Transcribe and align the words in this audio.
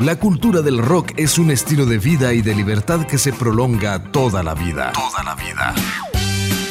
La 0.00 0.16
cultura 0.16 0.62
del 0.62 0.78
rock 0.78 1.12
es 1.18 1.36
un 1.36 1.50
estilo 1.50 1.84
de 1.84 1.98
vida 1.98 2.32
y 2.32 2.40
de 2.40 2.54
libertad 2.54 3.06
que 3.06 3.18
se 3.18 3.34
prolonga 3.34 4.02
toda 4.02 4.42
la 4.42 4.54
vida. 4.54 4.92
Toda 4.92 5.22
la 5.22 5.34
vida. 5.34 5.74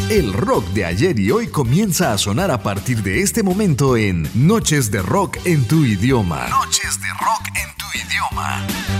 El 0.09 0.33
rock 0.33 0.65
de 0.69 0.85
ayer 0.85 1.19
y 1.19 1.29
hoy 1.29 1.45
comienza 1.45 2.11
a 2.11 2.17
sonar 2.17 2.49
a 2.49 2.63
partir 2.63 3.03
de 3.03 3.21
este 3.21 3.43
momento 3.43 3.95
en 3.97 4.27
Noches 4.33 4.89
de 4.89 5.03
Rock 5.03 5.37
en 5.45 5.67
tu 5.67 5.85
idioma. 5.85 6.47
Noches 6.49 6.99
de 6.99 7.09
Rock 7.09 7.49
en 7.55 7.77
tu 7.77 7.85
idioma. 7.99 8.98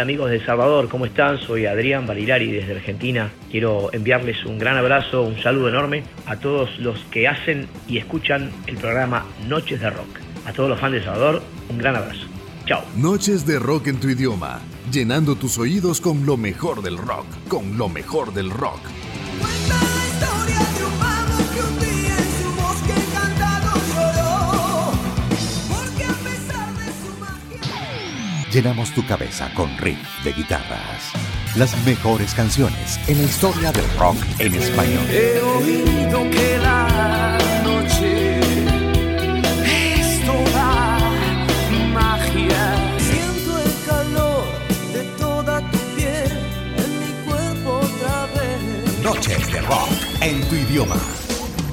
Amigos 0.00 0.30
de 0.30 0.44
Salvador, 0.44 0.88
¿cómo 0.88 1.04
están? 1.04 1.38
Soy 1.38 1.66
Adrián 1.66 2.06
Barilari 2.06 2.50
desde 2.50 2.74
Argentina. 2.74 3.30
Quiero 3.50 3.90
enviarles 3.92 4.44
un 4.46 4.58
gran 4.58 4.78
abrazo, 4.78 5.22
un 5.22 5.40
saludo 5.42 5.68
enorme 5.68 6.04
a 6.24 6.36
todos 6.36 6.78
los 6.78 6.98
que 7.10 7.28
hacen 7.28 7.68
y 7.86 7.98
escuchan 7.98 8.50
el 8.66 8.78
programa 8.78 9.26
Noches 9.46 9.80
de 9.80 9.90
Rock. 9.90 10.08
A 10.46 10.52
todos 10.52 10.70
los 10.70 10.80
fans 10.80 10.94
de 10.94 11.04
Salvador, 11.04 11.42
un 11.68 11.78
gran 11.78 11.96
abrazo. 11.96 12.26
Chao. 12.64 12.82
Noches 12.96 13.46
de 13.46 13.58
rock 13.58 13.88
en 13.88 14.00
tu 14.00 14.08
idioma, 14.08 14.60
llenando 14.90 15.34
tus 15.36 15.58
oídos 15.58 16.00
con 16.00 16.24
lo 16.24 16.38
mejor 16.38 16.82
del 16.82 16.96
rock, 16.96 17.26
con 17.48 17.76
lo 17.76 17.88
mejor 17.88 18.32
del 18.32 18.50
rock. 18.50 18.80
Llenamos 28.60 28.90
tu 28.90 29.02
cabeza 29.06 29.50
con 29.54 29.74
riff 29.78 30.22
de 30.22 30.34
guitarras. 30.34 31.12
Las 31.56 31.74
mejores 31.86 32.34
canciones 32.34 33.00
en 33.08 33.16
la 33.16 33.24
historia 33.24 33.72
del 33.72 33.90
rock 33.98 34.18
en 34.38 34.54
español. 34.54 35.02
He 35.08 35.40
oído 35.40 36.28
que 36.28 36.58
la 36.58 37.38
noche 37.64 38.38
es 39.64 40.26
toda 40.26 40.98
magia. 41.90 42.98
Siento 42.98 43.60
el 43.60 43.72
calor 43.86 44.44
de 44.92 45.04
toda 45.18 45.60
tu 45.70 45.78
piel 45.96 46.30
en 46.76 47.00
mi 47.00 47.30
cuerpo 47.30 47.80
otra 47.80 48.26
vez. 48.26 49.02
Noches 49.02 49.52
de 49.54 49.60
rock 49.62 49.88
en 50.20 50.46
tu 50.50 50.54
idioma. 50.56 51.00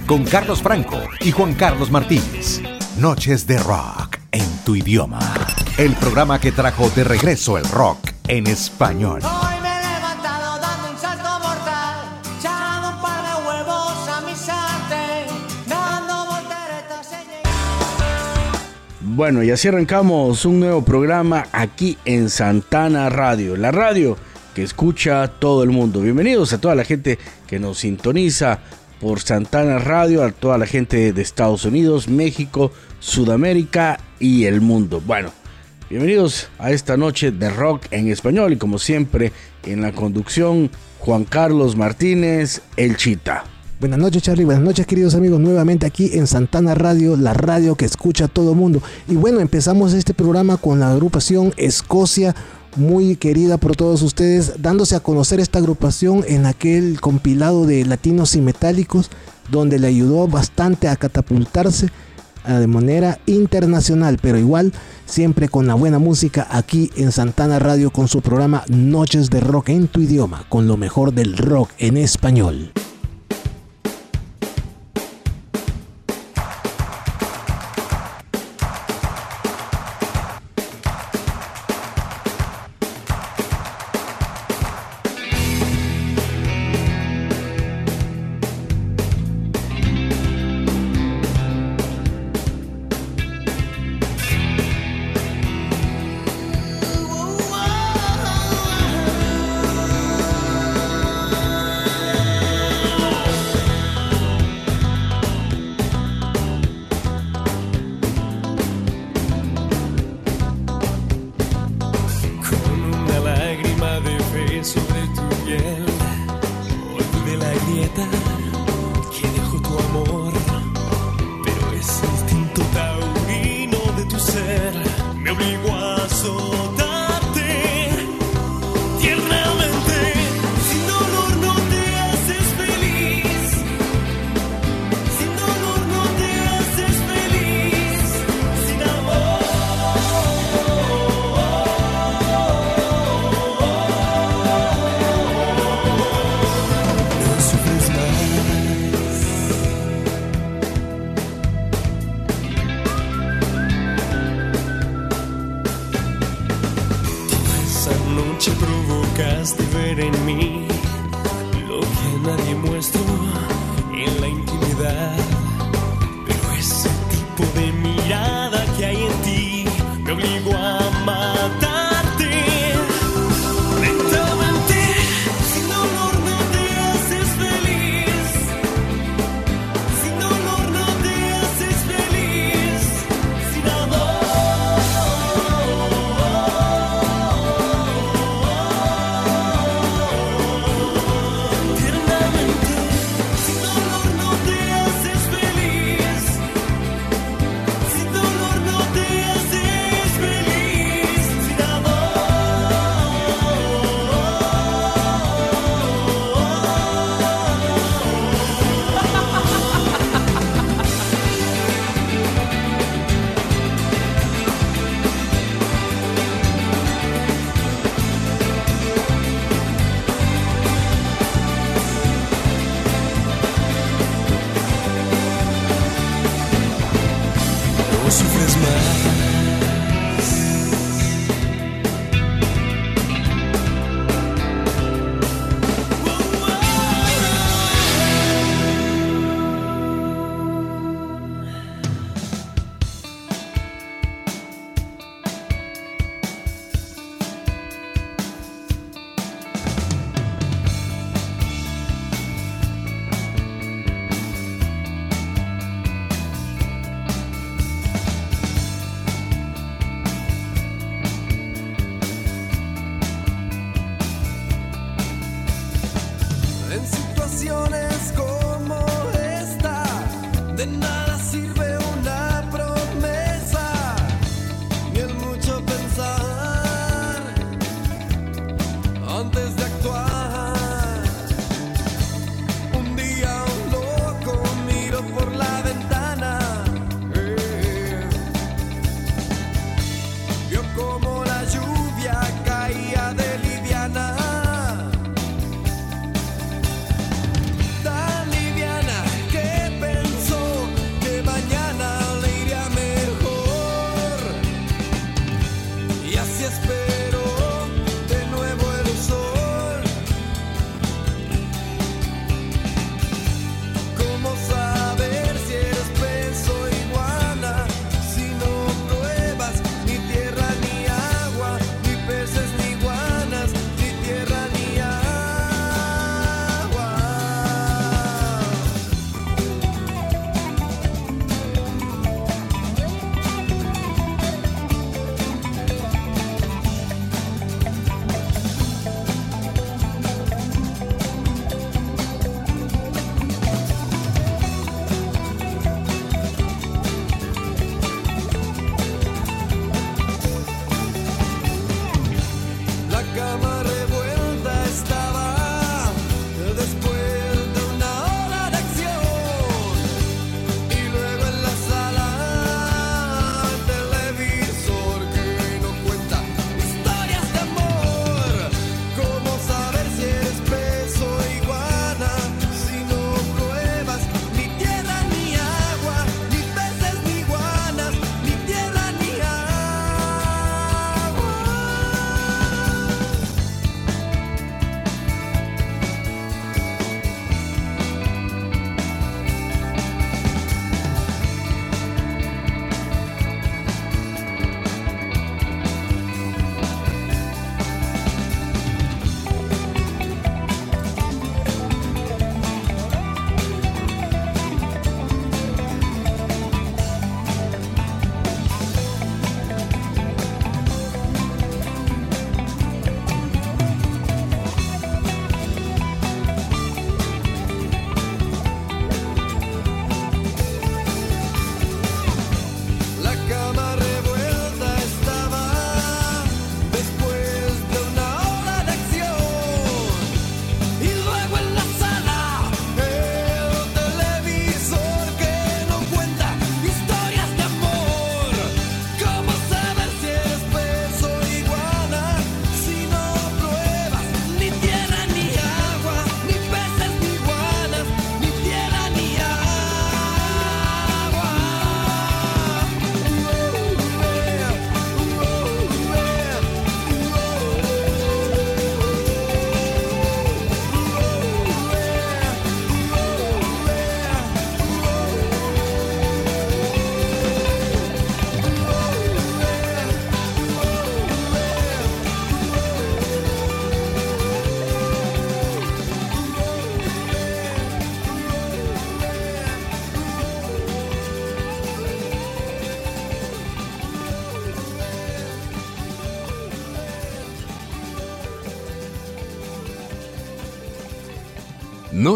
Con 0.06 0.24
Carlos 0.24 0.62
Franco 0.62 1.02
y 1.20 1.32
Juan 1.32 1.54
Carlos 1.54 1.92
Martínez. 1.92 2.62
Noches 2.98 3.46
de 3.46 3.58
rock 3.58 4.20
en 4.32 4.48
tu 4.64 4.78
idioma. 4.78 5.47
El 5.78 5.94
programa 5.94 6.40
que 6.40 6.52
trajo 6.52 6.90
de 6.90 7.04
regreso 7.04 7.56
el 7.56 7.64
rock 7.66 8.00
en 8.28 8.48
español. 8.48 9.22
Hoy 9.24 9.62
me 9.62 9.70
he 9.70 9.94
levantado 9.94 10.60
dando 10.60 10.90
un 10.90 10.98
salto 10.98 11.30
mortal, 11.40 12.00
echando 12.40 12.90
un 12.96 13.02
par 13.04 13.22
de 13.22 13.48
huevos 13.48 14.10
a 14.10 14.22
mi 14.22 14.36
sartén, 14.36 15.28
dando 15.70 16.26
llegado. 17.12 17.56
Bueno, 19.02 19.44
y 19.44 19.52
así 19.52 19.68
arrancamos 19.68 20.46
un 20.46 20.62
nuevo 20.62 20.84
programa 20.84 21.46
aquí 21.52 21.96
en 22.06 22.32
Santana 22.32 23.12
Radio, 23.12 23.56
la 23.56 23.72
radio 23.72 24.18
que 24.56 24.64
escucha 24.64 25.28
todo 25.28 25.62
el 25.62 25.70
mundo. 25.70 26.02
Bienvenidos 26.02 26.54
a 26.54 26.60
toda 26.60 26.74
la 26.74 26.86
gente 26.86 27.20
que 27.46 27.60
nos 27.60 27.78
sintoniza 27.78 28.62
por 29.00 29.20
Santana 29.20 29.78
Radio, 29.78 30.24
a 30.24 30.32
toda 30.32 30.58
la 30.58 30.66
gente 30.66 31.14
de 31.14 31.22
Estados 31.22 31.66
Unidos, 31.66 32.08
México, 32.08 32.72
Sudamérica 33.00 34.00
y 34.20 34.46
el 34.46 34.62
mundo. 34.62 35.04
Bueno, 35.06 35.32
bienvenidos 35.90 36.50
a 36.60 36.72
esta 36.72 36.98
noche 36.98 37.32
de 37.32 37.50
rock 37.50 37.86
en 37.92 38.10
español 38.10 38.54
y 38.54 38.58
como 38.58 38.78
siempre 38.78 39.32
en 39.64 39.82
la 39.82 39.94
conducción 39.94 40.70
Juan 41.00 41.24
Carlos 41.24 41.76
Martínez, 41.76 42.62
el 42.76 42.98
Chita. 42.98 43.46
Buenas 43.80 44.00
noches 44.00 44.24
Charlie, 44.24 44.44
buenas 44.44 44.64
noches 44.64 44.86
queridos 44.86 45.16
amigos, 45.16 45.40
nuevamente 45.40 45.86
aquí 45.86 46.12
en 46.14 46.28
Santana 46.28 46.76
Radio, 46.76 47.16
la 47.16 47.34
radio 47.34 47.76
que 47.76 47.86
escucha 47.86 48.28
todo 48.28 48.54
mundo. 48.54 48.82
Y 49.08 49.16
bueno, 49.16 49.40
empezamos 49.40 49.94
este 49.94 50.14
programa 50.14 50.58
con 50.58 50.80
la 50.80 50.92
agrupación 50.92 51.54
Escocia, 51.58 52.36
muy 52.76 53.16
querida 53.16 53.58
por 53.58 53.76
todos 53.76 54.02
ustedes, 54.02 54.62
dándose 54.62 54.96
a 54.96 55.00
conocer 55.00 55.40
esta 55.40 55.60
agrupación 55.60 56.26
en 56.28 56.46
aquel 56.46 57.00
compilado 57.00 57.66
de 57.66 57.86
latinos 57.86 58.36
y 58.36 58.42
metálicos, 58.42 59.10
donde 59.50 59.80
le 59.80 59.88
ayudó 59.88 60.28
bastante 60.28 60.88
a 60.88 60.96
catapultarse 60.96 61.90
de 62.54 62.68
manera 62.68 63.20
internacional, 63.26 64.18
pero 64.22 64.38
igual 64.38 64.74
siempre 65.06 65.50
con 65.50 65.68
la 65.68 65.74
buena 65.74 66.00
música 66.00 66.48
aquí 66.50 66.92
en 66.96 67.12
Santana 67.12 67.60
Radio 67.60 67.92
con 67.92 68.08
su 68.08 68.22
programa 68.22 68.64
Noches 68.68 69.30
de 69.30 69.40
Rock 69.40 69.70
en 69.70 69.88
tu 69.88 70.02
idioma, 70.02 70.46
con 70.50 70.68
lo 70.68 70.78
mejor 70.78 71.14
del 71.14 71.38
rock 71.38 71.72
en 71.78 71.98
español. 71.98 72.72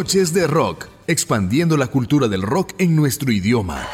Noches 0.01 0.33
de 0.33 0.47
Rock, 0.47 0.87
expandiendo 1.05 1.77
la 1.77 1.85
cultura 1.85 2.27
del 2.27 2.41
rock 2.41 2.73
en 2.79 2.95
nuestro 2.95 3.31
idioma. 3.31 3.87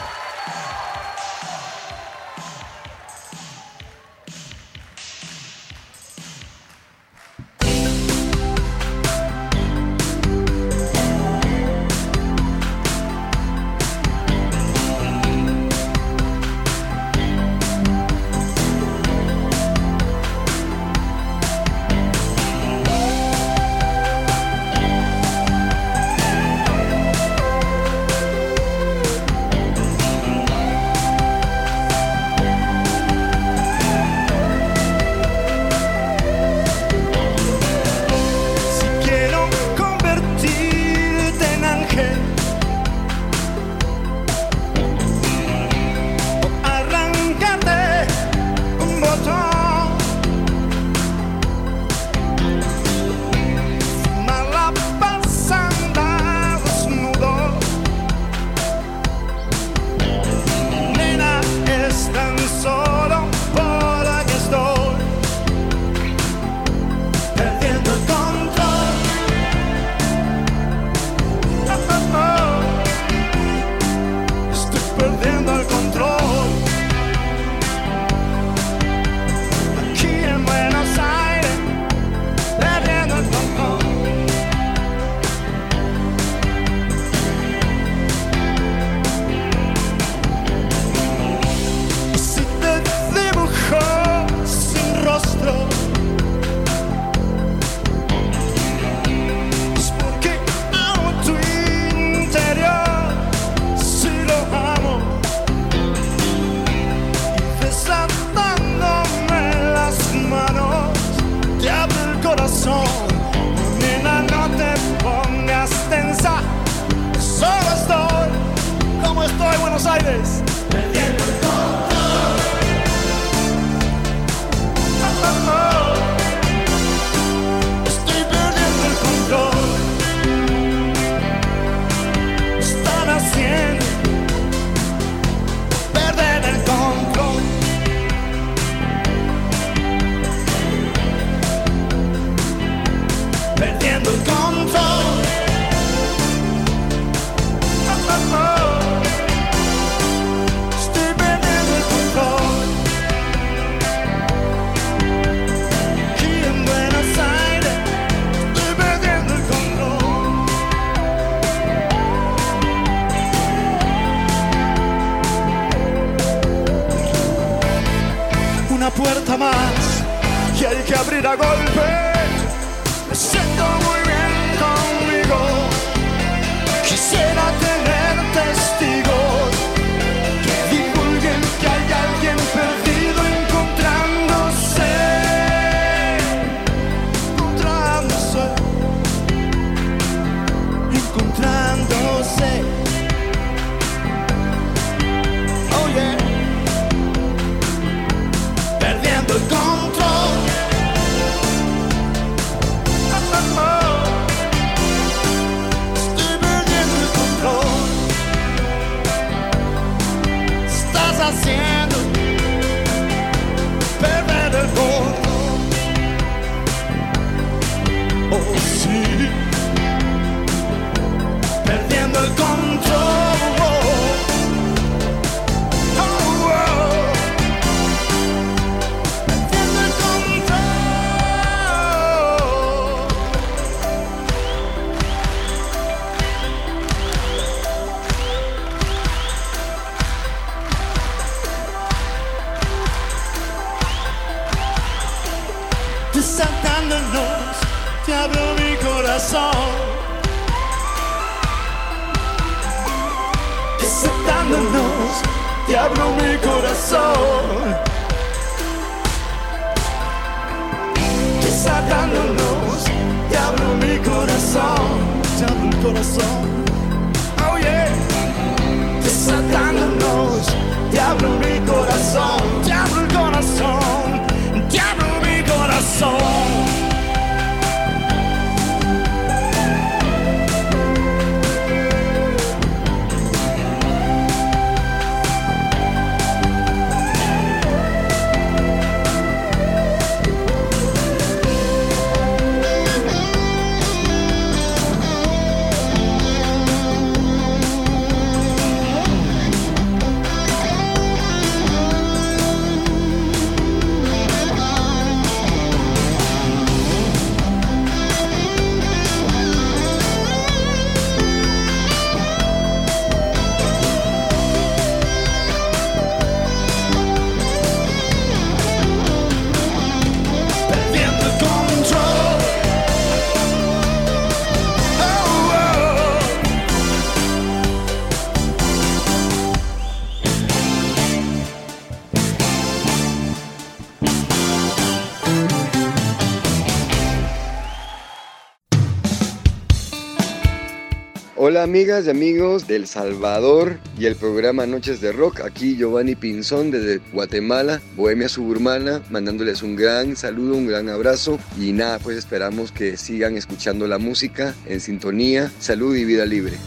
Amigas 341.64 342.06
y 342.06 342.10
amigos 342.10 342.68
del 342.68 342.88
Salvador 342.88 343.80
y 343.98 344.06
el 344.06 344.16
programa 344.16 344.66
Noches 344.66 345.02
de 345.02 345.12
Rock. 345.12 345.42
Aquí 345.42 345.76
Giovanni 345.76 346.16
Pinzón 346.16 346.72
desde 346.72 347.00
Guatemala, 347.12 347.82
Bohemia 347.96 348.30
Suburbana, 348.30 349.02
mandándoles 349.10 349.64
un 349.64 349.76
gran 349.76 350.16
saludo, 350.16 350.56
un 350.56 350.68
gran 350.68 350.90
abrazo 350.90 351.40
y 351.60 351.72
nada, 351.72 352.00
pues 352.00 352.18
esperamos 352.18 352.72
que 352.72 352.98
sigan 352.98 353.38
escuchando 353.38 353.88
la 353.88 353.98
música 353.98 354.56
en 354.68 354.80
sintonía, 354.80 355.52
salud 355.60 355.96
y 355.96 356.06
vida 356.06 356.26
libre. 356.26 356.58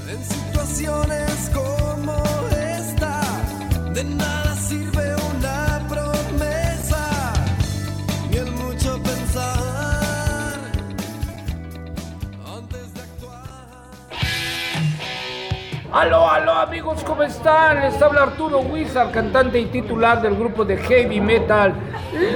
Aló, 15.92 16.30
aló 16.30 16.52
amigos, 16.52 17.02
¿cómo 17.04 17.24
están? 17.24 17.80
Les 17.80 18.00
habla 18.00 18.22
Arturo 18.22 18.60
Wizard, 18.60 19.10
cantante 19.10 19.58
y 19.58 19.66
titular 19.66 20.22
del 20.22 20.36
grupo 20.36 20.64
de 20.64 20.76
heavy 20.76 21.20
metal 21.20 21.74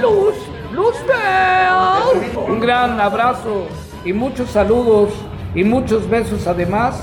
Luz, 0.01 0.35
Luz 0.73 0.95
Bell. 1.07 2.37
Un 2.49 2.59
gran 2.59 2.99
abrazo 2.99 3.67
y 4.03 4.11
muchos 4.11 4.49
saludos 4.49 5.11
y 5.53 5.63
muchos 5.63 6.09
besos 6.09 6.45
además 6.47 7.01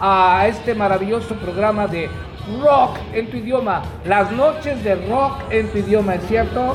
a 0.00 0.48
este 0.48 0.74
maravilloso 0.74 1.36
programa 1.36 1.86
de 1.86 2.10
rock 2.60 2.98
en 3.12 3.30
tu 3.30 3.36
idioma, 3.36 3.82
las 4.04 4.32
noches 4.32 4.82
de 4.82 4.96
rock 4.96 5.42
en 5.50 5.68
tu 5.68 5.78
idioma, 5.78 6.16
¿es 6.16 6.26
cierto? 6.26 6.74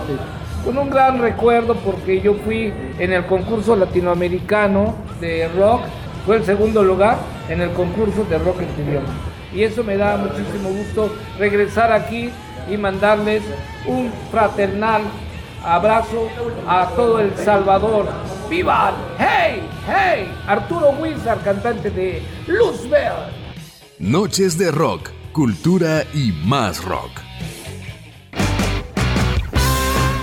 Con 0.63 0.77
un 0.77 0.89
gran 0.89 1.19
recuerdo 1.19 1.75
porque 1.75 2.21
yo 2.21 2.36
fui 2.36 2.73
en 2.97 3.12
el 3.12 3.25
concurso 3.25 3.75
latinoamericano 3.75 4.95
de 5.19 5.49
rock 5.49 5.82
fue 6.25 6.38
el 6.38 6.45
segundo 6.45 6.84
lugar 6.84 7.17
en 7.49 7.62
el 7.62 7.71
concurso 7.71 8.23
de 8.25 8.38
rock 8.38 8.62
en. 8.62 9.03
Y 9.53 9.63
eso 9.63 9.83
me 9.83 9.97
da 9.97 10.17
muchísimo 10.17 10.69
gusto 10.69 11.13
regresar 11.38 11.91
aquí 11.91 12.29
y 12.69 12.77
mandarles 12.77 13.41
un 13.88 14.12
fraternal 14.31 15.01
abrazo 15.63 16.29
a 16.67 16.88
todo 16.95 17.19
El 17.19 17.35
Salvador. 17.35 18.07
¡Vivan! 18.49 18.93
¡Hey! 19.17 19.62
¡Hey! 19.88 20.31
Arturo 20.47 20.91
Wizard, 20.91 21.43
cantante 21.43 21.89
de 21.89 22.21
Luzbel. 22.47 23.13
Noches 23.99 24.57
de 24.57 24.71
Rock, 24.71 25.09
cultura 25.33 26.03
y 26.13 26.31
más 26.45 26.83
rock. 26.83 27.12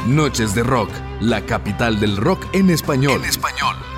Noches 0.07 0.55
de 0.55 0.63
Rock, 0.63 0.91
la 1.21 1.41
capital 1.41 1.99
del 1.99 2.17
rock 2.17 2.47
en 2.53 2.71
español. 2.71 3.21
En 3.23 3.29
español. 3.29 3.96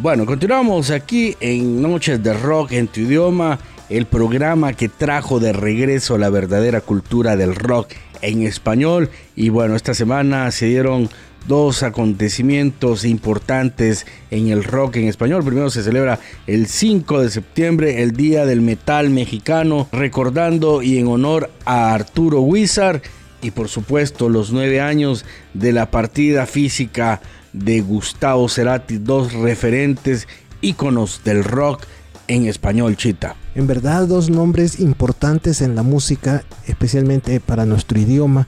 Bueno, 0.00 0.26
continuamos 0.26 0.92
aquí 0.92 1.36
en 1.40 1.82
Noches 1.82 2.22
de 2.22 2.32
Rock 2.32 2.70
en 2.70 2.86
tu 2.86 3.00
idioma, 3.00 3.58
el 3.88 4.06
programa 4.06 4.72
que 4.72 4.88
trajo 4.88 5.40
de 5.40 5.52
regreso 5.52 6.18
la 6.18 6.30
verdadera 6.30 6.80
cultura 6.80 7.34
del 7.34 7.56
rock 7.56 7.94
en 8.22 8.42
español. 8.42 9.10
Y 9.34 9.48
bueno, 9.48 9.74
esta 9.74 9.94
semana 9.94 10.52
se 10.52 10.66
dieron 10.66 11.10
dos 11.48 11.82
acontecimientos 11.82 13.04
importantes 13.04 14.06
en 14.30 14.46
el 14.50 14.62
rock 14.62 14.98
en 14.98 15.08
español. 15.08 15.42
Primero 15.42 15.68
se 15.68 15.82
celebra 15.82 16.20
el 16.46 16.68
5 16.68 17.20
de 17.20 17.30
septiembre, 17.30 18.00
el 18.04 18.12
Día 18.12 18.46
del 18.46 18.60
Metal 18.60 19.10
Mexicano, 19.10 19.88
recordando 19.90 20.80
y 20.80 20.98
en 20.98 21.08
honor 21.08 21.50
a 21.64 21.92
Arturo 21.92 22.40
Wizard 22.42 23.02
y 23.40 23.50
por 23.52 23.68
supuesto 23.68 24.28
los 24.28 24.52
nueve 24.52 24.80
años 24.80 25.24
de 25.54 25.72
la 25.72 25.90
partida 25.90 26.46
física 26.46 27.20
de 27.52 27.80
Gustavo 27.80 28.48
Cerati, 28.48 28.98
dos 28.98 29.32
referentes 29.32 30.26
íconos 30.60 31.22
del 31.24 31.44
rock 31.44 31.82
en 32.28 32.46
español, 32.46 32.96
Chita. 32.96 33.36
En 33.54 33.66
verdad, 33.66 34.06
dos 34.06 34.30
nombres 34.30 34.80
importantes 34.80 35.62
en 35.62 35.74
la 35.74 35.82
música, 35.82 36.44
especialmente 36.66 37.40
para 37.40 37.66
nuestro 37.66 37.98
idioma. 37.98 38.46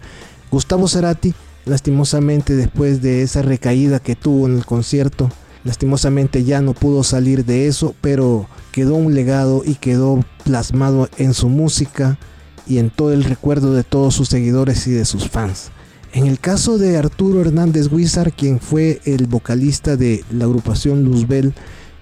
Gustavo 0.51 0.87
Cerati, 0.87 1.35
lastimosamente 1.65 2.55
después 2.55 3.03
de 3.03 3.23
esa 3.23 3.43
recaída 3.43 3.99
que 4.01 4.17
tuvo 4.17 4.47
en 4.47 4.57
el 4.57 4.67
concierto, 4.67 5.31
lastimosamente 5.65 6.45
ya 6.45 6.61
no 6.61 6.75
pudo 6.75 7.03
salir 7.03 7.45
de 7.45 7.67
eso, 7.67 7.95
pero 8.01 8.47
quedó 8.73 8.95
un 8.95 9.15
legado 9.15 9.63
y 9.65 9.75
quedó 9.75 10.25
plasmado 10.45 11.09
en 11.17 11.35
su 11.35 11.49
música 11.49 12.19
y 12.67 12.79
en 12.79 12.91
todo 12.91 13.13
el 13.13 13.25
recuerdo 13.25 13.75
de 13.75 13.83
todos 13.83 14.15
sus 14.15 14.29
seguidores 14.29 14.87
y 14.87 14.93
de 14.93 15.05
sus 15.05 15.29
fans. 15.29 15.71
En 16.13 16.27
el 16.27 16.41
caso 16.41 16.77
de 16.77 16.97
Arturo 16.97 17.41
Hernández 17.41 17.89
Guizar, 17.89 18.33
quien 18.33 18.59
fue 18.59 19.01
el 19.05 19.27
vocalista 19.27 19.97
de 19.97 20.25
la 20.33 20.45
agrupación 20.45 21.05
Luzbel, 21.05 21.55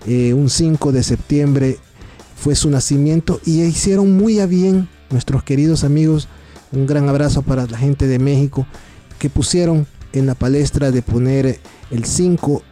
eh, 0.06 0.32
un 0.32 0.48
5 0.48 0.92
de 0.92 1.02
septiembre 1.02 1.78
fue 2.34 2.54
su 2.54 2.70
nacimiento 2.70 3.38
y 3.44 3.60
hicieron 3.62 4.16
muy 4.16 4.40
a 4.40 4.46
bien 4.46 4.88
nuestros 5.10 5.42
queridos 5.42 5.84
amigos. 5.84 6.26
Un 6.72 6.86
gran 6.86 7.08
abrazo 7.10 7.42
para 7.42 7.66
la 7.66 7.76
gente 7.76 8.06
de 8.06 8.18
México 8.18 8.66
que 9.18 9.28
pusieron 9.28 9.86
en 10.14 10.24
la 10.24 10.34
palestra 10.34 10.90
de 10.90 11.02
poner 11.02 11.60
el 11.90 12.04
5 12.06 12.62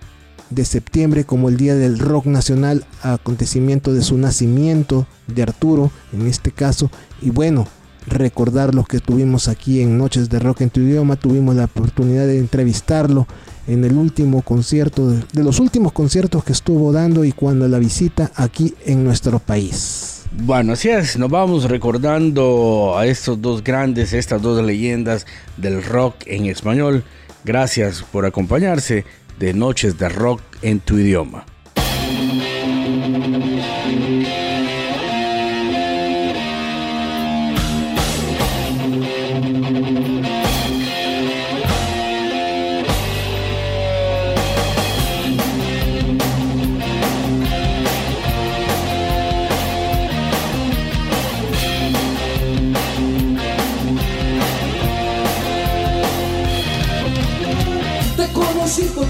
de 0.49 0.65
septiembre 0.65 1.25
como 1.25 1.51
el 1.51 1.59
Día 1.59 1.75
del 1.75 1.99
Rock 1.99 2.27
Nacional, 2.27 2.87
acontecimiento 3.03 3.93
de 3.93 4.03
su 4.03 4.17
nacimiento 4.17 5.07
de 5.27 5.43
Arturo 5.43 5.91
en 6.15 6.27
este 6.27 6.51
caso. 6.51 6.91
Y 7.21 7.29
bueno, 7.29 7.67
recordar 8.07 8.75
los 8.75 8.87
que 8.87 9.01
tuvimos 9.01 9.49
aquí 9.49 9.81
en 9.81 9.99
Noches 9.99 10.29
de 10.29 10.39
Rock 10.39 10.63
en 10.63 10.71
tu 10.71 10.81
idioma. 10.81 11.17
Tuvimos 11.17 11.55
la 11.57 11.65
oportunidad 11.65 12.27
de 12.27 12.39
entrevistarlo 12.39 13.27
en 13.67 13.85
el 13.85 13.95
último 13.95 14.43
concierto, 14.43 15.11
de, 15.11 15.43
los 15.43 15.59
últimos 15.61 15.93
conciertos 15.93 16.45
que 16.45 16.53
estuvo 16.53 16.93
dando 16.93 17.25
y 17.25 17.33
cuando 17.33 17.67
la 17.69 17.79
visita 17.79 18.31
aquí 18.37 18.75
en 18.85 19.05
nuestro 19.05 19.39
país. 19.39 20.25
Bueno, 20.39 20.75
así 20.75 20.89
es, 20.89 21.19
nos 21.19 21.31
vamos 21.31 21.65
recordando 21.65 22.95
a 22.97 23.07
estos 23.07 23.41
dos 23.41 23.65
grandes, 23.65 24.13
estas 24.13 24.43
dos 24.43 24.63
leyendas 24.63 25.27
del 25.57 25.83
rock 25.83 26.17
en 26.27 26.47
español. 26.47 27.05
Gracias 27.45 28.03
por 28.03 28.27
acompañarse 28.27 29.05
de 29.39 29.55
Noches 29.55 29.99
de 29.99 30.09
Rock 30.09 30.43
en 30.63 30.81
tu 30.81 30.99
idioma. 30.99 31.45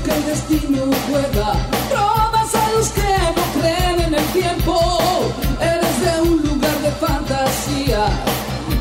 Porque 0.06 0.18
el 0.18 0.26
destino 0.26 0.82
juega 1.08 1.52
bromas 1.90 2.54
a 2.54 2.72
los 2.72 2.88
que 2.90 3.00
no 3.00 3.60
creen 3.60 4.00
en 4.00 4.14
el 4.14 4.24
tiempo. 4.26 4.78
Eres 5.60 6.00
de 6.00 6.20
un 6.22 6.42
lugar 6.42 6.78
de 6.78 6.90
fantasía 6.92 8.06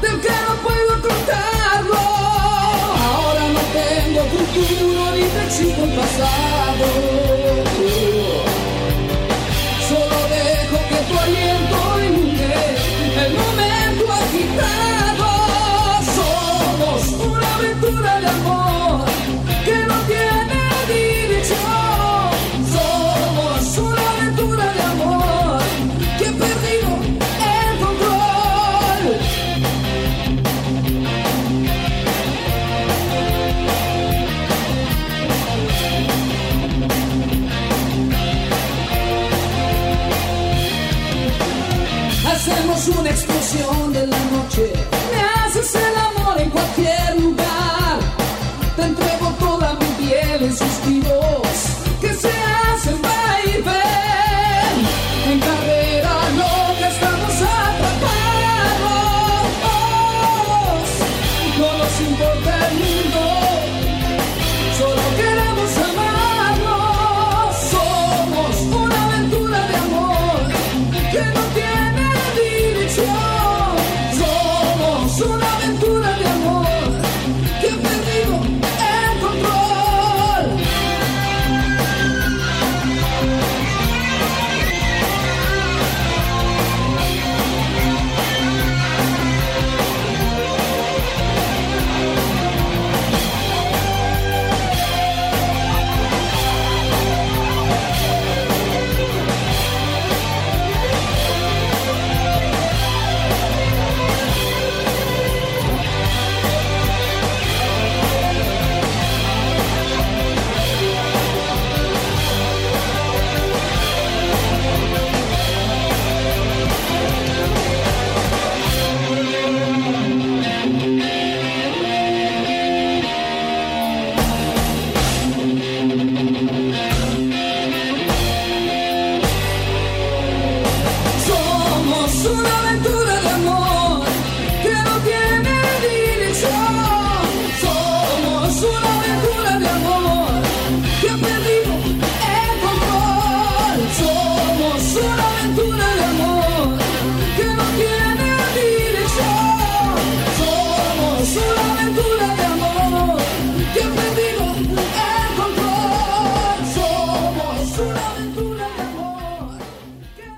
del 0.02 0.22
que 0.22 0.30
no 0.30 0.56
puedo 0.64 1.02
contarlo. 1.02 1.98
Ahora 1.98 3.42
no 3.54 3.62
tengo 3.74 4.24
futuro 4.36 5.12
ni 5.16 5.24
te 5.24 5.44
exijo 5.46 5.84
el 5.84 5.96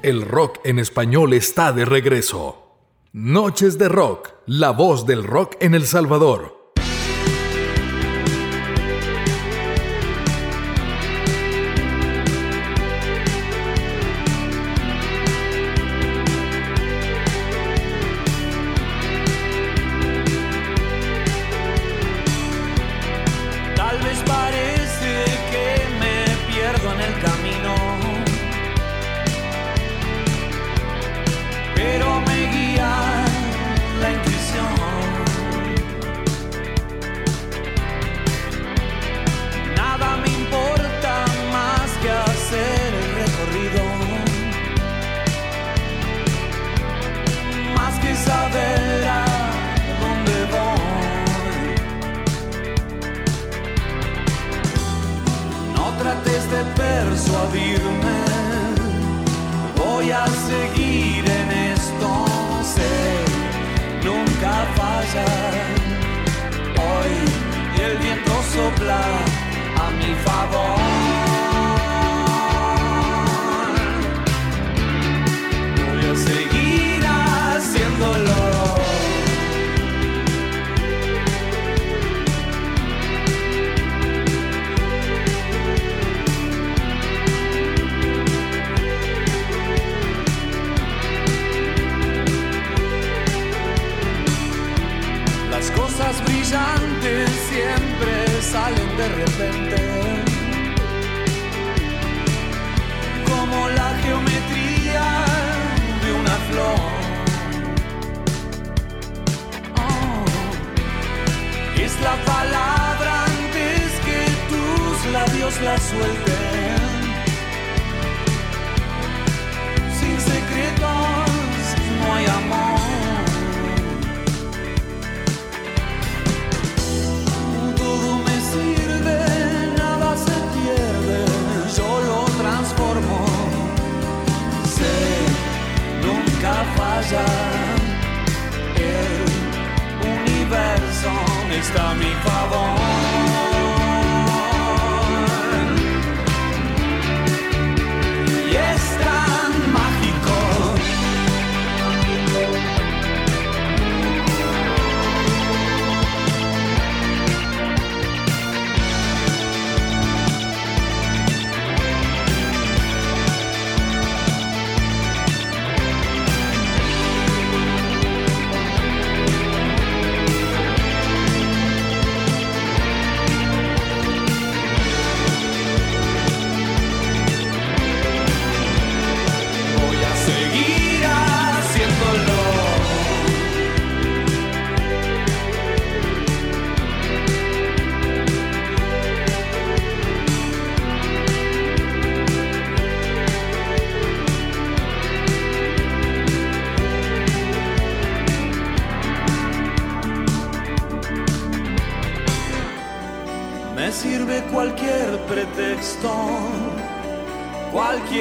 el 0.08 0.22
rock 0.22 0.60
en 0.64 0.80
español 0.80 1.34
está 1.34 1.74
de 1.74 1.84
regreso. 1.84 2.78
Noches 3.12 3.78
de 3.78 3.90
Rock, 3.90 4.30
la 4.46 4.72
voz 4.72 5.06
del 5.06 5.26
rock 5.26 5.56
en 5.60 5.76
El 5.76 5.86
Salvador. 5.86 6.57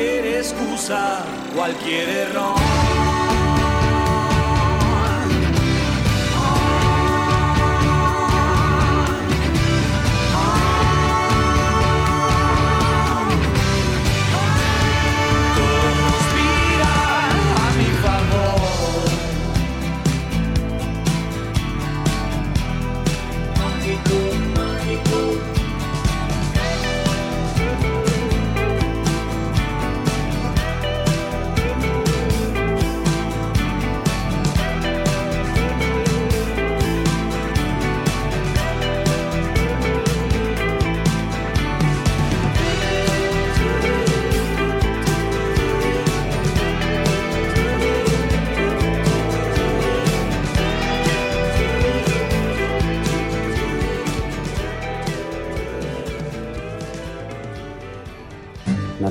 Cualquier 0.07 0.37
excusa, 0.39 1.25
cualquier 1.55 2.09
error. 2.09 3.06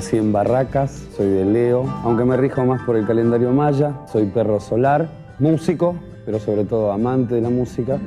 Nací 0.06 0.18
en 0.18 0.32
Barracas, 0.32 1.02
soy 1.16 1.26
de 1.26 1.44
Leo, 1.44 1.84
aunque 2.04 2.24
me 2.24 2.36
rijo 2.36 2.64
más 2.64 2.80
por 2.82 2.94
el 2.94 3.04
calendario 3.04 3.50
maya, 3.50 3.92
soy 4.12 4.26
perro 4.26 4.60
solar, 4.60 5.08
músico, 5.40 5.96
pero 6.24 6.38
sobre 6.38 6.62
todo 6.62 6.92
amante 6.92 7.34
de 7.34 7.40
la 7.40 7.50
música. 7.50 7.98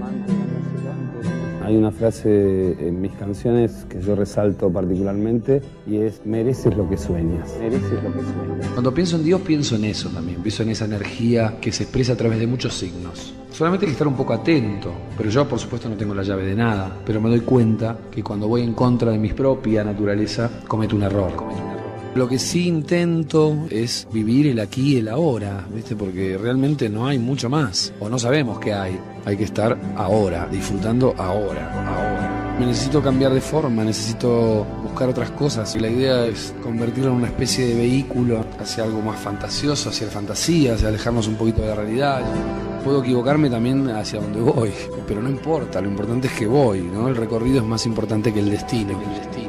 Hay 1.61 1.75
una 1.75 1.91
frase 1.91 2.87
en 2.87 3.01
mis 3.01 3.11
canciones 3.15 3.85
que 3.89 4.01
yo 4.01 4.15
resalto 4.15 4.71
particularmente 4.71 5.61
y 5.85 5.97
es 5.97 6.25
mereces 6.25 6.77
lo 6.77 6.89
que 6.89 6.95
sueñas, 6.95 7.53
mereces 7.59 8.01
lo 8.01 8.13
que 8.13 8.21
sueñas. 8.21 8.67
Cuando 8.71 8.93
pienso 8.93 9.17
en 9.17 9.25
Dios 9.25 9.41
pienso 9.41 9.75
en 9.75 9.83
eso 9.83 10.07
también, 10.07 10.41
pienso 10.41 10.63
en 10.63 10.69
esa 10.69 10.85
energía 10.85 11.57
que 11.59 11.73
se 11.73 11.83
expresa 11.83 12.13
a 12.13 12.15
través 12.15 12.39
de 12.39 12.47
muchos 12.47 12.75
signos. 12.75 13.33
Solamente 13.51 13.85
hay 13.85 13.89
que 13.89 13.93
estar 13.95 14.07
un 14.07 14.15
poco 14.15 14.31
atento, 14.31 14.93
pero 15.17 15.29
yo 15.29 15.45
por 15.45 15.59
supuesto 15.59 15.89
no 15.89 15.97
tengo 15.97 16.15
la 16.15 16.23
llave 16.23 16.45
de 16.45 16.55
nada, 16.55 16.95
pero 17.05 17.19
me 17.19 17.27
doy 17.27 17.41
cuenta 17.41 17.97
que 18.09 18.23
cuando 18.23 18.47
voy 18.47 18.61
en 18.61 18.73
contra 18.73 19.11
de 19.11 19.17
mi 19.17 19.33
propia 19.33 19.83
naturaleza 19.83 20.49
cometo 20.65 20.95
un 20.95 21.03
error. 21.03 21.35
Cometo 21.35 21.57
un 21.57 21.59
error. 21.59 21.68
Lo 22.19 22.27
que 22.27 22.37
sí 22.37 22.67
intento 22.67 23.67
es 23.69 24.05
vivir 24.11 24.47
el 24.47 24.59
aquí 24.59 24.95
y 24.95 24.97
el 24.97 25.07
ahora, 25.07 25.65
¿viste? 25.73 25.95
Porque 25.95 26.37
realmente 26.37 26.89
no 26.89 27.07
hay 27.07 27.17
mucho 27.17 27.49
más. 27.49 27.93
O 27.97 28.09
no 28.09 28.19
sabemos 28.19 28.59
qué 28.59 28.73
hay. 28.73 28.99
Hay 29.23 29.37
que 29.37 29.45
estar 29.45 29.79
ahora, 29.95 30.45
disfrutando 30.51 31.15
ahora, 31.17 31.71
ahora. 31.87 32.57
Me 32.59 32.65
necesito 32.65 33.01
cambiar 33.01 33.33
de 33.33 33.39
forma, 33.39 33.85
necesito 33.85 34.67
buscar 34.83 35.07
otras 35.07 35.31
cosas. 35.31 35.73
Y 35.77 35.79
la 35.79 35.87
idea 35.87 36.25
es 36.25 36.53
convertirlo 36.61 37.11
en 37.11 37.15
una 37.15 37.27
especie 37.27 37.67
de 37.67 37.75
vehículo 37.75 38.43
hacia 38.59 38.83
algo 38.83 39.01
más 39.01 39.17
fantasioso, 39.17 39.87
hacia 39.87 40.07
la 40.07 40.11
fantasía, 40.11 40.73
hacia 40.73 40.89
alejarnos 40.89 41.25
un 41.25 41.35
poquito 41.35 41.61
de 41.61 41.69
la 41.69 41.75
realidad. 41.75 42.21
Puedo 42.83 43.01
equivocarme 43.01 43.49
también 43.49 43.89
hacia 43.91 44.19
donde 44.19 44.41
voy, 44.41 44.71
pero 45.07 45.21
no 45.21 45.29
importa, 45.29 45.79
lo 45.79 45.87
importante 45.87 46.27
es 46.27 46.33
que 46.33 46.47
voy, 46.47 46.81
¿no? 46.81 47.07
El 47.07 47.15
recorrido 47.15 47.59
es 47.59 47.65
más 47.65 47.85
importante 47.85 48.33
que 48.33 48.41
el 48.41 48.49
destino, 48.49 48.99
que 48.99 49.05
el 49.05 49.21
destino. 49.21 49.48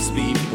Dios 0.00 0.16
es 0.16 0.49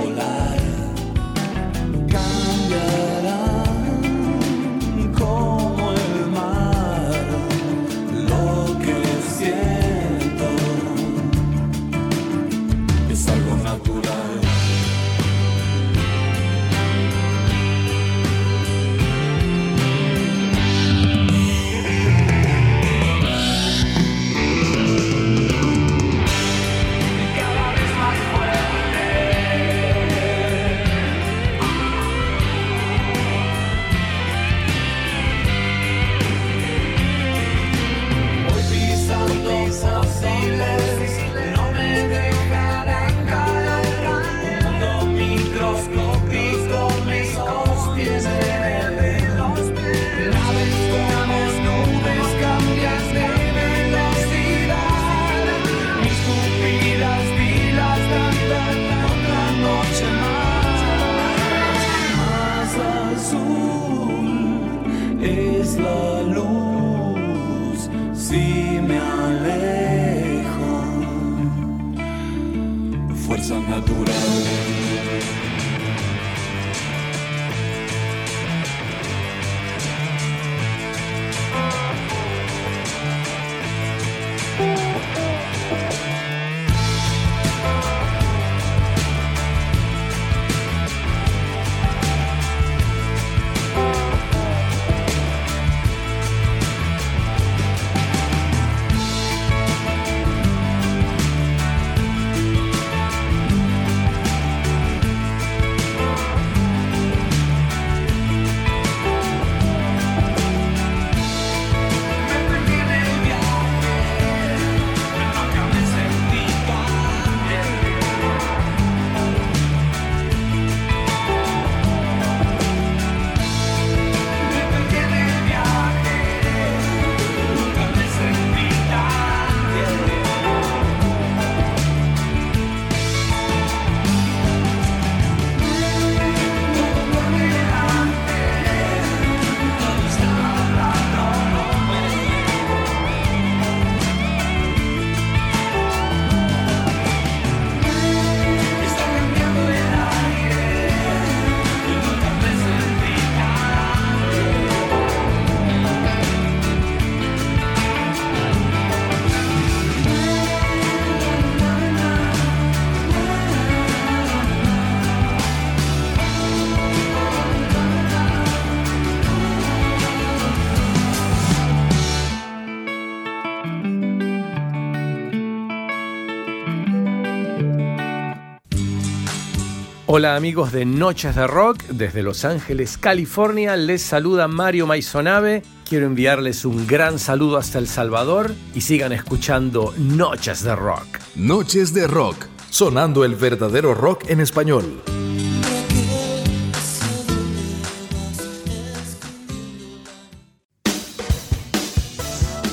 Hola 180.18 180.38
amigos 180.38 180.72
de 180.72 180.86
Noches 180.86 181.36
de 181.36 181.46
Rock, 181.46 181.84
desde 181.90 182.24
Los 182.24 182.46
Ángeles, 182.46 182.98
California, 182.98 183.76
les 183.76 184.02
saluda 184.02 184.48
Mario 184.48 184.88
Maisonave. 184.88 185.62
Quiero 185.84 186.06
enviarles 186.06 186.64
un 186.64 186.88
gran 186.88 187.20
saludo 187.20 187.58
hasta 187.58 187.80
El 187.80 187.88
Salvador 187.90 188.56
y 188.74 188.80
sigan 188.80 189.12
escuchando 189.12 189.94
Noches 189.98 190.64
de 190.64 190.74
Rock. 190.74 191.20
Noches 191.36 191.94
de 191.94 192.08
Rock, 192.08 192.46
sonando 192.70 193.26
el 193.26 193.36
verdadero 193.36 193.94
rock 193.94 194.30
en 194.30 194.40
español. 194.40 195.04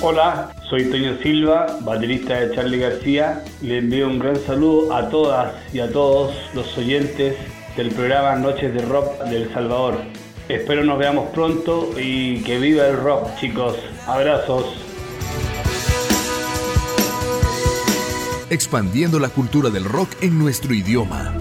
Hola, 0.00 0.54
soy 0.72 0.86
Toño 0.86 1.18
Silva, 1.22 1.80
baterista 1.82 2.40
de 2.40 2.54
Charlie 2.54 2.78
García. 2.78 3.44
Le 3.60 3.76
envío 3.76 4.08
un 4.08 4.18
gran 4.18 4.36
saludo 4.36 4.94
a 4.94 5.10
todas 5.10 5.52
y 5.70 5.80
a 5.80 5.92
todos 5.92 6.34
los 6.54 6.78
oyentes 6.78 7.36
del 7.76 7.90
programa 7.90 8.36
Noches 8.36 8.72
de 8.72 8.80
Rock 8.80 9.22
del 9.24 9.52
Salvador. 9.52 9.98
Espero 10.48 10.82
nos 10.82 10.98
veamos 10.98 11.28
pronto 11.34 11.90
y 12.00 12.42
que 12.44 12.58
viva 12.58 12.86
el 12.86 12.96
rock, 12.96 13.36
chicos. 13.38 13.76
Abrazos. 14.06 14.64
Expandiendo 18.48 19.18
la 19.18 19.28
cultura 19.28 19.68
del 19.68 19.84
rock 19.84 20.08
en 20.22 20.38
nuestro 20.38 20.72
idioma. 20.72 21.34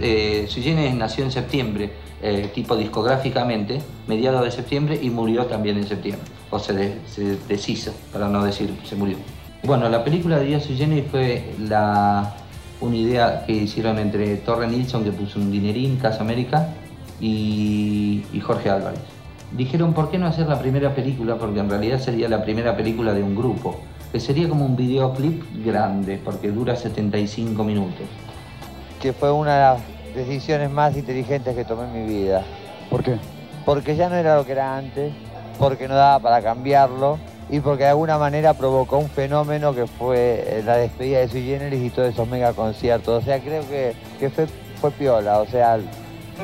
Eh, 0.00 0.94
nació 0.96 1.24
en 1.24 1.30
septiembre, 1.30 1.90
eh, 2.22 2.50
tipo 2.54 2.76
discográficamente, 2.76 3.80
mediados 4.06 4.44
de 4.44 4.50
septiembre 4.50 4.98
y 5.00 5.10
murió 5.10 5.46
también 5.46 5.76
en 5.78 5.86
septiembre. 5.86 6.26
O 6.50 6.58
se, 6.58 6.72
de- 6.72 6.98
se 7.06 7.36
deshizo, 7.48 7.92
para 8.12 8.28
no 8.28 8.44
decir 8.44 8.70
se 8.84 8.96
murió. 8.96 9.16
Bueno, 9.64 9.88
la 9.88 10.04
película 10.04 10.38
de 10.38 10.46
Día 10.46 10.60
Sui 10.60 10.76
Generis 10.76 11.04
fue 11.10 11.50
la, 11.68 12.36
una 12.80 12.96
idea 12.96 13.44
que 13.46 13.52
hicieron 13.52 13.98
entre 13.98 14.36
Torre 14.36 14.66
Nilsson, 14.68 15.04
que 15.04 15.10
puso 15.12 15.38
un 15.40 15.50
dinerín, 15.50 15.96
Casa 15.96 16.20
América, 16.22 16.68
y, 17.20 18.22
y 18.32 18.40
Jorge 18.40 18.70
Álvarez. 18.70 19.00
Dijeron, 19.56 19.94
¿por 19.94 20.10
qué 20.10 20.18
no 20.18 20.26
hacer 20.26 20.46
la 20.46 20.60
primera 20.60 20.94
película? 20.94 21.36
Porque 21.36 21.60
en 21.60 21.68
realidad 21.70 21.98
sería 22.00 22.28
la 22.28 22.42
primera 22.44 22.76
película 22.76 23.12
de 23.14 23.22
un 23.22 23.34
grupo, 23.34 23.76
que 24.12 24.20
sería 24.20 24.48
como 24.48 24.64
un 24.64 24.76
videoclip 24.76 25.42
grande, 25.64 26.20
porque 26.22 26.50
dura 26.50 26.76
75 26.76 27.64
minutos. 27.64 28.06
Que 29.00 29.12
fue 29.12 29.30
una 29.32 29.54
de 29.54 29.60
las 29.60 29.80
decisiones 30.14 30.70
más 30.70 30.96
inteligentes 30.96 31.54
que 31.54 31.64
tomé 31.64 31.84
en 31.84 32.06
mi 32.06 32.12
vida. 32.12 32.42
¿Por 32.90 33.02
qué? 33.02 33.18
Porque 33.64 33.96
ya 33.96 34.08
no 34.08 34.16
era 34.16 34.36
lo 34.36 34.44
que 34.44 34.52
era 34.52 34.76
antes, 34.76 35.12
porque 35.58 35.88
no 35.88 35.94
daba 35.94 36.18
para 36.20 36.42
cambiarlo 36.42 37.18
y 37.50 37.60
porque 37.60 37.84
de 37.84 37.90
alguna 37.90 38.18
manera 38.18 38.54
provocó 38.54 38.98
un 38.98 39.08
fenómeno 39.08 39.74
que 39.74 39.86
fue 39.86 40.44
eh, 40.46 40.62
la 40.64 40.76
despedida 40.76 41.20
de 41.20 41.28
Sui 41.28 41.44
Generis 41.44 41.82
y 41.82 41.90
todos 41.90 42.12
esos 42.12 42.28
mega 42.28 42.52
conciertos. 42.52 43.22
O 43.22 43.24
sea, 43.24 43.40
creo 43.40 43.66
que, 43.68 43.94
que 44.18 44.30
fue, 44.30 44.46
fue 44.80 44.90
piola. 44.90 45.40
O 45.40 45.46
sea, 45.46 45.78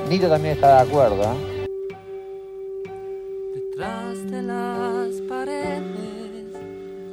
Nito 0.08 0.28
también 0.28 0.54
está 0.54 0.82
de 0.82 0.90
acuerdo. 0.90 1.22
¿eh? 1.22 1.66
Detrás 3.54 4.30
de 4.30 4.42
las 4.42 5.20
paredes 5.28 5.82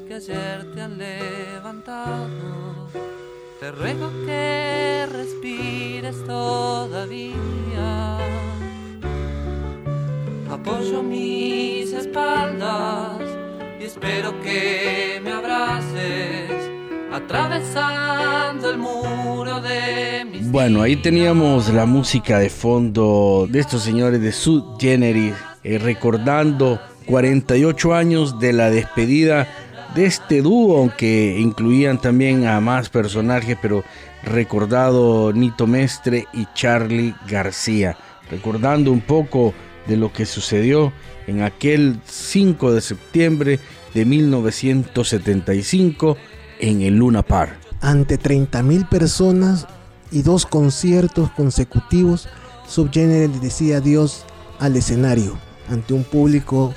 que 0.07 0.15
ayer 0.15 0.73
te 0.73 0.81
han 0.81 0.97
levantado, 0.97 2.27
te 3.61 3.71
ruego 3.71 4.09
que 4.25 5.05
respires 5.05 6.15
todavía. 6.25 8.17
Apoyo 10.49 11.03
mis 11.03 11.93
espaldas 11.93 13.21
y 13.79 13.83
espero 13.83 14.33
que 14.41 15.21
me 15.23 15.31
abraces 15.31 16.71
atravesando 17.13 18.71
el 18.71 18.79
muro 18.79 19.61
de 19.61 20.25
mis 20.25 20.49
Bueno, 20.49 20.81
ahí 20.81 20.95
teníamos 20.95 21.69
la 21.69 21.85
música 21.85 22.39
de 22.39 22.49
fondo 22.49 23.45
de 23.47 23.59
estos 23.59 23.83
señores 23.83 24.19
de 24.21 24.31
Sud 24.31 24.79
Generis, 24.79 25.35
eh, 25.63 25.77
recordando 25.77 26.79
48 27.05 27.93
años 27.93 28.39
de 28.39 28.53
la 28.53 28.71
despedida 28.71 29.47
de 29.95 30.05
este 30.05 30.41
dúo, 30.41 30.77
aunque 30.77 31.37
incluían 31.39 31.99
también 31.99 32.47
a 32.47 32.59
más 32.61 32.89
personajes, 32.89 33.57
pero 33.61 33.83
recordado 34.23 35.33
Nito 35.33 35.67
Mestre 35.67 36.25
y 36.33 36.47
Charlie 36.53 37.15
García, 37.27 37.97
recordando 38.29 38.91
un 38.91 39.01
poco 39.01 39.53
de 39.87 39.97
lo 39.97 40.13
que 40.13 40.25
sucedió 40.25 40.93
en 41.27 41.41
aquel 41.41 41.99
5 42.05 42.73
de 42.73 42.81
septiembre 42.81 43.59
de 43.93 44.05
1975 44.05 46.17
en 46.59 46.81
el 46.81 46.95
Luna 46.95 47.23
Park. 47.23 47.57
Ante 47.81 48.19
30.000 48.19 48.87
personas 48.87 49.67
y 50.11 50.21
dos 50.21 50.45
conciertos 50.45 51.31
consecutivos, 51.31 52.29
Subgénero 52.67 53.33
le 53.33 53.39
decía 53.39 53.77
adiós 53.77 54.25
al 54.59 54.75
escenario 54.75 55.37
ante 55.69 55.93
un 55.93 56.03
público 56.03 56.73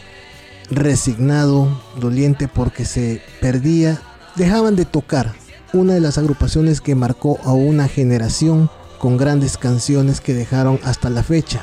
resignado, 0.70 1.68
doliente 2.00 2.48
porque 2.48 2.84
se 2.84 3.22
perdía, 3.40 4.00
dejaban 4.36 4.76
de 4.76 4.84
tocar. 4.84 5.32
Una 5.72 5.94
de 5.94 6.00
las 6.00 6.18
agrupaciones 6.18 6.80
que 6.80 6.94
marcó 6.94 7.40
a 7.44 7.52
una 7.52 7.88
generación 7.88 8.70
con 8.98 9.16
grandes 9.16 9.58
canciones 9.58 10.20
que 10.20 10.34
dejaron 10.34 10.78
hasta 10.84 11.10
la 11.10 11.22
fecha, 11.22 11.62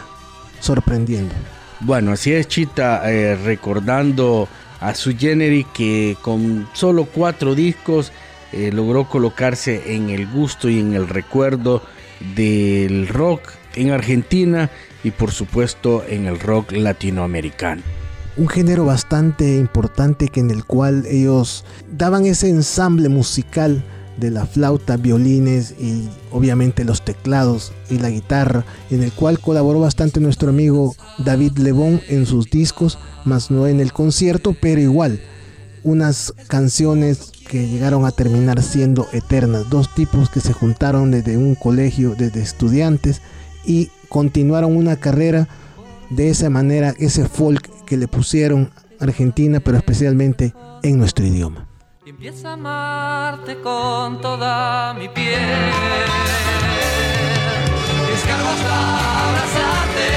sorprendiendo. 0.59 1.33
Bueno, 1.79 2.11
así 2.11 2.33
es 2.33 2.47
Chita, 2.47 3.09
eh, 3.11 3.35
recordando 3.35 4.47
a 4.79 4.93
su 4.93 5.17
Generis 5.17 5.65
que 5.73 6.17
con 6.21 6.67
solo 6.73 7.05
cuatro 7.05 7.55
discos 7.55 8.11
eh, 8.51 8.71
logró 8.73 9.07
colocarse 9.07 9.95
en 9.95 10.09
el 10.09 10.27
gusto 10.27 10.69
y 10.69 10.79
en 10.79 10.93
el 10.93 11.07
recuerdo 11.07 11.81
del 12.35 13.07
rock 13.07 13.49
en 13.75 13.91
Argentina 13.91 14.69
y 15.03 15.11
por 15.11 15.31
supuesto 15.31 16.03
en 16.07 16.25
el 16.27 16.39
rock 16.39 16.73
latinoamericano. 16.73 18.00
Un 18.37 18.47
género 18.47 18.85
bastante 18.85 19.57
importante 19.57 20.27
que 20.27 20.39
en 20.39 20.51
el 20.51 20.65
cual 20.65 21.05
ellos 21.07 21.65
daban 21.91 22.25
ese 22.25 22.49
ensamble 22.49 23.09
musical 23.09 23.83
de 24.17 24.31
la 24.31 24.45
flauta, 24.45 24.97
violines 24.97 25.73
y 25.79 26.07
obviamente 26.31 26.83
los 26.85 27.03
teclados 27.03 27.73
y 27.89 27.97
la 27.97 28.09
guitarra, 28.09 28.65
en 28.89 29.03
el 29.03 29.11
cual 29.11 29.39
colaboró 29.39 29.79
bastante 29.79 30.19
nuestro 30.19 30.49
amigo 30.49 30.95
David 31.17 31.57
Lebón 31.57 32.01
en 32.07 32.25
sus 32.25 32.49
discos, 32.49 32.99
más 33.25 33.51
no 33.51 33.67
en 33.67 33.79
el 33.79 33.93
concierto, 33.93 34.55
pero 34.59 34.79
igual 34.79 35.19
unas 35.83 36.33
canciones 36.47 37.31
que 37.49 37.67
llegaron 37.67 38.05
a 38.05 38.11
terminar 38.11 38.61
siendo 38.61 39.07
eternas, 39.13 39.69
dos 39.69 39.93
tipos 39.95 40.29
que 40.29 40.39
se 40.39 40.53
juntaron 40.53 41.11
desde 41.11 41.37
un 41.37 41.55
colegio, 41.55 42.15
desde 42.15 42.41
estudiantes 42.41 43.21
y 43.65 43.89
continuaron 44.09 44.77
una 44.77 44.95
carrera 44.97 45.47
de 46.09 46.29
esa 46.29 46.49
manera, 46.49 46.93
ese 46.99 47.27
folk 47.27 47.60
que 47.91 47.97
le 47.97 48.07
pusieron 48.07 48.71
Argentina, 49.01 49.59
pero 49.59 49.75
especialmente 49.75 50.53
en 50.81 50.97
nuestro 50.97 51.25
idioma. 51.25 51.67
y 52.05 52.11
empiezo 52.11 52.47
a 52.47 52.53
amarte 52.53 53.59
con 53.59 54.21
toda 54.21 54.93
mi 54.93 55.09
piel. 55.09 55.41
Descargo 58.09 58.47
hasta 58.47 59.27
abrazarte 59.27 60.07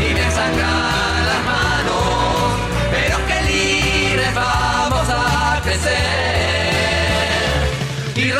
y 0.00 0.14
me 0.14 0.30
sangran 0.32 1.26
las 1.30 1.44
manos, 1.54 2.58
pero 2.90 3.16
que 3.28 3.38
libres 3.52 4.34
vamos 4.34 5.06
a 5.08 5.60
crecer. 5.62 6.00
Y 8.16 8.32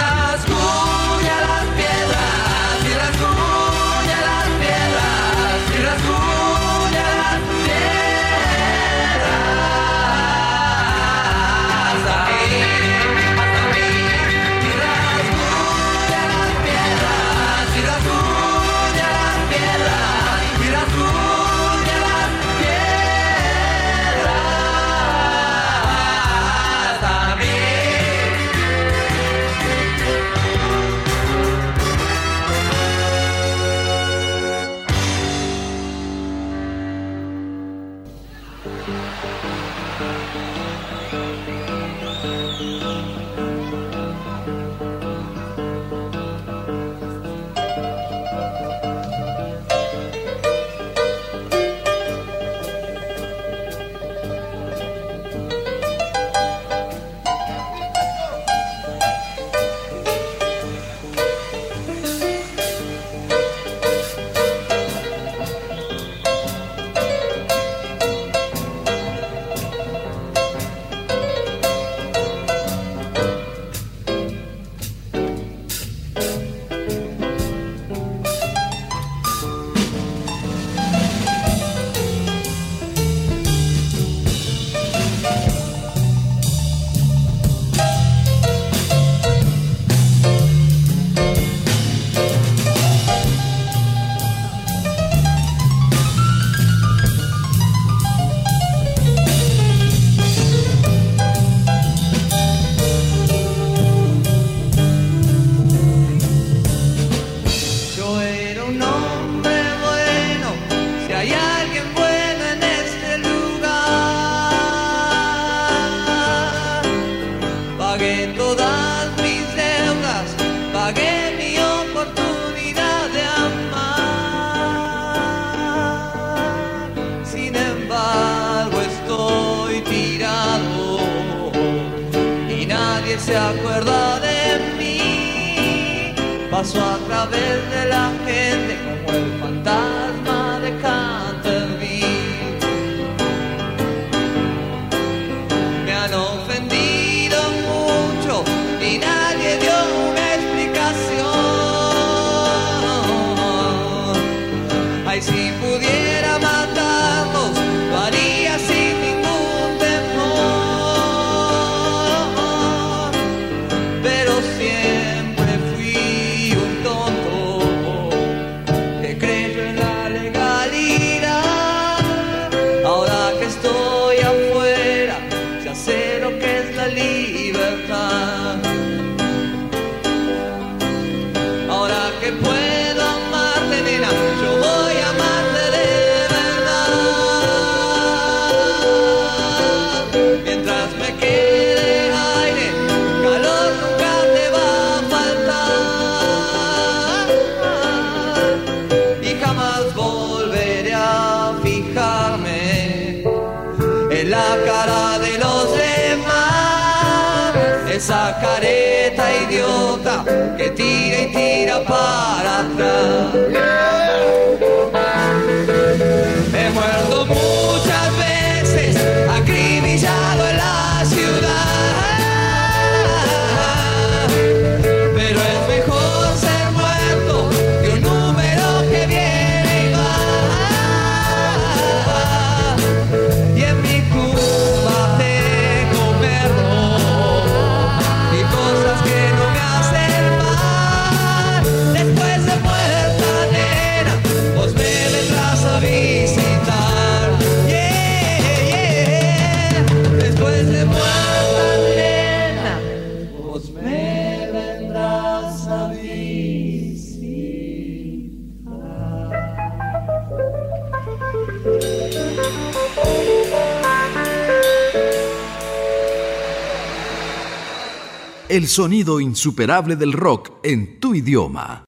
El 268.51 268.67
sonido 268.67 269.21
insuperable 269.21 269.95
del 269.95 270.13
rock 270.13 270.51
en 270.65 270.99
tu 270.99 271.15
idioma. 271.15 271.85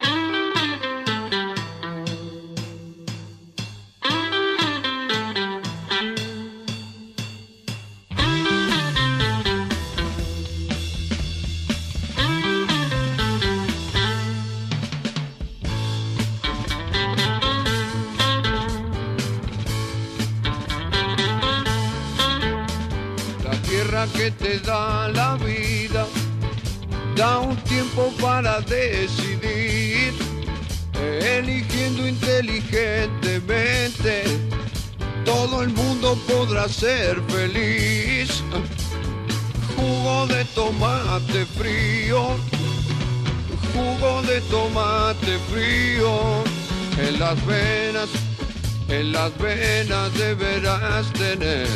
Las 49.22 49.38
venas 49.38 50.12
deberás 50.14 51.12
tener. 51.12 51.68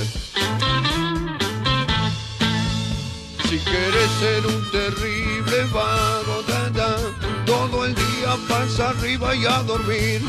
Si 3.48 3.58
quieres 3.58 4.10
ser 4.18 4.44
un 4.46 4.70
terrible 4.72 5.58
vago, 5.72 6.42
da, 6.74 6.96
todo 7.44 7.84
el 7.84 7.94
día 7.94 8.36
pasa 8.48 8.88
arriba 8.88 9.36
y 9.36 9.46
a 9.46 9.62
dormir. 9.62 10.22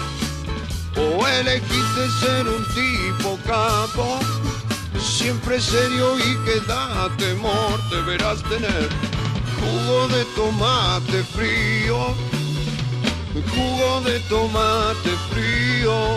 O 0.96 1.26
elegiste 1.26 2.04
ser 2.20 2.48
un 2.48 2.64
tipo 2.76 3.40
capo, 3.48 4.20
siempre 5.00 5.60
serio 5.60 6.20
y 6.20 6.32
que 6.46 6.60
da 6.68 7.10
temor, 7.18 7.80
deberás 7.90 8.44
tener 8.44 8.90
jugo 9.60 10.08
de 10.10 10.24
tomate 10.36 11.24
frío, 11.36 12.14
jugo 13.56 14.02
de 14.02 14.20
tomate 14.30 15.12
frío 15.32 16.17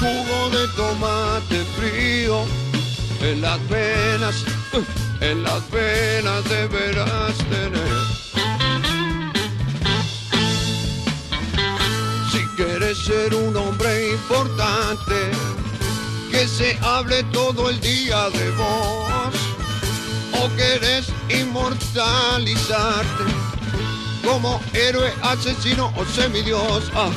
jugo 0.00 0.50
de 0.50 0.68
tomate 0.68 1.64
frío, 1.76 2.44
en 3.20 3.40
las 3.40 3.58
venas, 3.68 4.44
en 5.20 5.42
las 5.42 5.70
venas 5.70 6.44
deberás 6.48 7.36
tener. 7.50 7.98
Si 12.32 12.44
quieres 12.56 12.98
ser 12.98 13.34
un 13.34 13.56
hombre 13.56 14.12
importante, 14.12 15.30
que 16.30 16.46
se 16.46 16.78
hable 16.82 17.22
todo 17.32 17.68
el 17.70 17.80
día 17.80 18.30
de 18.30 18.50
vos. 18.52 19.34
O 20.40 20.48
querés 20.56 21.06
inmortalizarte 21.28 23.24
como 24.24 24.60
héroe, 24.72 25.12
asesino 25.22 25.92
o 25.96 26.04
semidios. 26.04 26.92
Ah, 26.94 27.10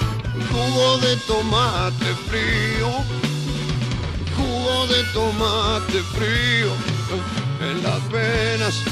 jugo 0.50 0.98
de 1.00 1.16
tomate 1.28 2.14
frío, 2.28 2.90
jugo 4.36 4.88
de 4.88 5.04
tomate 5.14 6.02
frío 6.16 6.72
en 7.62 7.84
las 7.84 8.12
venas, 8.12 8.84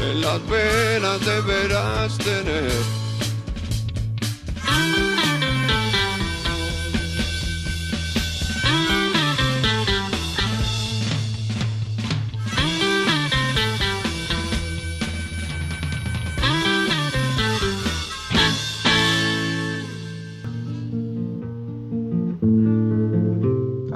en 0.00 0.20
las 0.20 0.46
venas 0.48 1.20
deberás 1.24 2.18
tener. 2.18 3.07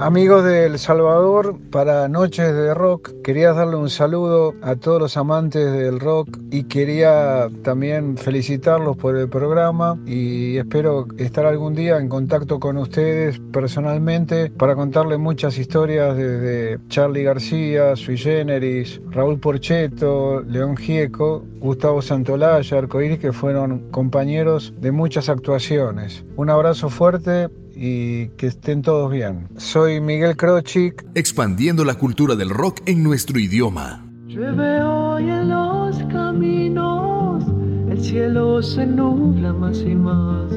Amigos 0.03 0.43
de 0.43 0.65
El 0.65 0.79
Salvador, 0.79 1.57
para 1.71 2.09
Noches 2.09 2.53
de 2.53 2.73
Rock, 2.73 3.13
quería 3.23 3.53
darle 3.53 3.77
un 3.77 3.89
saludo 3.89 4.53
a 4.61 4.75
todos 4.75 4.99
los 4.99 5.15
amantes 5.15 5.71
del 5.71 6.01
rock 6.01 6.39
y 6.51 6.65
quería 6.65 7.47
también 7.63 8.17
felicitarlos 8.17 8.97
por 8.97 9.15
el 9.15 9.29
programa 9.29 9.97
y 10.05 10.57
espero 10.57 11.07
estar 11.17 11.45
algún 11.45 11.73
día 11.73 11.99
en 11.99 12.09
contacto 12.09 12.59
con 12.59 12.75
ustedes 12.79 13.39
personalmente 13.53 14.49
para 14.49 14.75
contarles 14.75 15.19
muchas 15.19 15.57
historias 15.57 16.17
desde 16.17 16.79
Charlie 16.89 17.23
García, 17.23 17.95
Sui 17.95 18.17
Generis, 18.17 18.99
Raúl 19.09 19.39
Porcheto, 19.39 20.41
León 20.41 20.75
Gieco, 20.75 21.45
Gustavo 21.61 22.01
Santolaya, 22.01 22.77
Arcoiris, 22.77 23.19
que 23.19 23.31
fueron 23.31 23.89
compañeros 23.89 24.73
de 24.81 24.91
muchas 24.91 25.29
actuaciones. 25.29 26.25
Un 26.35 26.49
abrazo 26.49 26.89
fuerte 26.89 27.47
y 27.75 28.29
que 28.29 28.47
estén 28.47 28.81
todos 28.81 29.11
bien. 29.11 29.49
Soy 29.57 29.99
Miguel 29.99 30.35
Krochik. 30.35 31.05
Expandiendo 31.15 31.83
la 31.83 31.95
cultura 31.95 32.35
del 32.35 32.49
rock 32.49 32.81
en 32.85 33.03
nuestro 33.03 33.39
idioma. 33.39 34.05
Llueve 34.27 34.81
hoy 34.81 35.29
en 35.29 35.49
los 35.49 35.97
caminos, 36.11 37.43
el 37.89 38.03
cielo 38.03 38.61
se 38.63 38.85
nubla 38.85 39.53
más 39.53 39.79
y 39.81 39.93
más. 39.93 40.51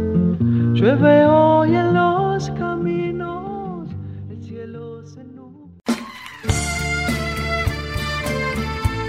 Llueve 0.74 1.26
hoy 1.26 1.74
en 1.76 1.94
los 1.94 2.50
caminos, 2.50 3.88
el 4.30 4.42
cielo 4.42 5.04
se 5.06 5.24
nubla. 5.24 5.74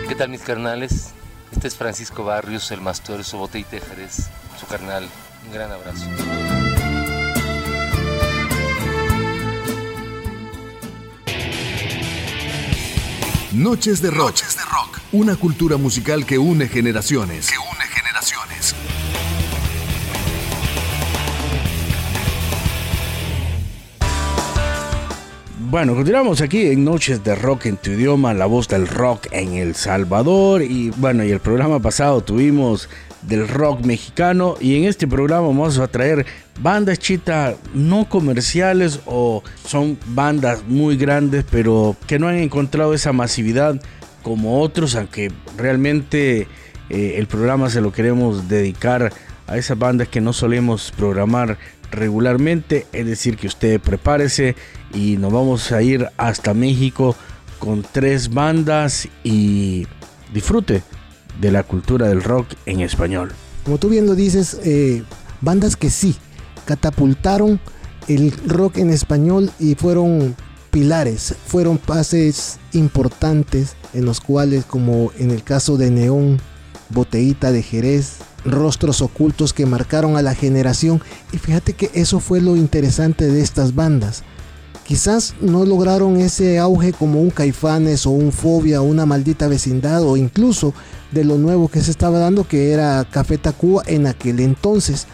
¿Qué 0.08 0.16
tal 0.16 0.30
mis 0.30 0.42
carnales? 0.42 1.14
Este 1.52 1.70
es 1.70 1.76
Francisco 1.76 2.26
Barrios, 2.26 2.72
el 2.72 2.82
Mastor 2.82 3.24
Sobote 3.24 3.60
y 3.60 3.64
Tejares, 3.64 4.30
su 4.60 4.68
carnal. 4.68 5.06
Un 5.46 5.54
gran 5.54 5.72
abrazo. 5.72 6.06
Noches 13.58 14.02
de 14.02 14.12
Rock. 14.12 14.36
Una 15.14 15.36
cultura 15.36 15.78
musical 15.78 16.28
que 16.28 16.38
une 16.38 16.68
generaciones. 16.68 17.50
Que 17.50 17.58
une 17.58 17.88
generaciones. 17.88 18.76
Bueno, 25.58 25.96
continuamos 25.96 26.42
aquí 26.42 26.68
en 26.68 26.86
Noches 26.86 27.24
de 27.24 27.34
Rock 27.34 27.66
en 27.66 27.78
tu 27.78 27.90
idioma, 27.90 28.36
la 28.36 28.46
voz 28.46 28.68
del 28.68 28.88
rock 28.88 29.26
en 29.32 29.56
El 29.56 29.74
Salvador. 29.74 30.62
Y 30.62 30.92
bueno, 30.92 31.24
y 31.24 31.32
el 31.32 31.40
programa 31.40 31.80
pasado 31.80 32.22
tuvimos 32.22 32.88
del 33.28 33.48
rock 33.48 33.86
mexicano. 33.86 34.56
Y 34.60 34.78
en 34.78 34.86
este 34.86 35.08
programa 35.08 35.48
vamos 35.48 35.78
a 35.78 35.88
traer 35.88 36.26
bandas 36.60 37.00
chita 37.00 37.56
no 37.74 38.10
comerciales 38.10 39.02
o 39.06 39.44
son 39.66 39.98
bandas 40.08 40.64
muy 40.68 40.98
grandes, 40.98 41.46
pero 41.50 41.96
que 42.08 42.20
no 42.20 42.28
han 42.28 42.36
encontrado 42.36 42.94
esa 42.94 43.14
masividad 43.14 43.80
como 44.24 44.62
otros, 44.62 44.96
aunque 44.96 45.32
realmente 45.58 46.48
eh, 46.90 47.16
el 47.18 47.28
programa 47.28 47.70
se 47.70 47.82
lo 47.82 47.92
queremos 47.92 48.48
dedicar 48.48 49.14
a 49.46 49.58
esas 49.58 49.78
bandas 49.78 50.10
que 50.10 50.20
no 50.20 50.34
solemos 50.34 50.92
programar 50.92 51.58
regularmente, 51.92 52.86
es 52.92 53.06
decir, 53.06 53.38
que 53.38 53.48
usted 53.48 53.80
prepárese 53.80 54.56
y 54.94 55.16
nos 55.16 55.32
vamos 55.32 55.72
a 55.72 55.82
ir 55.82 56.08
hasta 56.18 56.54
México 56.54 57.16
con 57.60 57.84
tres 57.94 58.34
bandas 58.34 59.08
y 59.24 59.88
disfrute 60.34 60.84
de 61.40 61.52
la 61.52 61.64
cultura 61.64 62.08
del 62.08 62.24
rock 62.24 62.48
en 62.66 62.82
español. 62.82 63.32
Como 63.64 63.78
tú 63.78 63.90
bien 63.90 64.06
lo 64.06 64.16
dices, 64.16 64.60
eh, 64.64 65.04
bandas 65.42 65.76
que 65.76 65.90
sí 65.90 66.16
catapultaron 66.66 67.60
el 68.08 68.32
rock 68.46 68.78
en 68.78 68.90
español 68.90 69.52
y 69.60 69.76
fueron 69.76 70.36
pilares, 70.72 71.36
fueron 71.46 71.78
pases 71.78 72.60
importantes 72.74 73.76
en 73.94 74.06
los 74.06 74.22
cuales, 74.22 74.66
como 74.66 75.12
en 75.18 75.32
el 75.32 75.44
caso 75.44 75.78
de 75.78 75.92
Neón, 75.92 76.40
Botellita 76.90 77.52
de 77.52 77.64
Jerez, 77.64 78.18
rostros 78.46 79.02
ocultos 79.02 79.54
que 79.54 79.66
marcaron 79.66 80.18
a 80.18 80.22
la 80.22 80.36
generación. 80.36 81.02
Y 81.32 81.38
fíjate 81.38 81.74
que 81.74 81.90
eso 81.94 82.20
fue 82.20 82.42
lo 82.42 82.56
interesante 82.56 83.28
de 83.28 83.42
estas 83.42 83.76
bandas. 83.76 84.24
Quizás 84.86 85.36
no 85.42 85.66
lograron 85.66 86.18
ese 86.18 86.60
auge 86.60 86.94
como 86.94 87.22
un 87.22 87.30
Caifanes 87.30 88.06
o 88.06 88.12
un 88.12 88.32
Fobia 88.32 88.82
o 88.82 88.86
una 88.86 89.06
maldita 89.06 89.50
vecindad 89.50 90.02
o 90.04 90.16
incluso 90.16 90.74
de 91.12 91.24
lo 91.24 91.38
nuevo 91.38 91.68
que 91.68 91.82
se 91.82 91.92
estaba 91.92 92.20
dando 92.20 92.48
que 92.48 92.72
era 92.72 93.06
Café 93.10 93.38
Tacuba 93.38 93.84
en 93.86 94.08
aquel 94.08 94.40
entonces, 94.40 95.08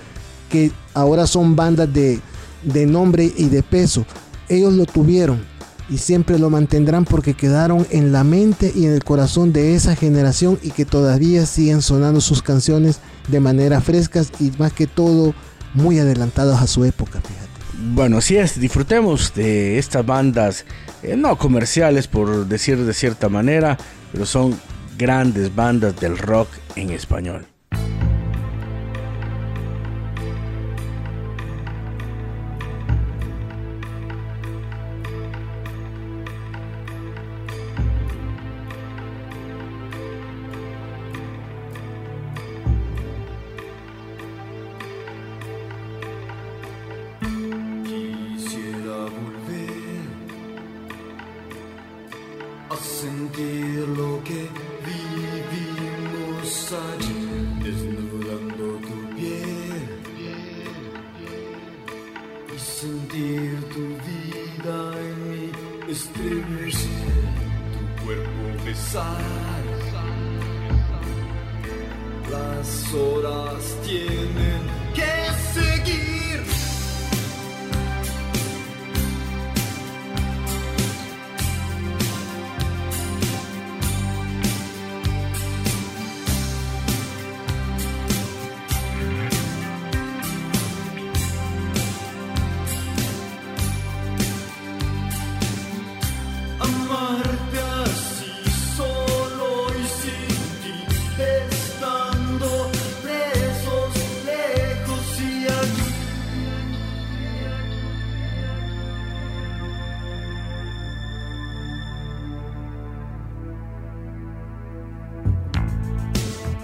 que 0.49 0.71
ahora 0.93 1.27
son 1.27 1.55
bandas 1.55 1.91
de, 1.93 2.19
de 2.63 2.85
nombre 2.85 3.31
y 3.35 3.49
de 3.49 3.63
peso. 3.63 4.05
Ellos 4.49 4.73
lo 4.73 4.85
tuvieron 4.85 5.41
y 5.89 5.97
siempre 5.97 6.39
lo 6.39 6.49
mantendrán 6.49 7.05
porque 7.05 7.33
quedaron 7.33 7.85
en 7.89 8.11
la 8.11 8.23
mente 8.23 8.71
y 8.75 8.85
en 8.85 8.93
el 8.93 9.03
corazón 9.03 9.53
de 9.53 9.75
esa 9.75 9.95
generación 9.95 10.59
y 10.61 10.71
que 10.71 10.85
todavía 10.85 11.45
siguen 11.45 11.81
sonando 11.81 12.21
sus 12.21 12.41
canciones 12.41 12.99
de 13.27 13.39
manera 13.39 13.81
frescas 13.81 14.31
y 14.39 14.51
más 14.57 14.73
que 14.73 14.87
todo 14.87 15.33
muy 15.73 15.99
adelantados 15.99 16.61
a 16.61 16.67
su 16.67 16.85
época, 16.85 17.19
fíjate. 17.21 17.43
Bueno, 17.93 18.19
así 18.19 18.37
es, 18.37 18.59
disfrutemos 18.59 19.33
de 19.33 19.77
estas 19.77 20.05
bandas, 20.05 20.65
eh, 21.01 21.17
no 21.17 21.37
comerciales 21.37 22.07
por 22.07 22.47
decir 22.47 22.77
de 22.77 22.93
cierta 22.93 23.27
manera, 23.27 23.77
pero 24.11 24.25
son 24.25 24.55
grandes 24.97 25.53
bandas 25.55 25.99
del 25.99 26.17
rock 26.17 26.49
en 26.75 26.89
español. 26.91 27.52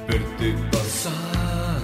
Verte 0.10 0.56
pasar 0.72 1.82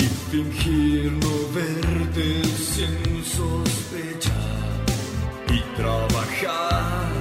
y 0.00 0.04
fingir 0.28 1.12
no 1.12 1.34
verte 1.54 2.42
sin 2.56 3.24
sospechar 3.24 4.34
y 5.48 5.60
trabajar 5.76 7.12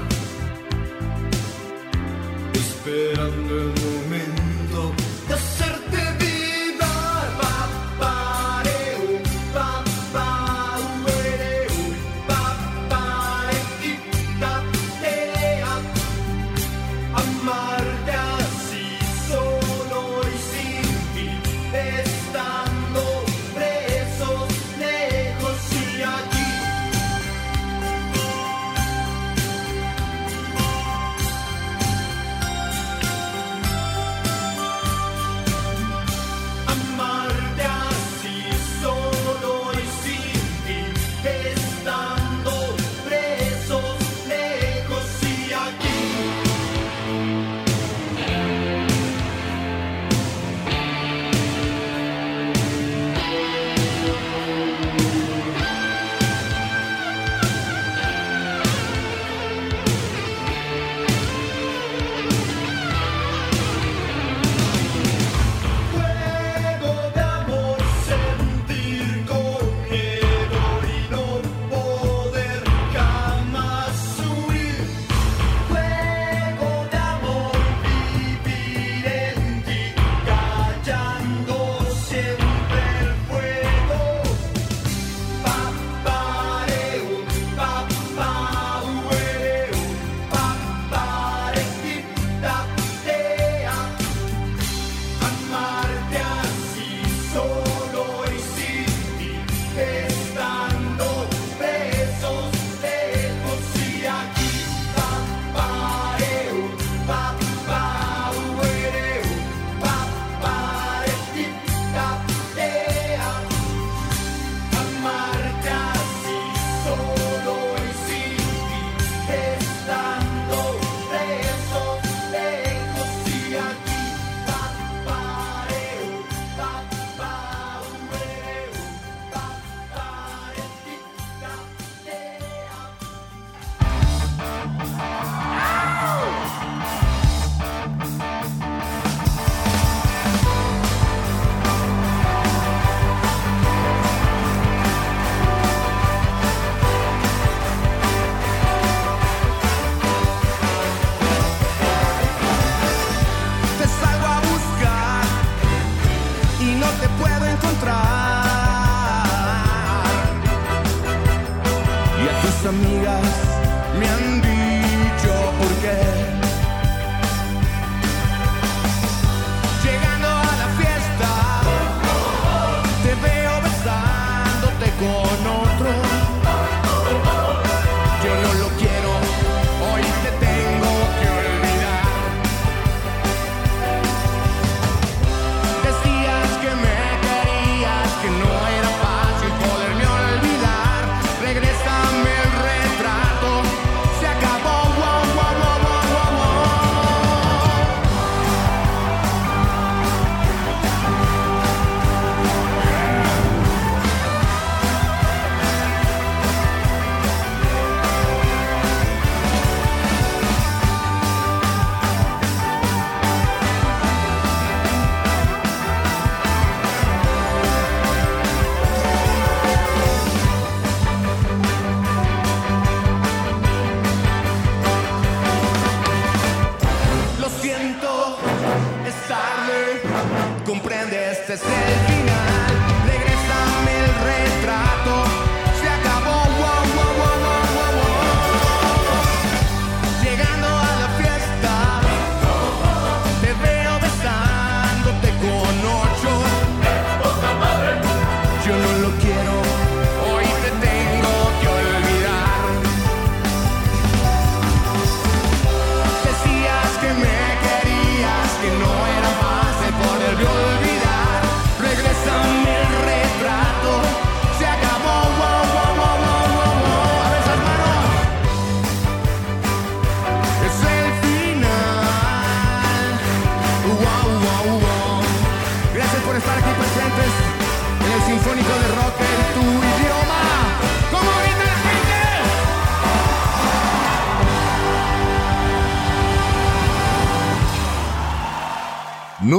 esperando 2.53 3.53
el 3.61 3.78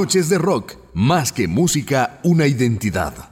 Noches 0.01 0.29
de 0.29 0.39
rock, 0.39 0.77
más 0.95 1.31
que 1.31 1.47
música, 1.47 2.19
una 2.23 2.47
identidad. 2.47 3.30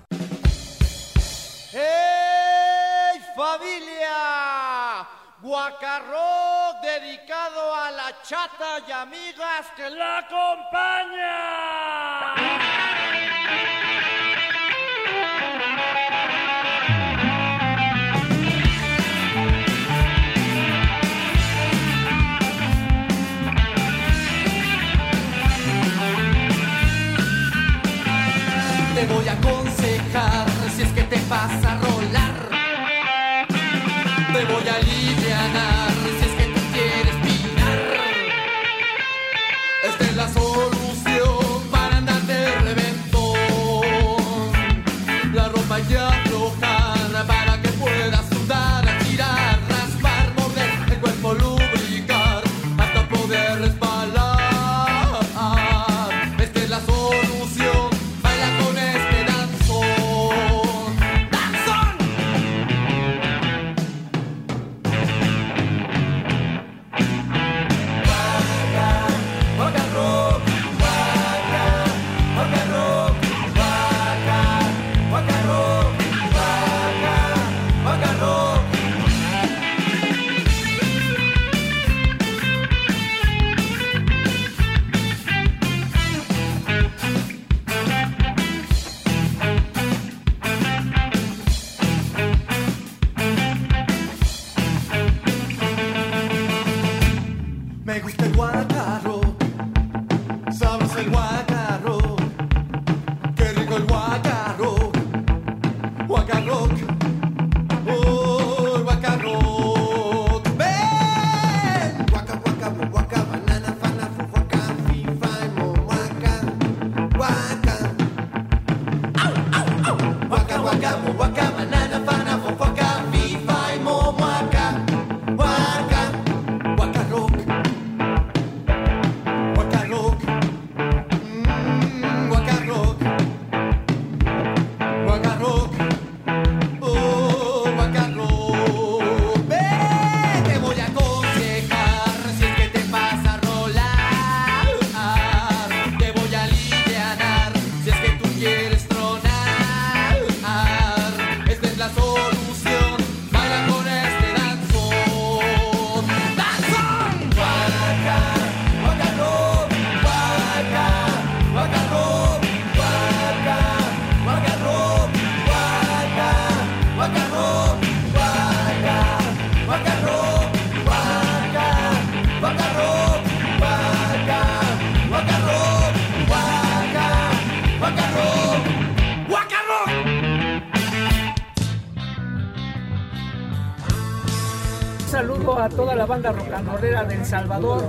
Salvador 187.26 187.84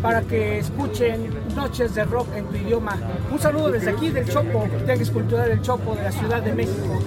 para 0.00 0.22
que 0.22 0.58
escuchen 0.58 1.30
Noches 1.54 1.94
de 1.94 2.04
Rock 2.04 2.28
en 2.34 2.46
tu 2.46 2.56
idioma. 2.56 2.96
Un 3.30 3.38
saludo 3.38 3.70
desde 3.70 3.90
aquí 3.90 4.10
del 4.10 4.28
Chopo, 4.28 4.66
Tianguis 4.84 5.10
Cultural 5.10 5.48
del 5.48 5.62
Chopo 5.62 5.94
de 5.94 6.02
la 6.04 6.12
Ciudad 6.12 6.42
de 6.42 6.52
México. 6.52 6.98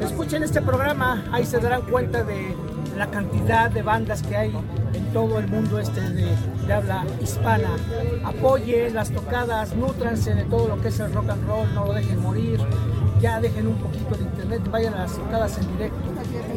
Escuchen 0.00 0.42
este 0.42 0.60
programa, 0.60 1.24
ahí 1.32 1.44
se 1.46 1.58
darán 1.58 1.82
cuenta 1.82 2.24
de 2.24 2.56
la 2.96 3.06
cantidad 3.10 3.70
de 3.70 3.82
bandas 3.82 4.22
que 4.22 4.36
hay 4.36 4.56
en 4.92 5.12
todo 5.12 5.38
el 5.38 5.48
mundo 5.48 5.78
este 5.78 6.00
de, 6.00 6.72
habla 6.72 7.04
hispana. 7.20 7.70
Apoyen 8.24 8.94
las 8.94 9.10
tocadas, 9.10 9.74
nutranse 9.74 10.34
de 10.34 10.44
todo 10.44 10.68
lo 10.68 10.80
que 10.80 10.88
es 10.88 11.00
el 11.00 11.12
rock 11.12 11.30
and 11.30 11.46
roll, 11.46 11.74
no 11.74 11.86
lo 11.86 11.94
dejen 11.94 12.20
morir. 12.20 12.60
Ya 13.20 13.40
dejen 13.40 13.68
un 13.68 13.76
poquito 13.76 14.16
de 14.16 14.24
internet, 14.24 14.62
vayan 14.70 14.94
a 14.94 14.98
las 15.02 15.16
tocadas 15.16 15.56
en 15.58 15.72
directo. 15.72 15.98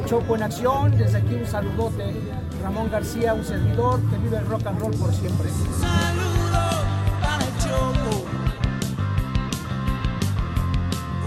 Chopo 0.06 0.36
en 0.36 0.44
acción, 0.44 0.98
desde 0.98 1.18
aquí 1.20 1.36
un 1.36 1.46
saludote. 1.46 2.14
Ramón 2.66 2.90
García, 2.90 3.36
un 3.36 3.46
servidor 3.46 4.02
que 4.10 4.18
vive 4.18 4.38
el 4.38 4.46
rock 4.48 4.66
and 4.66 4.80
roll 4.80 4.92
por 4.96 5.14
siempre. 5.14 5.48
para 7.22 7.44
el 7.46 7.58
chopo. 7.60 8.26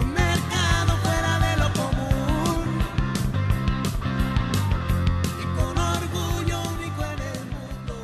Un 0.01 0.15
mercado 0.15 0.97
fuera 1.05 1.39
de 1.39 1.57
lo 1.59 1.73
común. 1.75 2.81
Y 5.39 5.45
con 5.57 5.79
orgullo 5.79 6.59
único 6.75 7.05
en 7.05 7.21
el 7.23 7.41
mundo. 7.55 7.95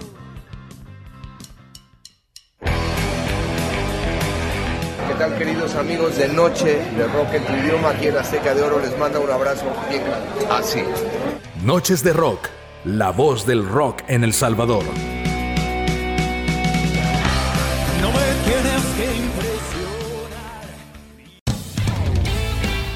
¿Qué 5.09 5.15
tal 5.15 5.37
queridos 5.37 5.75
amigos 5.75 6.17
de 6.17 6.29
Noche 6.29 6.85
de 6.97 7.09
Rock 7.09 7.35
en 7.35 7.45
tu 7.47 7.53
idioma? 7.53 7.91
Aquí 7.91 8.07
en 8.07 8.17
Azteca 8.17 8.55
de 8.55 8.63
Oro 8.63 8.79
les 8.79 8.97
manda 8.97 9.19
un 9.19 9.31
abrazo 9.33 9.65
bien 9.91 10.05
grande. 10.05 10.47
Así. 10.53 10.85
Noches 11.65 12.05
de 12.05 12.13
Rock, 12.13 12.49
la 12.85 13.11
voz 13.13 13.47
del 13.47 13.67
rock 13.67 14.03
en 14.09 14.25
El 14.25 14.35
Salvador. 14.35 14.85
No 18.03 18.09
me 18.09 18.19
tienes 18.45 18.83
que 18.97 19.05
impresionar. 19.17 20.65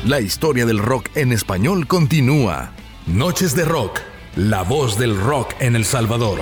La 0.04 0.20
historia 0.20 0.66
del 0.66 0.78
rock 0.78 1.08
en 1.14 1.32
español 1.32 1.86
continúa. 1.86 2.72
Noches 3.06 3.56
de 3.56 3.64
Rock, 3.64 4.00
la 4.36 4.62
voz 4.62 4.98
del 4.98 5.18
rock 5.18 5.54
en 5.58 5.74
El 5.74 5.86
Salvador. 5.86 6.40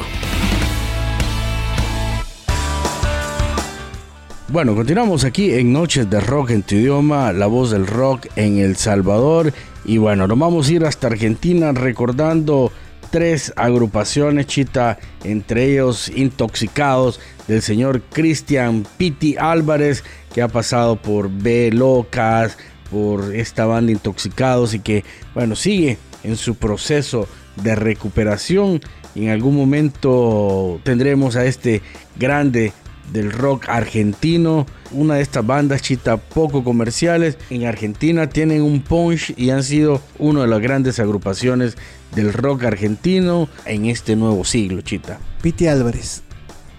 Bueno, 4.48 4.74
continuamos 4.74 5.22
aquí 5.22 5.54
en 5.54 5.72
Noches 5.72 6.10
de 6.10 6.20
Rock 6.20 6.50
en 6.50 6.64
tu 6.64 6.74
idioma, 6.74 7.32
la 7.32 7.46
voz 7.46 7.70
del 7.70 7.86
rock 7.86 8.26
en 8.34 8.58
El 8.58 8.74
Salvador. 8.74 9.52
Y 9.84 9.98
bueno, 9.98 10.26
nos 10.26 10.38
vamos 10.38 10.68
a 10.68 10.72
ir 10.72 10.84
hasta 10.84 11.06
Argentina 11.06 11.70
recordando 11.70 12.72
tres 13.16 13.50
agrupaciones, 13.56 14.46
chita, 14.46 14.98
entre 15.24 15.72
ellos 15.72 16.10
Intoxicados, 16.10 17.18
del 17.48 17.62
señor 17.62 18.02
Cristian 18.12 18.86
Piti 18.98 19.36
Álvarez, 19.38 20.04
que 20.34 20.42
ha 20.42 20.48
pasado 20.48 20.96
por 21.00 21.30
B 21.30 21.70
Locas, 21.72 22.58
por 22.90 23.34
esta 23.34 23.64
banda 23.64 23.90
Intoxicados 23.90 24.74
y 24.74 24.80
que, 24.80 25.02
bueno, 25.32 25.56
sigue 25.56 25.96
en 26.24 26.36
su 26.36 26.56
proceso 26.56 27.26
de 27.56 27.74
recuperación. 27.74 28.82
Y 29.14 29.24
en 29.24 29.30
algún 29.30 29.56
momento 29.56 30.78
tendremos 30.82 31.36
a 31.36 31.46
este 31.46 31.80
grande 32.18 32.74
del 33.14 33.32
rock 33.32 33.70
argentino. 33.70 34.66
Una 34.90 35.14
de 35.14 35.22
estas 35.22 35.46
bandas 35.46 35.80
chita 35.80 36.18
poco 36.18 36.62
comerciales 36.62 37.38
en 37.48 37.64
Argentina 37.64 38.28
tienen 38.28 38.60
un 38.60 38.82
punch 38.82 39.32
y 39.38 39.48
han 39.48 39.62
sido 39.62 40.02
una 40.18 40.42
de 40.42 40.48
las 40.48 40.60
grandes 40.60 41.00
agrupaciones 41.00 41.78
del 42.14 42.32
rock 42.32 42.64
argentino 42.64 43.48
en 43.64 43.86
este 43.86 44.16
nuevo 44.16 44.44
siglo, 44.44 44.80
chita. 44.80 45.18
Piti 45.42 45.66
Álvarez. 45.66 46.22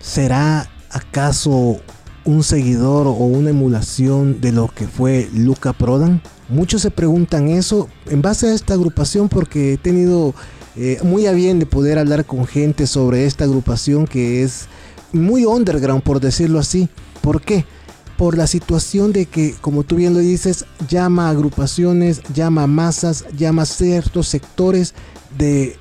¿será 0.08 0.70
acaso 0.90 1.78
un 2.24 2.44
seguidor 2.44 3.08
o 3.08 3.12
una 3.12 3.50
emulación 3.50 4.40
de 4.42 4.52
lo 4.52 4.68
que 4.68 4.88
fue 4.88 5.30
Luca 5.34 5.74
Prodan? 5.74 6.22
Muchos 6.50 6.82
se 6.82 6.92
preguntan 6.92 7.50
eso 7.50 7.90
en 8.06 8.22
base 8.22 8.48
a 8.48 8.54
esta 8.54 8.74
agrupación 8.74 9.28
porque 9.28 9.74
he 9.74 9.78
tenido 9.78 10.34
eh, 10.78 11.00
muy 11.04 11.26
a 11.26 11.34
bien 11.34 11.60
de 11.60 11.66
poder 11.66 12.00
hablar 12.00 12.26
con 12.26 12.46
gente 12.46 12.88
sobre 12.88 13.26
esta 13.26 13.44
agrupación 13.44 14.06
que 14.06 14.44
es 14.44 14.68
muy 15.12 15.46
underground 15.46 16.04
por 16.04 16.22
decirlo 16.22 16.60
así. 16.60 16.90
¿Por 17.22 17.42
qué? 17.42 17.66
Por 18.18 18.36
la 18.36 18.48
situación 18.48 19.14
de 19.14 19.28
que, 19.28 19.54
como 19.62 19.84
tú 19.84 19.96
bien 19.96 20.14
lo 20.14 20.20
dices, 20.20 20.66
llama 20.90 21.28
a 21.28 21.30
agrupaciones, 21.30 22.22
llama 22.34 22.64
a 22.64 22.68
masas, 22.68 23.26
llama 23.38 23.62
a 23.62 23.66
ciertos 23.66 24.28
sectores 24.28 24.96
de 25.38 25.78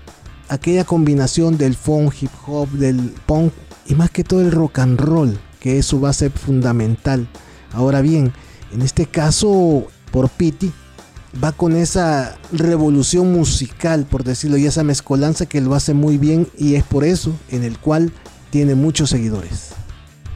aquella 0.49 0.85
combinación 0.85 1.57
del 1.57 1.75
funk, 1.75 2.15
hip 2.21 2.31
hop, 2.47 2.69
del 2.73 3.15
punk 3.25 3.53
y 3.87 3.95
más 3.95 4.11
que 4.11 4.25
todo 4.25 4.43
el 4.43 4.53
rock 4.53 4.81
and 4.81 5.01
roll, 5.01 5.39
que 5.61 5.79
es 5.79 5.87
su 5.87 5.99
base 5.99 6.31
fundamental. 6.31 7.29
Ahora 7.73 8.03
bien, 8.03 8.33
en 8.73 8.83
este 8.83 9.07
caso, 9.07 9.87
por 10.11 10.29
Pity, 10.29 10.73
va 11.43 11.53
con 11.53 11.77
esa 11.77 12.37
revolución 12.53 13.33
musical, 13.33 14.07
por 14.07 14.25
decirlo, 14.25 14.57
y 14.57 14.67
esa 14.67 14.85
mezcolanza 14.85 15.47
que 15.47 15.61
lo 15.61 15.75
hace 15.75 15.95
muy 15.95 16.19
bien 16.19 16.49
y 16.59 16.75
es 16.75 16.85
por 16.85 17.05
eso 17.05 17.35
en 17.51 17.65
el 17.65 17.79
cual 17.79 18.13
tiene 18.51 18.75
muchos 18.75 19.11
seguidores. 19.11 19.76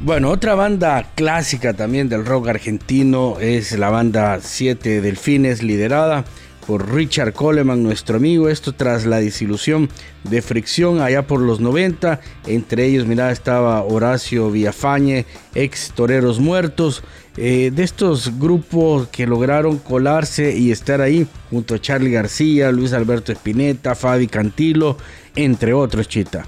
Bueno, 0.02 0.30
otra 0.30 0.54
banda 0.54 1.10
clásica 1.14 1.74
también 1.74 2.08
del 2.08 2.24
rock 2.24 2.48
argentino 2.48 3.38
es 3.38 3.78
la 3.78 3.90
banda 3.90 4.40
Siete 4.40 5.02
Delfines, 5.02 5.62
liderada 5.62 6.24
por 6.66 6.94
Richard 6.94 7.34
Coleman, 7.34 7.82
nuestro 7.82 8.16
amigo. 8.16 8.48
Esto 8.48 8.72
tras 8.72 9.04
la 9.04 9.18
disilusión 9.18 9.90
de 10.24 10.40
Fricción 10.40 11.02
allá 11.02 11.26
por 11.26 11.40
los 11.40 11.60
90. 11.60 12.18
Entre 12.46 12.86
ellos, 12.86 13.06
mira, 13.06 13.30
estaba 13.30 13.82
Horacio 13.82 14.50
Villafañe, 14.50 15.26
ex 15.54 15.92
Toreros 15.94 16.40
Muertos. 16.40 17.02
Eh, 17.36 17.70
de 17.70 17.82
estos 17.82 18.38
grupos 18.38 19.06
que 19.08 19.26
lograron 19.26 19.76
colarse 19.76 20.56
y 20.56 20.70
estar 20.70 21.02
ahí 21.02 21.26
junto 21.50 21.74
a 21.74 21.78
Charlie 21.78 22.10
García, 22.10 22.72
Luis 22.72 22.94
Alberto 22.94 23.32
Espineta, 23.32 23.94
Fabi 23.94 24.28
Cantilo, 24.28 24.96
entre 25.36 25.74
otros, 25.74 26.08
Chita. 26.08 26.46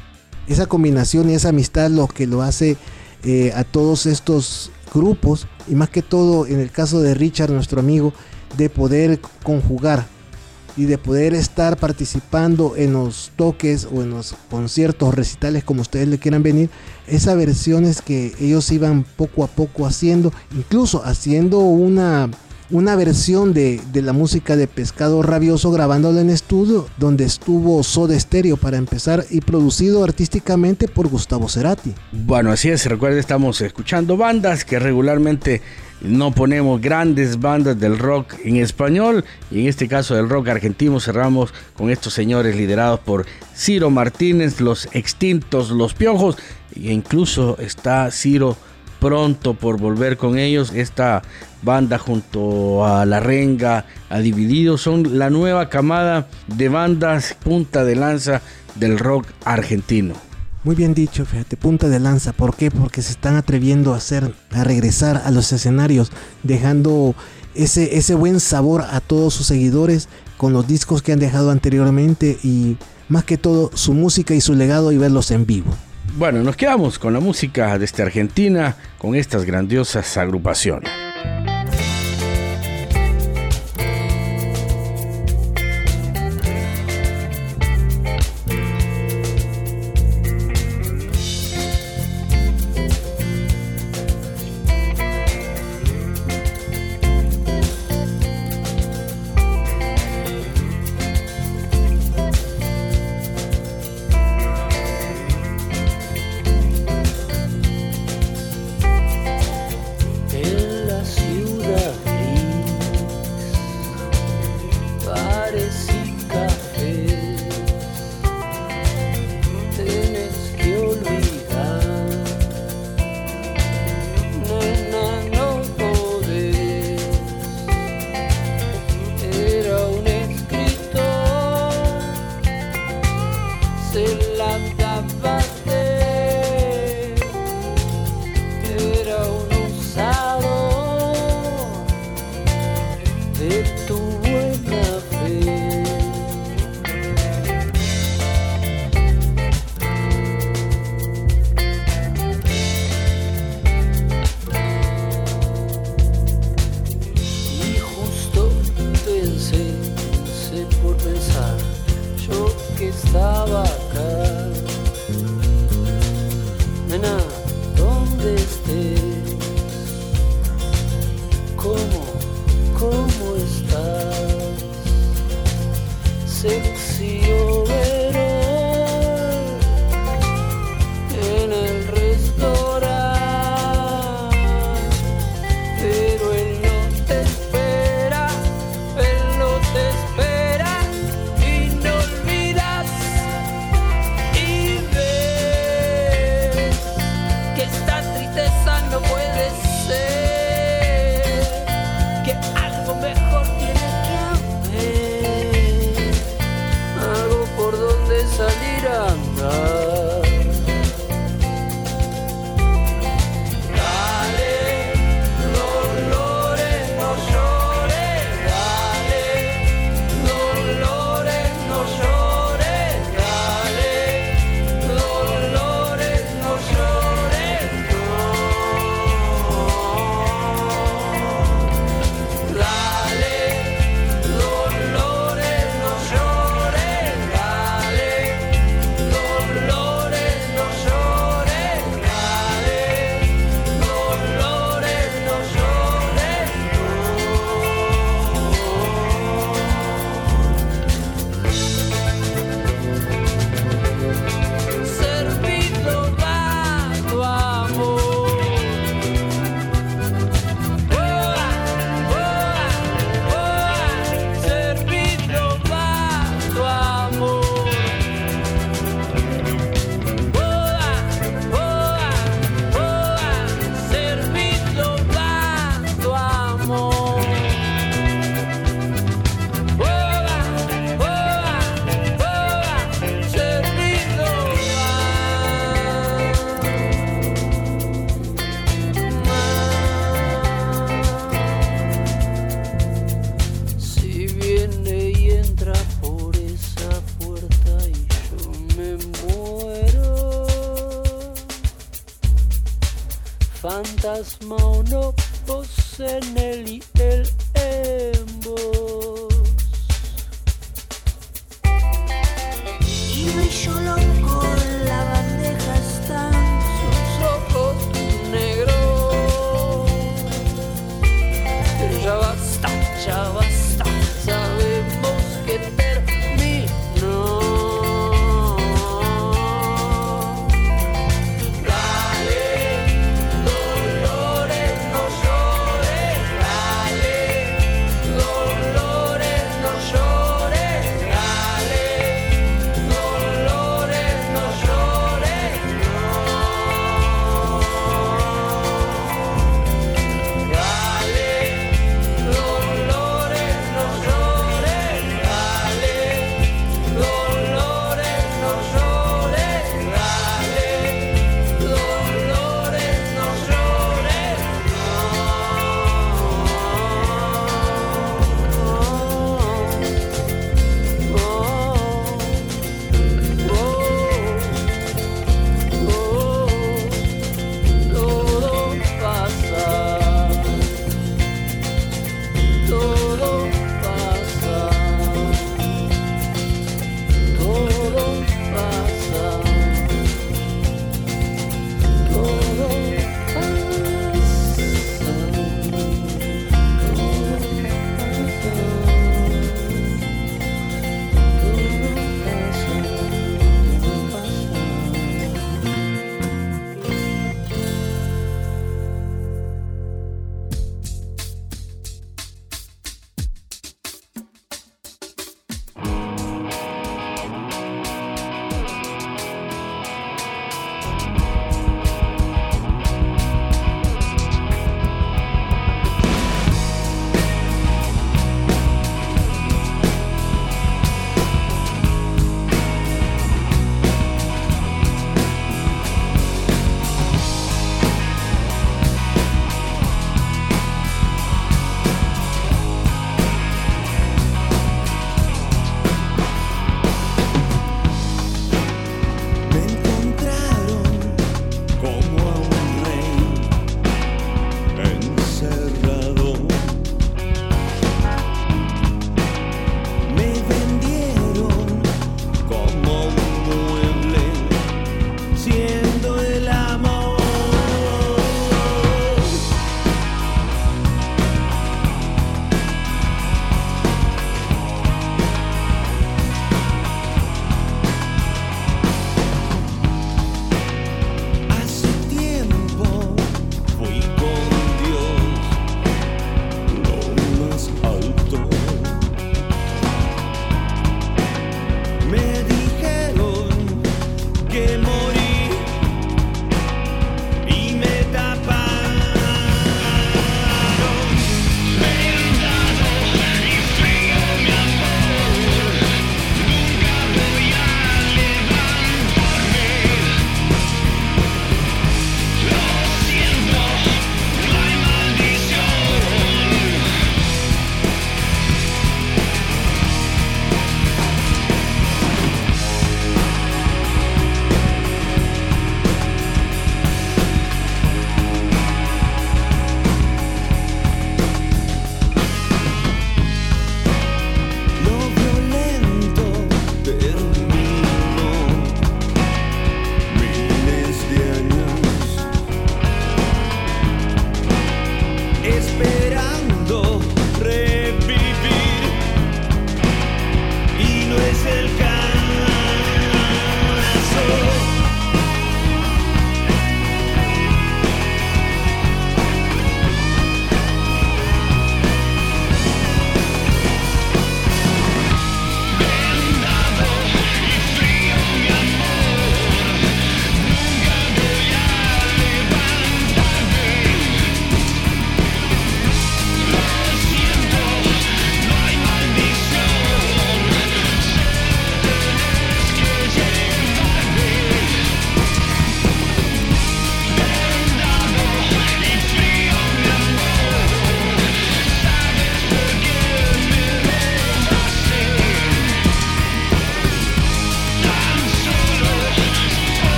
Esa 0.49 0.65
combinación 0.65 1.29
y 1.29 1.35
esa 1.35 1.51
amistad 1.51 1.91
lo 1.91 2.09
que 2.09 2.27
lo 2.27 2.41
hace 2.41 2.79
eh, 3.25 3.53
a 3.55 3.65
todos 3.65 4.07
estos 4.07 4.71
grupos 4.93 5.47
y 5.69 5.75
más 5.75 5.91
que 5.91 6.03
todo 6.03 6.47
en 6.47 6.61
el 6.61 6.71
caso 6.71 7.01
de 7.01 7.15
Richard, 7.15 7.51
nuestro 7.51 7.81
amigo, 7.81 8.13
de 8.57 8.69
poder 8.69 9.21
conjugar 9.43 10.07
y 10.77 10.85
de 10.85 10.99
poder 10.99 11.35
estar 11.35 11.77
participando 11.77 12.75
en 12.77 12.93
los 12.95 13.31
toques 13.37 13.87
o 13.93 14.03
en 14.03 14.11
los 14.11 14.35
conciertos, 14.51 15.15
recitales, 15.15 15.65
como 15.65 15.83
ustedes 15.83 16.09
le 16.09 16.19
quieran 16.19 16.43
venir, 16.43 16.71
esas 17.07 17.37
versiones 17.37 18.01
que 18.01 18.35
ellos 18.41 18.71
iban 18.71 19.05
poco 19.05 19.45
a 19.45 19.49
poco 19.49 19.87
haciendo, 19.87 20.33
incluso 20.57 21.05
haciendo 21.05 21.61
una, 21.61 22.31
una 22.73 22.97
versión 22.97 23.53
de, 23.53 23.81
de 23.93 24.03
la 24.03 24.13
música 24.13 24.57
de 24.57 24.67
Pescado 24.67 25.23
Rabioso 25.23 25.71
grabándola 25.71 26.23
en 26.23 26.31
estudio, 26.31 26.87
donde 26.97 27.25
estuvo 27.25 27.83
Soda 27.83 28.19
Stereo 28.19 28.57
para 28.57 28.79
empezar 28.79 29.25
y 29.31 29.43
producido 29.43 30.03
artísticamente 30.03 30.89
por 30.89 31.09
Gustavo 31.09 31.49
Cerati. 31.49 31.93
Bueno, 32.13 32.51
así 32.51 32.71
es, 32.71 32.87
recuerden, 32.87 33.19
estamos 33.21 33.61
escuchando 33.61 34.17
bandas 34.17 34.65
que 34.65 34.79
regularmente 34.79 35.61
no 36.01 36.33
ponemos 36.33 36.81
grandes 36.81 37.39
bandas 37.39 37.79
del 37.79 37.99
rock 37.99 38.35
en 38.45 38.57
español 38.57 39.25
y 39.51 39.61
en 39.61 39.69
este 39.69 39.87
caso 39.87 40.15
del 40.15 40.29
rock 40.29 40.49
argentino 40.49 40.99
cerramos 40.99 41.55
con 41.77 41.91
estos 41.91 42.15
señores 42.15 42.57
liderados 42.57 43.01
por 43.01 43.27
Ciro 43.55 43.91
Martínez, 43.91 44.61
los 44.61 44.89
extintos, 44.93 45.71
los 45.71 45.95
piojos 45.95 46.37
e 46.75 46.93
incluso 46.93 47.59
está 47.59 48.11
Ciro 48.11 48.57
pronto 49.03 49.55
por 49.55 49.81
volver 49.81 50.17
con 50.17 50.39
ellos. 50.39 50.73
Esta 50.73 51.23
banda 51.63 51.99
junto 51.99 52.87
a 52.87 53.05
La 53.05 53.19
Renga, 53.19 53.85
a 54.09 54.21
Dividido, 54.21 54.79
son 54.79 55.19
la 55.19 55.29
nueva 55.29 55.69
camada 55.69 56.29
de 56.47 56.69
bandas 56.69 57.37
punta 57.43 57.85
de 57.85 57.97
lanza 57.97 58.43
del 58.77 59.01
rock 59.01 59.27
argentino. 59.45 60.15
Muy 60.63 60.77
bien 60.77 60.95
dicho, 60.95 61.27
fíjate, 61.27 61.57
punta 61.57 61.89
de 61.89 61.99
lanza. 61.99 62.33
¿Por 62.33 62.55
qué? 62.55 62.71
Porque 62.71 63.03
se 63.03 63.11
están 63.11 63.35
atreviendo 63.35 63.93
a 63.93 63.97
hacer, 63.97 64.33
a 64.53 64.63
regresar 64.63 65.21
a 65.25 65.33
los 65.33 65.53
escenarios, 65.53 66.13
dejando 66.45 67.17
ese, 67.57 67.99
ese 67.99 68.15
buen 68.15 68.39
sabor 68.39 68.83
a 68.83 69.01
todos 69.01 69.35
sus 69.35 69.49
seguidores 69.49 70.09
con 70.37 70.53
los 70.53 70.69
discos 70.69 71.03
que 71.03 71.13
han 71.13 71.19
dejado 71.19 71.51
anteriormente 71.51 72.39
y 72.45 72.77
más 73.09 73.25
que 73.25 73.37
todo 73.37 73.73
su 73.75 73.95
música 73.95 74.33
y 74.33 74.41
su 74.41 74.55
legado 74.55 74.93
y 74.93 74.97
verlos 74.97 75.33
en 75.33 75.45
vivo. 75.45 75.73
Bueno, 76.15 76.43
nos 76.43 76.57
quedamos 76.57 76.99
con 76.99 77.15
la 77.15 77.21
música 77.21 77.79
desde 77.79 78.03
Argentina, 78.03 78.77
con 78.99 79.15
estas 79.15 79.47
grandiosas 79.47 80.19
agrupaciones. 80.19 80.91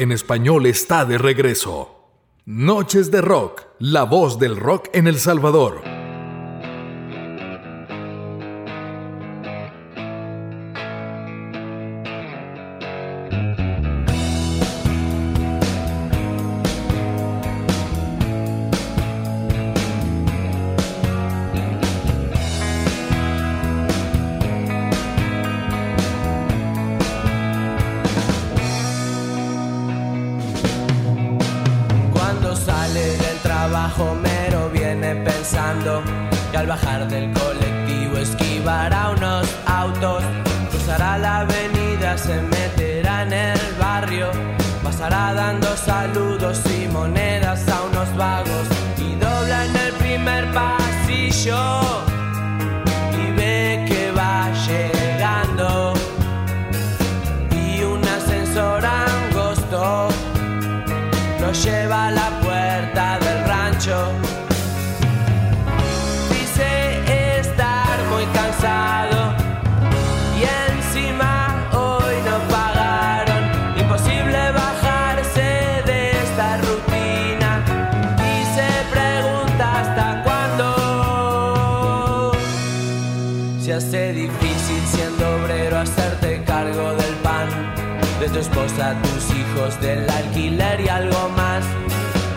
En 0.00 0.12
español 0.12 0.64
está 0.64 1.04
de 1.04 1.18
regreso. 1.18 2.08
Noches 2.46 3.10
de 3.10 3.20
Rock, 3.20 3.66
la 3.78 4.04
voz 4.04 4.38
del 4.38 4.56
rock 4.56 4.88
en 4.94 5.06
El 5.06 5.18
Salvador. 5.18 5.82
Que 36.50 36.56
al 36.58 36.66
bajar 36.66 37.08
del 37.08 37.32
colectivo 37.32 38.18
esquivará 38.18 39.10
unos 39.16 39.48
autos, 39.66 40.22
cruzará 40.70 41.16
la 41.16 41.40
avenida, 41.40 42.18
se 42.18 42.40
meterá 42.42 43.22
en 43.22 43.32
el 43.32 43.60
barrio, 43.78 44.30
pasará 44.82 45.32
dando 45.32 45.74
saludos 45.76 46.60
y 46.78 46.86
monedas 46.88 47.49
tus 89.02 89.36
hijos, 89.36 89.80
del 89.80 90.08
alquiler 90.08 90.80
y 90.80 90.88
algo 90.88 91.28
más. 91.36 91.64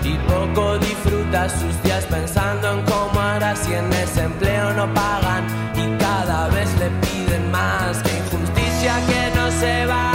Y 0.04 0.16
poco 0.28 0.78
disfruta 0.78 1.50
sus 1.50 1.82
días 1.84 2.06
pensando 2.06 2.72
en 2.74 2.82
cómo 2.84 3.20
hará 3.20 3.56
si 3.56 3.74
en 3.74 3.92
ese 3.94 4.24
empleo 4.24 4.74
no 4.74 4.94
pagan 4.94 5.46
y 5.76 5.98
cada 5.98 6.48
vez 6.50 6.70
le 6.80 6.90
piden 7.06 7.52
más. 7.52 7.98
Injusticia 7.98 8.96
que 9.08 9.36
no 9.36 9.52
se 9.52 9.86
valore, 9.86 10.13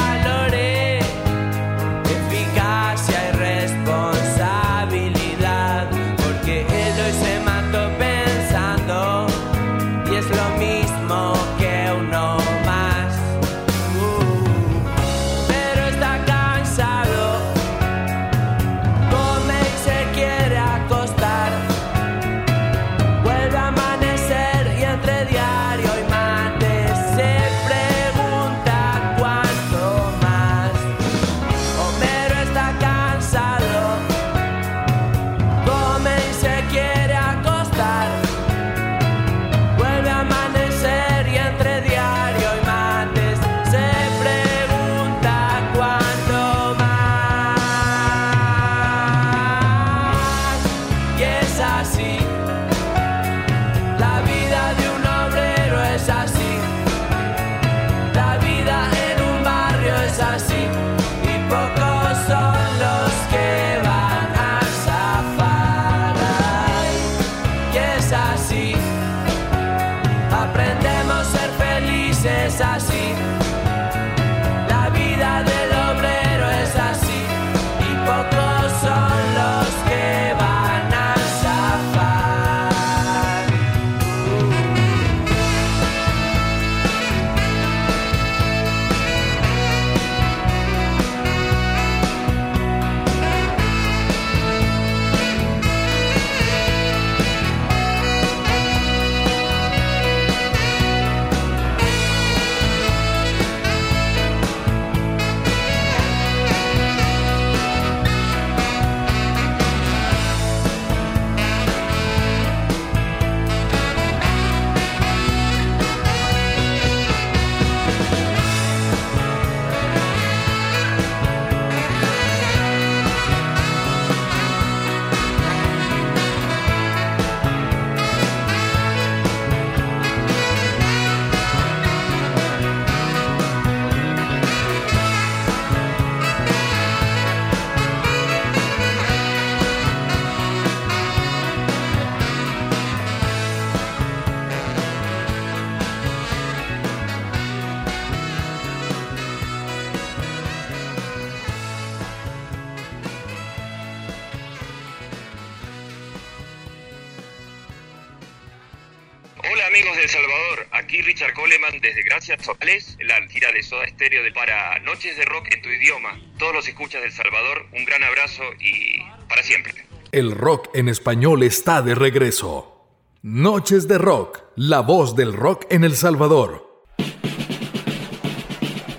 Coleman 161.99 161.99
desde 161.99 162.03
Gracias 162.03 162.43
Totales, 162.43 162.97
la 163.01 163.27
gira 163.29 163.51
de 163.53 163.63
Soda 163.63 163.87
Stereo 163.89 164.23
de 164.23 164.33
para 164.33 164.79
Noches 164.81 165.17
de 165.17 165.25
Rock 165.25 165.49
en 165.53 165.63
tu 165.63 165.69
idioma. 165.69 166.21
Todos 166.39 166.55
los 166.55 166.69
escuchas 166.69 167.03
del 167.03 167.13
Salvador, 167.13 167.67
un 167.73 167.85
gran 167.85 168.05
abrazo 168.05 168.43
y 168.61 169.01
para 169.29 169.43
siempre. 169.43 169.75
El 170.13 170.33
rock 170.33 170.69
en 170.75 170.89
español 170.89 171.43
está 171.43 171.83
de 171.83 171.95
regreso. 171.95 172.87
Noches 173.23 173.89
de 173.89 173.99
Rock, 173.99 174.43
la 174.57 174.81
voz 174.81 175.17
del 175.17 175.33
rock 175.33 175.67
en 175.71 175.85
El 175.85 175.97
Salvador. 175.97 176.68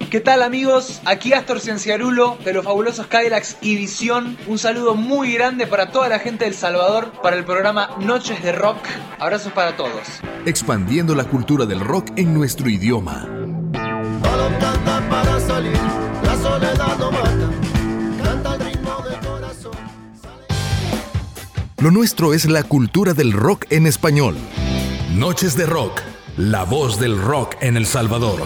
¿Qué 0.10 0.22
tal 0.22 0.42
amigos? 0.42 1.02
Aquí 1.06 1.34
Astor 1.34 1.60
Cienciarulo 1.60 2.40
de 2.44 2.52
los 2.52 2.66
fabulosos 2.66 3.06
Cadillacs 3.06 3.58
y 3.62 3.76
Visión. 3.76 4.38
Un 4.48 4.58
saludo 4.58 4.96
muy 4.96 5.34
grande 5.34 5.68
para 5.68 5.92
toda 5.92 6.10
la 6.10 6.18
gente 6.18 6.46
del 6.46 6.56
de 6.56 6.60
Salvador 6.60 7.12
para 7.22 7.36
el 7.36 7.46
programa 7.46 7.96
Noches 8.00 8.42
de 8.42 8.52
Rock. 8.52 8.80
Abrazos 9.20 9.54
para 9.54 9.78
todos. 9.78 10.02
Expandiendo 10.48 11.14
la 11.14 11.26
cultura 11.26 11.68
del 11.68 11.80
rock 11.80 12.10
en 12.16 12.34
nuestro 12.34 12.72
idioma. 12.72 13.28
Lo 21.78 21.92
nuestro 21.92 22.34
es 22.34 22.50
la 22.50 22.64
cultura 22.64 23.14
del 23.14 23.32
rock 23.32 23.66
en 23.70 23.86
español. 23.86 24.36
Noches 25.14 25.56
de 25.56 25.68
Rock, 25.68 26.02
la 26.36 26.64
voz 26.64 27.00
del 27.00 27.22
rock 27.22 27.58
en 27.62 27.78
El 27.78 27.86
Salvador. 27.86 28.40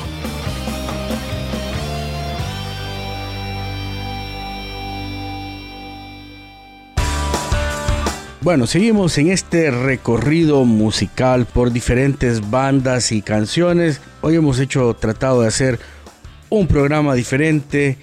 Bueno, 8.44 8.68
seguimos 8.68 9.18
en 9.20 9.30
este 9.30 9.72
recorrido 9.72 10.66
musical 10.66 11.46
por 11.46 11.72
diferentes 11.72 12.50
bandas 12.50 13.14
y 13.14 13.22
canciones. 13.22 14.02
Hoy 14.20 14.36
hemos 14.36 14.60
hecho 14.60 14.94
tratado 14.96 15.42
de 15.42 15.48
hacer 15.48 15.80
un 16.50 16.68
programa 16.68 17.14
diferente, 17.14 17.98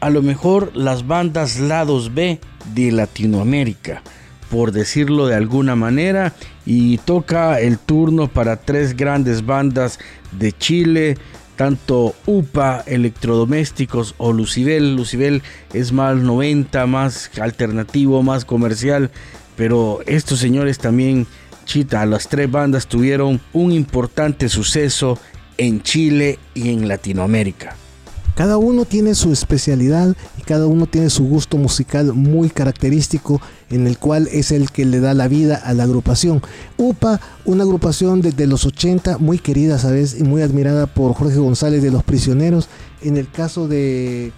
a 0.00 0.10
lo 0.10 0.20
mejor 0.20 0.72
las 0.76 1.06
bandas 1.06 1.58
lados 1.58 2.12
B 2.12 2.38
de 2.74 2.92
Latinoamérica, 2.92 4.02
por 4.50 4.72
decirlo 4.72 5.26
de 5.26 5.36
alguna 5.36 5.74
manera, 5.74 6.34
y 6.66 6.98
toca 6.98 7.58
el 7.58 7.78
turno 7.78 8.28
para 8.28 8.56
tres 8.56 8.94
grandes 8.94 9.46
bandas 9.46 9.98
de 10.32 10.52
Chile, 10.52 11.16
tanto 11.56 12.14
UPA, 12.26 12.84
Electrodomésticos 12.86 14.14
o 14.18 14.34
Lucibel. 14.34 14.96
Lucibel 14.96 15.42
es 15.72 15.92
más 15.92 16.18
90, 16.18 16.84
más 16.84 17.30
alternativo, 17.40 18.22
más 18.22 18.44
comercial, 18.44 19.10
pero 19.58 19.98
estos 20.06 20.38
señores 20.38 20.78
también, 20.78 21.26
chita, 21.64 22.06
las 22.06 22.28
tres 22.28 22.48
bandas 22.48 22.86
tuvieron 22.86 23.40
un 23.52 23.72
importante 23.72 24.48
suceso 24.48 25.18
en 25.56 25.82
Chile 25.82 26.38
y 26.54 26.70
en 26.70 26.86
Latinoamérica. 26.86 27.74
Cada 28.36 28.56
uno 28.56 28.84
tiene 28.84 29.16
su 29.16 29.32
especialidad 29.32 30.14
y 30.38 30.42
cada 30.42 30.68
uno 30.68 30.86
tiene 30.86 31.10
su 31.10 31.24
gusto 31.24 31.56
musical 31.56 32.12
muy 32.14 32.50
característico 32.50 33.42
en 33.68 33.88
el 33.88 33.98
cual 33.98 34.28
es 34.30 34.52
el 34.52 34.70
que 34.70 34.84
le 34.84 35.00
da 35.00 35.12
la 35.12 35.26
vida 35.26 35.56
a 35.56 35.74
la 35.74 35.82
agrupación. 35.82 36.40
UPA, 36.76 37.20
una 37.44 37.64
agrupación 37.64 38.20
desde 38.20 38.46
los 38.46 38.64
80 38.64 39.18
muy 39.18 39.40
querida, 39.40 39.76
¿sabes? 39.80 40.16
Y 40.20 40.22
muy 40.22 40.42
admirada 40.42 40.86
por 40.86 41.14
Jorge 41.14 41.38
González 41.38 41.82
de 41.82 41.90
Los 41.90 42.04
Prisioneros. 42.04 42.68
En 43.02 43.16
el 43.16 43.28
caso 43.28 43.66
de, 43.66 44.30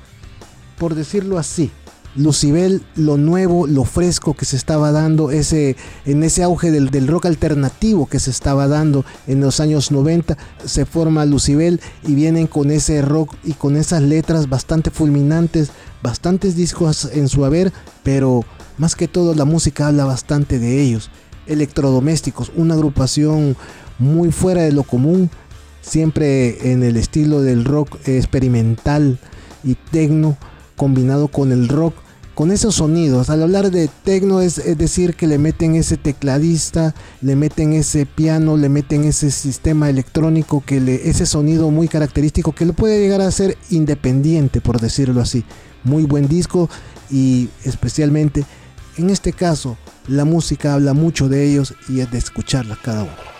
por 0.79 0.95
decirlo 0.95 1.39
así, 1.39 1.71
Lucibel, 2.17 2.83
lo 2.97 3.17
nuevo, 3.17 3.67
lo 3.67 3.85
fresco 3.85 4.35
que 4.35 4.45
se 4.45 4.57
estaba 4.57 4.91
dando, 4.91 5.31
ese, 5.31 5.77
en 6.05 6.23
ese 6.25 6.43
auge 6.43 6.73
del, 6.73 6.91
del, 6.91 7.07
rock 7.07 7.27
alternativo 7.27 8.07
que 8.07 8.19
se 8.19 8.31
estaba 8.31 8.67
dando 8.67 9.05
en 9.29 9.41
los 9.41 9.61
años 9.61 9.93
90, 9.93 10.37
se 10.65 10.87
forma 10.87 11.25
Lucibel 11.25 11.81
y 12.07 12.15
vienen 12.15 12.49
con 12.49 12.73
ese 12.73 13.01
rock 13.03 13.35
y 13.45 13.53
con 13.53 13.77
esas 13.77 14.03
letras 14.03 14.49
bastante 14.49 14.91
fulminantes, 14.91 15.71
bastantes 16.03 16.57
discos 16.57 17.09
en 17.13 17.29
su 17.29 17.45
haber, 17.45 17.73
pero 18.03 18.45
más 18.77 18.97
que 18.97 19.07
todo 19.07 19.35
la 19.35 19.45
música 19.45 19.87
habla 19.87 20.05
bastante 20.05 20.59
de 20.59 20.83
ellos. 20.83 21.11
Electrodomésticos, 21.47 22.51
una 22.57 22.75
agrupación 22.75 23.57
muy 23.99 24.33
fuera 24.33 24.63
de 24.63 24.73
lo 24.73 24.83
común, 24.83 25.31
siempre 25.81 26.73
en 26.73 26.83
el 26.83 26.97
estilo 26.97 27.41
del 27.41 27.65
rock 27.65 27.97
experimental 28.07 29.19
y 29.63 29.77
tecno 29.77 30.37
combinado 30.81 31.29
con 31.29 31.53
el 31.53 31.69
rock, 31.69 31.95
con 32.35 32.51
esos 32.51 32.77
sonidos. 32.77 33.29
Al 33.29 33.43
hablar 33.43 33.71
de 33.71 33.91
tecno 34.03 34.41
es, 34.41 34.57
es, 34.57 34.79
decir 34.79 35.15
que 35.15 35.27
le 35.27 35.37
meten 35.37 35.75
ese 35.75 35.99
tecladista, 35.99 36.95
le 37.21 37.37
meten 37.37 37.75
ese 37.75 38.07
piano, 38.07 38.57
le 38.57 38.71
meten 38.71 39.05
ese 39.05 39.31
sistema 39.31 39.91
electrónico, 39.91 40.63
que 40.65 40.81
le, 40.81 41.11
ese 41.11 41.27
sonido 41.27 41.71
muy 41.71 41.87
característico 41.87 42.53
que 42.53 42.65
lo 42.65 42.73
puede 42.73 42.99
llegar 42.99 43.21
a 43.21 43.31
ser 43.31 43.59
independiente, 43.69 44.63
por 44.63 44.81
decirlo 44.81 45.21
así. 45.21 45.45
Muy 45.85 46.05
buen 46.05 46.29
disco 46.29 46.71
y 47.11 47.51
especialmente 47.65 48.47
en 48.97 49.11
este 49.11 49.35
caso 49.35 49.77
la 50.09 50.25
música 50.25 50.73
habla 50.73 50.95
mucho 50.95 51.29
de 51.29 51.45
ellos 51.45 51.75
y 51.91 52.01
es 52.01 52.11
de 52.11 52.17
escucharla 52.17 52.79
cada 52.83 53.03
uno. 53.03 53.40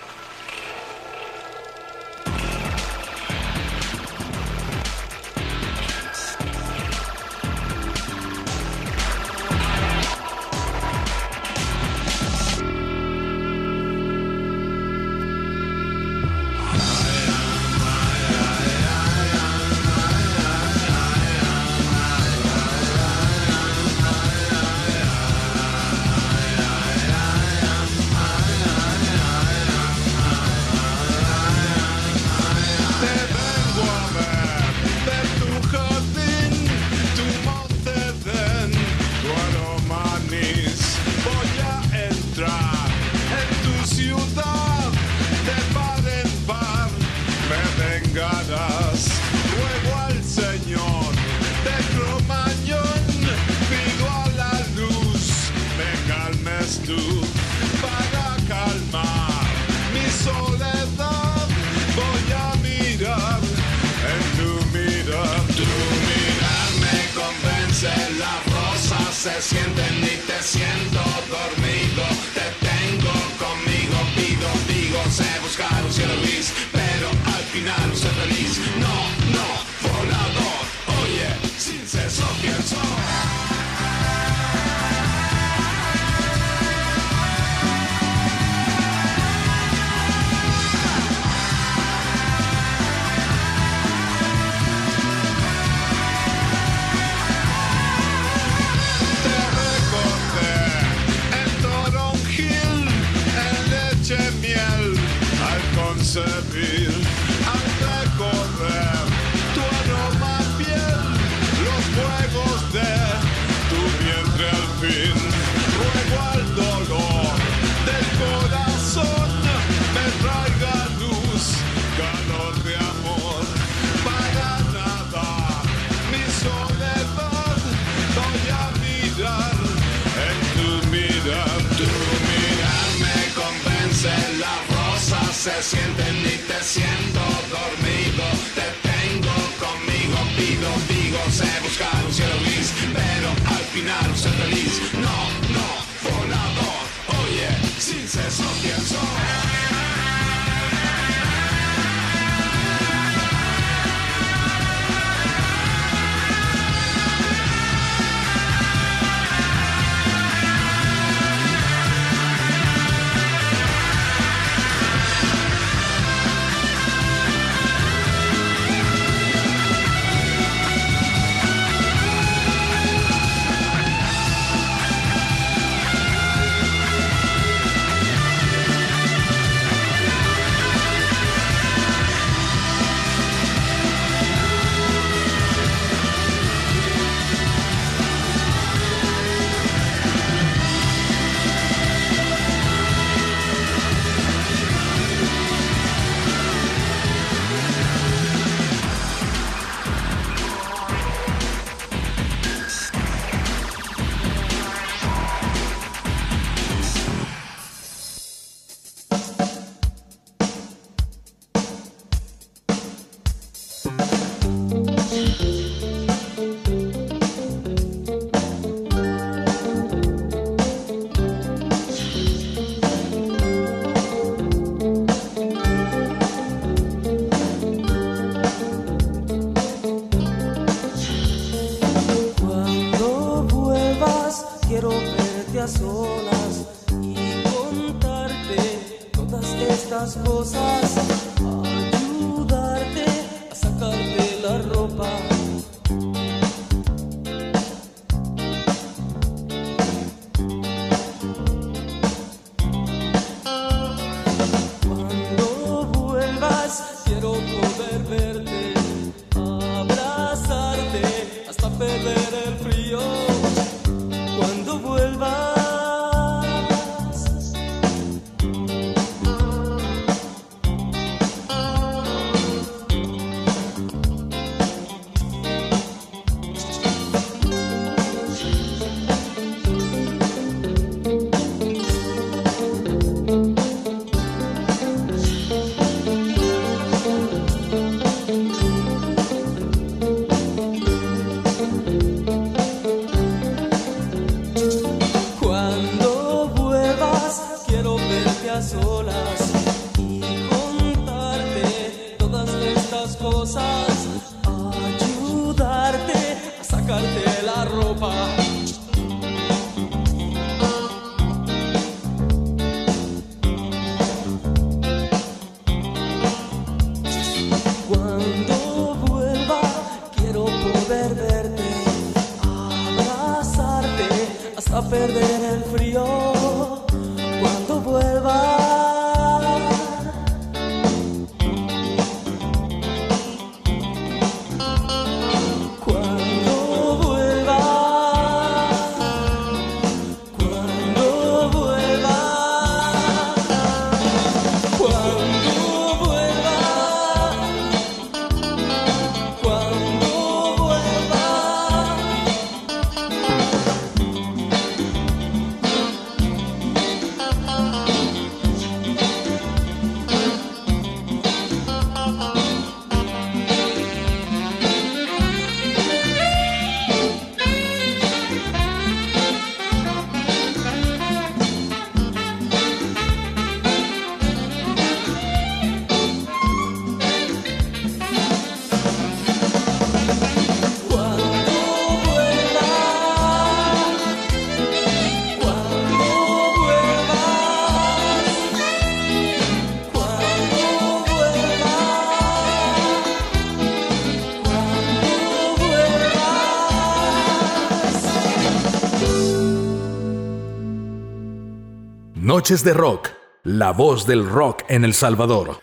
De 402.51 402.73
Rock, 402.73 403.11
la 403.45 403.71
voz 403.71 404.05
del 404.05 404.27
rock 404.27 404.65
en 404.67 404.83
El 404.83 404.93
Salvador. 404.93 405.61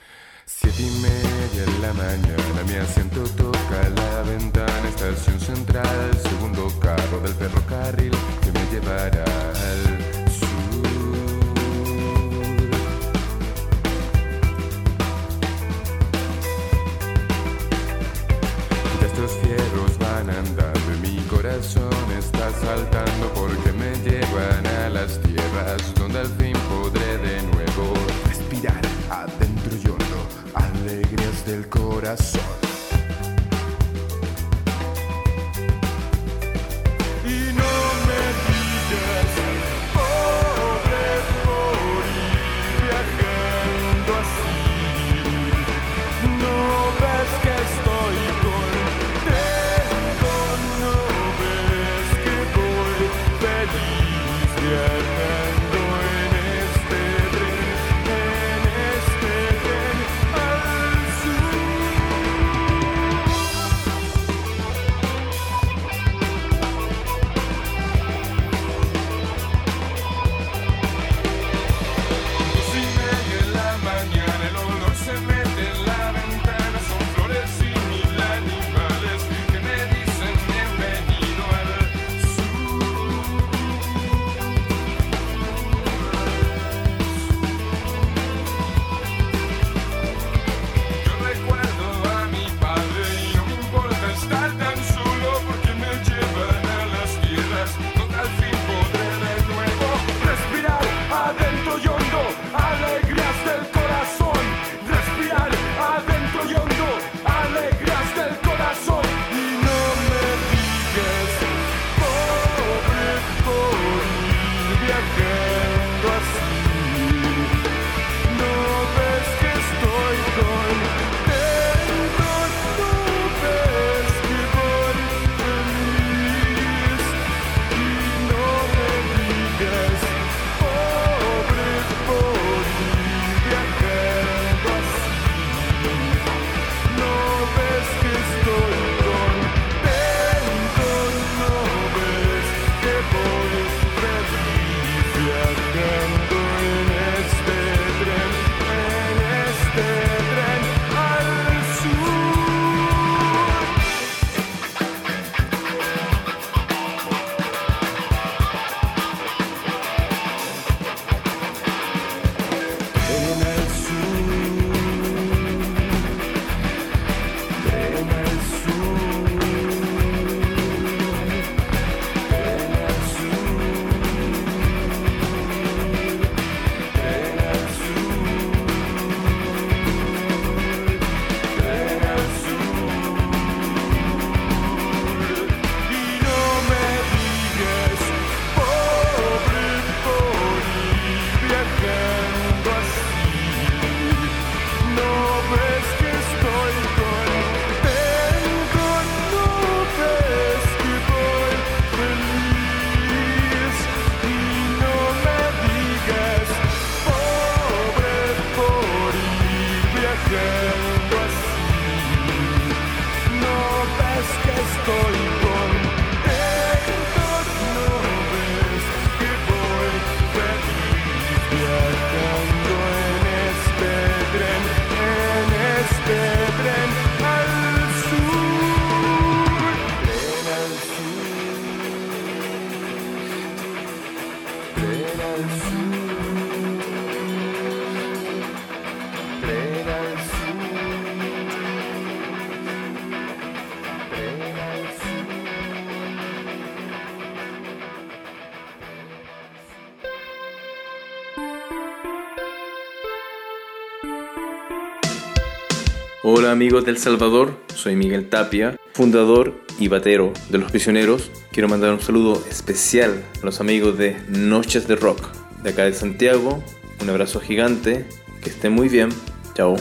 Amigos 256.49 256.85
del 256.85 256.99
Salvador, 256.99 257.53
soy 257.75 257.95
Miguel 257.95 258.29
Tapia, 258.29 258.77
fundador 258.93 259.55
y 259.79 259.89
batero 259.89 260.33
de 260.49 260.59
Los 260.59 260.71
Prisioneros. 260.71 261.31
Quiero 261.53 261.69
mandar 261.69 261.93
un 261.93 262.01
saludo 262.01 262.43
especial 262.51 263.23
a 263.43 263.45
los 263.45 263.61
amigos 263.61 263.99
de 263.99 264.17
Noches 264.29 264.89
de 264.89 264.97
Rock 264.97 265.21
de 265.63 265.71
acá 265.71 265.85
de 265.85 265.93
Santiago. 265.93 266.63
Un 267.01 267.11
abrazo 267.11 267.41
gigante, 267.41 268.07
que 268.43 268.51
estén 268.51 268.73
muy 268.73 268.89
bien. 268.89 269.11
Chao. 269.55 269.77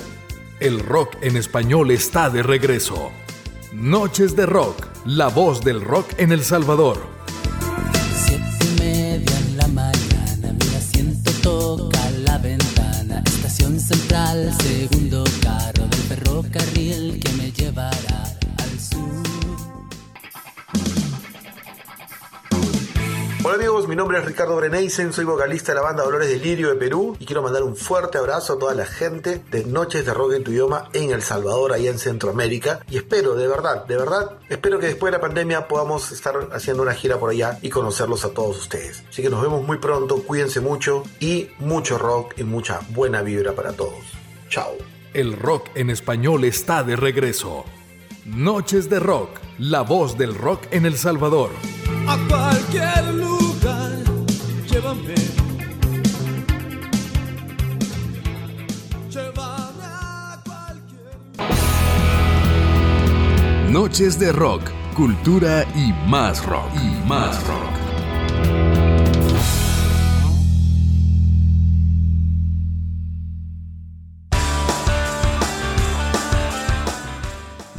El 0.59 0.79
rock 0.79 1.15
en 1.21 1.37
español 1.37 1.91
está 1.91 2.29
de 2.29 2.43
regreso. 2.43 3.11
Noches 3.73 4.35
de 4.35 4.45
Rock, 4.45 4.87
la 5.05 5.27
voz 5.27 5.63
del 5.63 5.81
rock 5.81 6.07
en 6.17 6.31
El 6.31 6.43
Salvador. 6.43 7.16
Soy 24.89 25.25
vocalista 25.25 25.73
de 25.73 25.75
la 25.75 25.81
banda 25.81 26.03
Dolores 26.03 26.29
de 26.29 26.37
Lirio 26.37 26.69
de 26.69 26.75
Perú 26.75 27.17
y 27.19 27.25
quiero 27.25 27.41
mandar 27.41 27.61
un 27.61 27.75
fuerte 27.75 28.17
abrazo 28.17 28.53
a 28.53 28.59
toda 28.59 28.73
la 28.73 28.85
gente 28.85 29.43
de 29.51 29.65
Noches 29.65 30.05
de 30.05 30.13
Rock 30.13 30.35
en 30.35 30.45
tu 30.45 30.51
idioma 30.51 30.87
en 30.93 31.11
El 31.11 31.21
Salvador, 31.21 31.73
allá 31.73 31.91
en 31.91 31.99
Centroamérica. 31.99 32.79
Y 32.89 32.95
espero, 32.95 33.35
de 33.35 33.49
verdad, 33.49 33.85
de 33.85 33.97
verdad, 33.97 34.37
espero 34.47 34.79
que 34.79 34.85
después 34.85 35.11
de 35.11 35.17
la 35.17 35.21
pandemia 35.21 35.67
podamos 35.67 36.13
estar 36.13 36.35
haciendo 36.53 36.83
una 36.83 36.93
gira 36.93 37.19
por 37.19 37.31
allá 37.31 37.59
y 37.61 37.69
conocerlos 37.69 38.23
a 38.23 38.29
todos 38.29 38.57
ustedes. 38.57 39.03
Así 39.09 39.21
que 39.21 39.29
nos 39.29 39.41
vemos 39.41 39.61
muy 39.61 39.77
pronto, 39.77 40.23
cuídense 40.23 40.61
mucho 40.61 41.03
y 41.19 41.49
mucho 41.59 41.97
rock 41.97 42.35
y 42.37 42.45
mucha 42.45 42.79
buena 42.91 43.21
vibra 43.21 43.51
para 43.51 43.73
todos. 43.73 44.05
Chao. 44.47 44.71
El 45.13 45.33
rock 45.33 45.67
en 45.75 45.89
español 45.89 46.45
está 46.45 46.83
de 46.83 46.95
regreso. 46.95 47.65
Noches 48.23 48.89
de 48.89 48.99
Rock, 48.99 49.31
la 49.59 49.81
voz 49.81 50.17
del 50.17 50.33
rock 50.33 50.61
en 50.71 50.85
El 50.85 50.97
Salvador. 50.97 51.49
A 52.07 52.17
cualquier 52.29 53.13
lugar, 53.15 53.46
Noches 63.79 64.17
de 64.17 64.31
Rock, 64.31 64.71
cultura 64.95 65.63
y 65.75 65.93
más 66.09 66.43
rock. 66.43 66.65
Y 66.73 67.07
más 67.07 67.45
rock. 67.45 67.59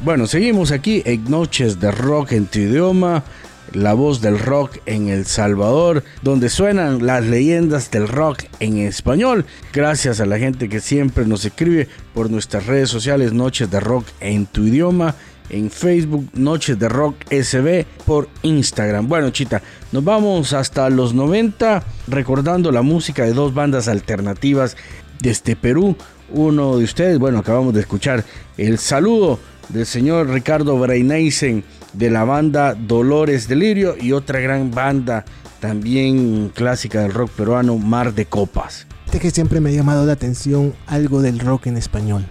Bueno, 0.04 0.28
seguimos 0.28 0.70
aquí 0.70 1.02
en 1.04 1.28
Noches 1.28 1.80
de 1.80 1.90
Rock 1.90 2.30
en 2.30 2.46
tu 2.46 2.60
idioma, 2.60 3.24
la 3.72 3.94
voz 3.94 4.20
del 4.20 4.38
rock 4.38 4.78
en 4.86 5.08
El 5.08 5.26
Salvador, 5.26 6.04
donde 6.22 6.48
suenan 6.48 7.04
las 7.04 7.24
leyendas 7.24 7.90
del 7.90 8.06
rock 8.06 8.44
en 8.60 8.78
español. 8.78 9.46
Gracias 9.72 10.20
a 10.20 10.26
la 10.26 10.38
gente 10.38 10.68
que 10.68 10.78
siempre 10.78 11.26
nos 11.26 11.44
escribe 11.44 11.88
por 12.14 12.30
nuestras 12.30 12.66
redes 12.66 12.88
sociales 12.88 13.32
Noches 13.32 13.68
de 13.68 13.80
Rock 13.80 14.06
en 14.20 14.46
tu 14.46 14.62
idioma, 14.62 15.16
en 15.50 15.70
Facebook 15.70 16.28
Noches 16.34 16.78
de 16.78 16.88
Rock 16.88 17.16
SB, 17.30 17.86
por 18.04 18.28
Instagram. 18.42 19.08
Bueno, 19.08 19.30
chita, 19.30 19.62
nos 19.92 20.04
vamos 20.04 20.52
hasta 20.52 20.88
los 20.90 21.14
90 21.14 21.82
recordando 22.08 22.70
la 22.72 22.82
música 22.82 23.24
de 23.24 23.32
dos 23.32 23.54
bandas 23.54 23.88
alternativas 23.88 24.76
desde 25.20 25.56
Perú. 25.56 25.96
Uno 26.30 26.76
de 26.76 26.84
ustedes, 26.84 27.18
bueno, 27.18 27.38
acabamos 27.38 27.74
de 27.74 27.80
escuchar 27.80 28.24
el 28.56 28.78
saludo 28.78 29.38
del 29.68 29.86
señor 29.86 30.28
Ricardo 30.30 30.78
Breneisen 30.78 31.64
de 31.92 32.10
la 32.10 32.24
banda 32.24 32.74
Dolores 32.74 33.48
Delirio 33.48 33.96
y 33.98 34.12
otra 34.12 34.40
gran 34.40 34.70
banda 34.70 35.24
también 35.60 36.50
clásica 36.54 37.02
del 37.02 37.14
rock 37.14 37.30
peruano, 37.30 37.78
Mar 37.78 38.14
de 38.14 38.26
Copas. 38.26 38.86
Este 39.06 39.20
que 39.20 39.30
siempre 39.30 39.60
me 39.60 39.70
ha 39.70 39.72
llamado 39.72 40.04
la 40.04 40.12
atención 40.12 40.74
algo 40.86 41.22
del 41.22 41.38
rock 41.38 41.66
en 41.66 41.76
español. 41.76 42.26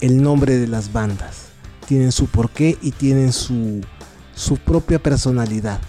El 0.00 0.22
nombre 0.22 0.56
de 0.56 0.66
las 0.66 0.92
bandas. 0.92 1.49
Tienen 1.90 2.12
su 2.12 2.28
porqué 2.28 2.78
y 2.80 2.92
tienen 2.92 3.32
su, 3.32 3.80
su 4.32 4.58
propia 4.58 5.02
personalidad. 5.02 5.80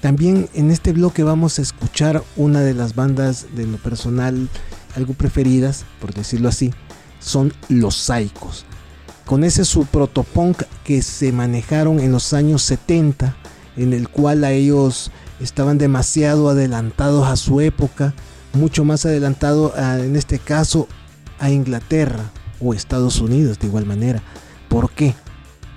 También 0.00 0.48
en 0.54 0.70
este 0.70 0.92
bloque 0.92 1.24
vamos 1.24 1.58
a 1.58 1.62
escuchar 1.62 2.22
una 2.36 2.60
de 2.60 2.72
las 2.72 2.94
bandas 2.94 3.48
de 3.56 3.66
lo 3.66 3.78
personal 3.78 4.48
algo 4.94 5.12
preferidas, 5.14 5.86
por 6.00 6.14
decirlo 6.14 6.48
así, 6.48 6.72
son 7.18 7.52
Los 7.68 7.96
Saicos. 7.96 8.64
Con 9.26 9.42
ese 9.42 9.64
su 9.64 9.86
protopunk 9.86 10.62
que 10.84 11.02
se 11.02 11.32
manejaron 11.32 11.98
en 11.98 12.12
los 12.12 12.32
años 12.32 12.62
70, 12.62 13.34
en 13.76 13.92
el 13.92 14.08
cual 14.08 14.44
a 14.44 14.52
ellos 14.52 15.10
estaban 15.40 15.78
demasiado 15.78 16.48
adelantados 16.48 17.26
a 17.26 17.34
su 17.34 17.60
época, 17.60 18.14
mucho 18.52 18.84
más 18.84 19.04
adelantado 19.04 19.74
en 19.76 20.14
este 20.14 20.38
caso 20.38 20.86
a 21.40 21.50
Inglaterra 21.50 22.30
o 22.60 22.72
Estados 22.72 23.20
Unidos 23.20 23.58
de 23.58 23.66
igual 23.66 23.84
manera. 23.84 24.22
¿Por 24.68 24.92
qué? 24.92 25.16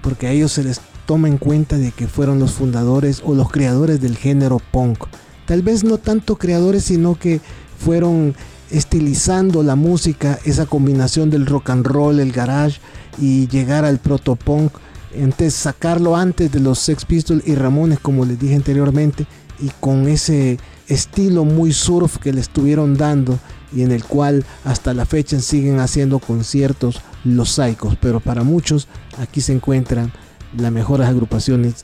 Porque 0.01 0.27
a 0.27 0.31
ellos 0.31 0.51
se 0.51 0.63
les 0.63 0.81
toma 1.05 1.27
en 1.27 1.37
cuenta 1.37 1.77
de 1.77 1.91
que 1.91 2.07
fueron 2.07 2.39
los 2.39 2.51
fundadores 2.51 3.21
o 3.25 3.33
los 3.33 3.49
creadores 3.49 4.01
del 4.01 4.17
género 4.17 4.61
punk. 4.71 5.05
Tal 5.45 5.61
vez 5.61 5.83
no 5.83 5.97
tanto 5.97 6.35
creadores, 6.35 6.83
sino 6.83 7.15
que 7.15 7.39
fueron 7.79 8.35
estilizando 8.69 9.63
la 9.63 9.75
música, 9.75 10.39
esa 10.43 10.65
combinación 10.65 11.29
del 11.29 11.45
rock 11.45 11.69
and 11.69 11.85
roll, 11.85 12.19
el 12.19 12.31
garage 12.31 12.79
y 13.17 13.47
llegar 13.47 13.85
al 13.85 13.99
protopunk, 13.99 14.73
entonces 15.13 15.53
sacarlo 15.53 16.15
antes 16.15 16.51
de 16.51 16.59
los 16.59 16.79
Sex 16.79 17.05
Pistols 17.05 17.47
y 17.47 17.55
Ramones, 17.55 17.99
como 17.99 18.25
les 18.25 18.39
dije 18.39 18.55
anteriormente, 18.55 19.25
y 19.59 19.71
con 19.79 20.07
ese 20.07 20.59
estilo 20.87 21.45
muy 21.45 21.73
surf 21.73 22.17
que 22.17 22.33
le 22.33 22.41
estuvieron 22.41 22.97
dando 22.97 23.39
y 23.73 23.81
en 23.81 23.91
el 23.91 24.03
cual 24.03 24.45
hasta 24.63 24.93
la 24.93 25.05
fecha 25.05 25.39
siguen 25.39 25.79
haciendo 25.79 26.19
conciertos 26.19 27.01
los 27.23 27.51
Psychos, 27.51 27.97
pero 27.99 28.19
para 28.19 28.43
muchos 28.43 28.87
aquí 29.19 29.41
se 29.41 29.53
encuentran 29.53 30.11
las 30.55 30.71
mejores 30.71 31.07
agrupaciones 31.07 31.83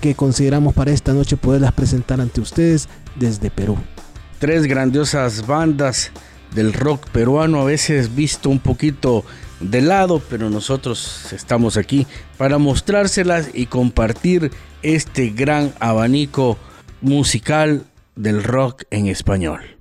que 0.00 0.14
consideramos 0.14 0.74
para 0.74 0.90
esta 0.92 1.12
noche 1.12 1.36
poderlas 1.36 1.72
presentar 1.72 2.20
ante 2.20 2.40
ustedes 2.40 2.88
desde 3.16 3.50
Perú. 3.50 3.78
Tres 4.38 4.66
grandiosas 4.66 5.46
bandas 5.46 6.10
del 6.54 6.72
rock 6.72 7.08
peruano, 7.10 7.60
a 7.60 7.64
veces 7.64 8.14
visto 8.14 8.50
un 8.50 8.58
poquito 8.58 9.24
de 9.60 9.80
lado, 9.80 10.20
pero 10.28 10.50
nosotros 10.50 11.32
estamos 11.32 11.76
aquí 11.76 12.06
para 12.36 12.58
mostrárselas 12.58 13.50
y 13.54 13.66
compartir 13.66 14.50
este 14.82 15.30
gran 15.30 15.72
abanico 15.80 16.58
musical 17.00 17.84
del 18.14 18.42
rock 18.42 18.82
en 18.90 19.06
español. 19.06 19.73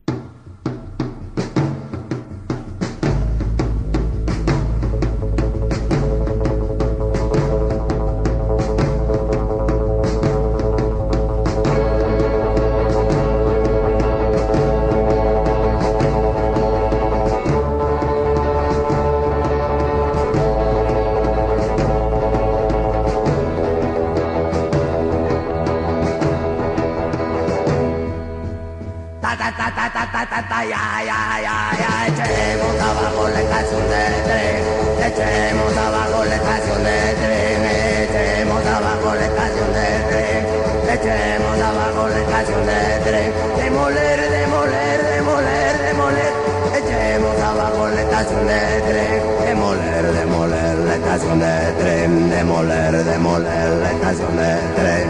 canción 48.34 48.48
de 48.48 48.82
tren, 48.82 49.46
demoler, 49.46 50.12
demoler, 50.14 50.78
la 50.80 50.96
estación 50.96 51.40
de 51.40 51.74
tren, 51.80 52.30
demoler, 52.30 53.04
demoler, 53.04 53.70
la 53.82 53.92
estación 53.92 54.38
de 54.38 54.58
tren. 54.76 55.10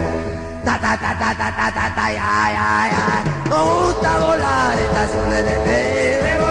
Ta 0.64 0.78
ta 0.78 0.96
ta 0.96 1.18
ta 1.18 1.34
ta 1.34 1.56
ta 1.56 1.70
ta 1.72 1.94
ta 1.94 2.12
ya 2.12 2.52
ya 2.56 2.90
ya. 2.92 3.24
No 3.48 3.86
gusta 3.86 4.18
volar 4.18 4.78
estaciones 4.78 5.44
de 5.44 5.56
tren. 5.64 6.43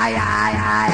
ay, 0.00 0.14
ay, 0.16 0.56
ay. 0.56 0.90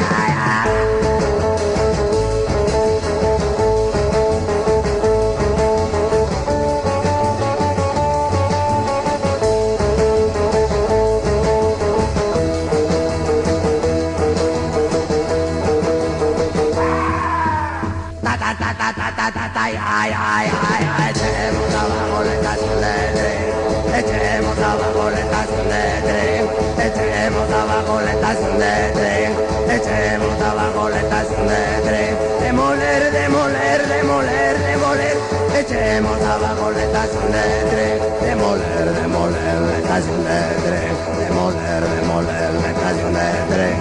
abajo 27.76 28.00
la 28.00 28.12
estación 28.12 28.58
de 28.58 28.90
tren, 28.94 29.32
echemos 29.68 30.40
abajo 30.40 30.88
la 30.88 31.00
estación 31.00 31.46
de 31.46 31.62
tren, 31.84 32.16
demoler, 32.40 33.12
demoler, 33.12 33.88
demoler, 33.88 34.58
demoler, 34.58 35.16
echemos 35.60 36.20
abajo 36.22 36.70
la 36.70 36.82
estación 36.82 37.32
de 37.32 37.44
tren, 37.70 37.98
demoler, 38.22 38.92
demoler 39.02 39.60
la 39.60 39.76
estación 39.76 40.24
de 40.24 40.40
tren, 40.64 40.92
demoler, 41.20 41.82
demoler 42.00 42.54
la 42.54 42.70
estación 42.70 43.12
de 43.12 43.28
tren. 43.52 43.76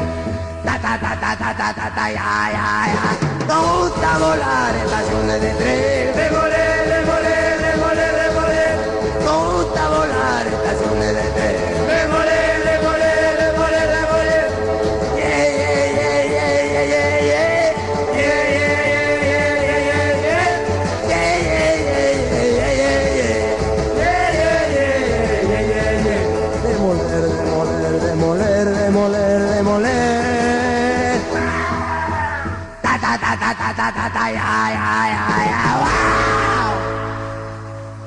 Ta 0.66 0.76
ta 0.80 1.00
ta 1.00 1.16
ta 1.22 1.36
ta 1.38 1.54
ta 1.56 1.74
ta 1.74 1.96
ta 1.96 2.06
ya 2.12 2.52
ya 2.56 2.68
ya. 2.96 3.08
Nos 3.48 3.64
gusta 3.80 4.18
volar 4.18 4.76
estaciones 4.76 5.42
de 5.42 5.52
tren, 5.62 6.16
demoler, 6.20 6.80
demoler, 6.96 7.54
demoler, 7.68 8.14
demoler. 8.24 8.76
Nos 9.24 9.54
gusta 9.54 9.84
volar 9.88 10.44
estaciones 10.48 11.14
de 11.16 11.30
tren. 11.32 11.45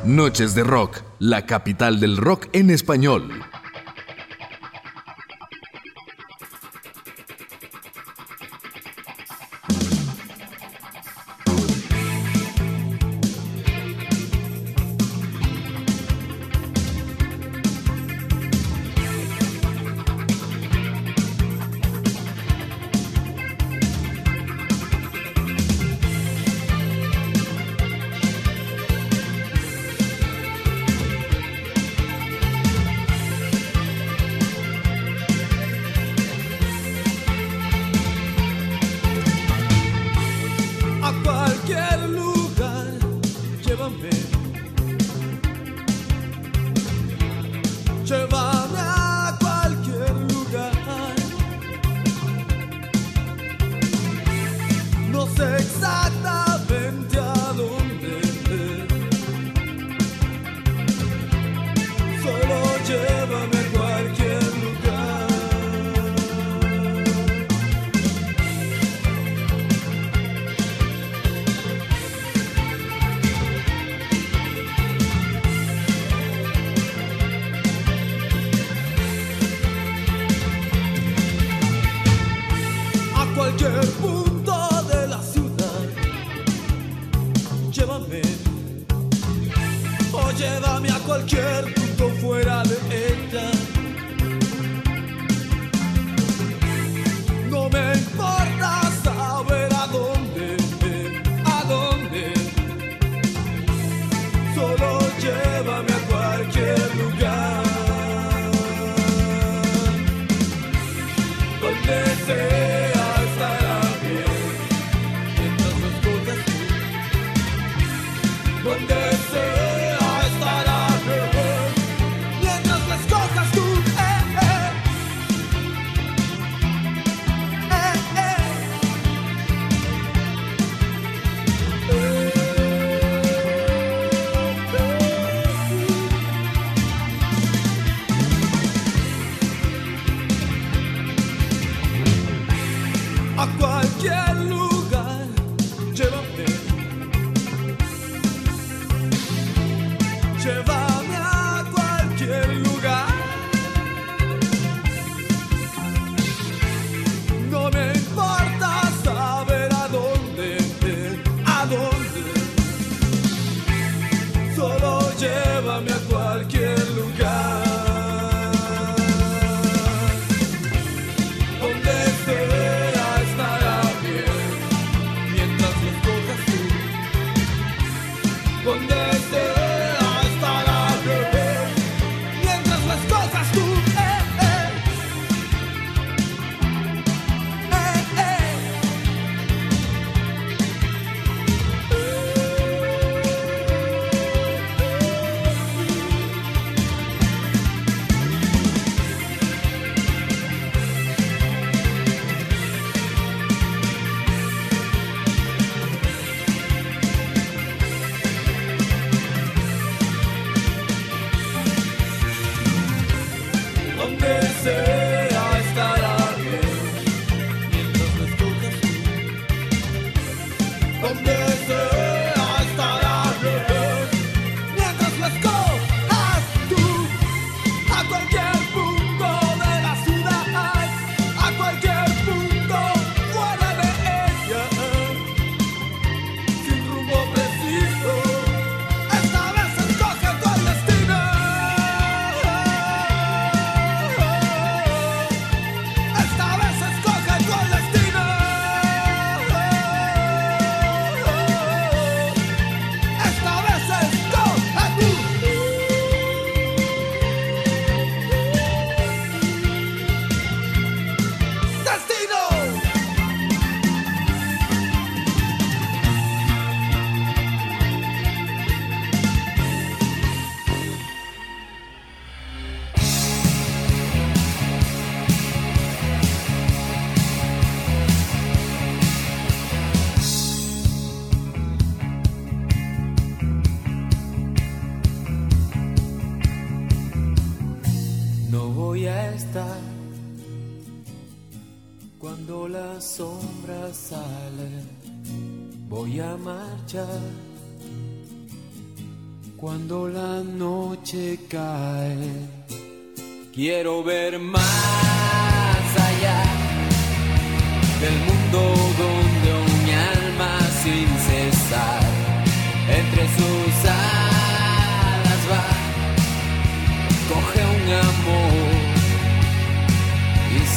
Noches 0.04 0.54
de 0.54 0.64
Rock, 0.64 1.02
la 1.18 1.46
capital 1.46 2.00
del 2.00 2.16
rock 2.16 2.46
en 2.52 2.70
español. 2.70 3.37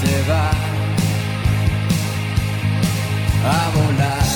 Se 0.02 0.22
va 0.30 0.49
a 3.45 3.69
volar. 3.76 4.28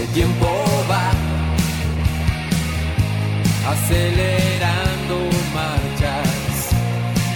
El 0.00 0.06
tiempo 0.08 0.48
va 0.90 1.10
acelerando 3.72 5.16
marchas, 5.54 6.70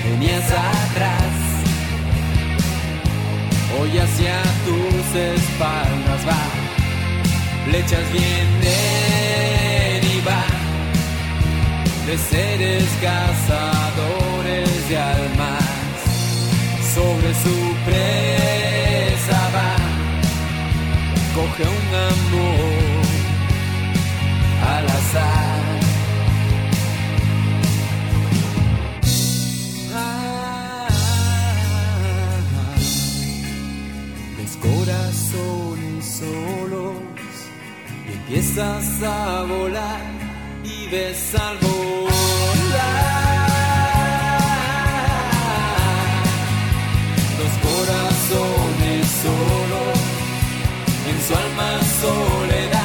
venías 0.05 0.51
atrás, 0.51 1.35
hoy 3.79 3.99
hacia 3.99 4.43
tus 4.65 5.07
espaldas 5.15 6.23
va, 6.27 6.43
flechas 7.67 8.13
vienen 8.13 8.96
seres 12.19 12.85
cazadores 13.01 14.89
de 14.89 14.99
almas, 14.99 15.65
sobre 16.95 17.35
su 17.35 17.75
presa 17.85 19.41
va, 19.55 19.77
coge 21.35 21.63
un 21.63 21.95
amor 22.13 23.07
al 24.75 24.87
azar. 24.87 25.57
Ves 34.39 34.57
corazones 34.57 36.05
solos 36.05 36.97
y 38.07 38.13
empiezas 38.13 39.03
a 39.03 39.43
volar 39.43 40.01
y 40.65 40.89
ves 40.89 41.35
algo 41.35 42.06
corazones 48.29 49.07
solos 49.23 49.99
en 51.09 51.17
su 51.23 51.35
alma 51.35 51.81
soledad. 52.01 52.83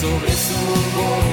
sobre 0.00 0.32
su 0.32 0.54
boca 0.96 1.29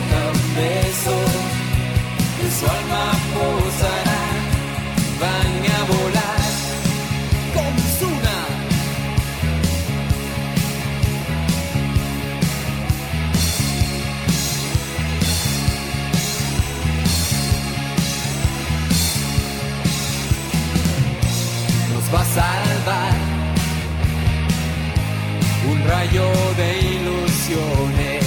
rayo 25.88 26.30
de 26.58 26.80
ilusiones 26.80 28.26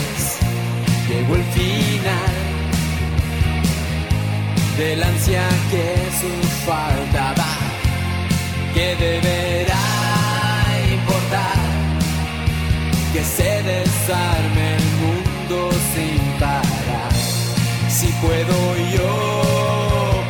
llegó 1.09 1.37
el 1.37 1.45
final 1.45 2.35
del 4.79 5.03
ansia 5.03 5.47
que 5.71 5.85
su 6.21 6.33
faltaba, 6.65 7.53
que 8.75 8.97
deberá 8.97 9.87
importar 10.93 11.61
que 13.13 13.23
se 13.25 13.63
desarme 13.63 14.77
el 14.77 14.85
mundo 15.03 15.71
sin 15.93 16.21
parar. 16.39 17.13
Si 17.89 18.07
puedo 18.25 18.57
yo 18.97 19.13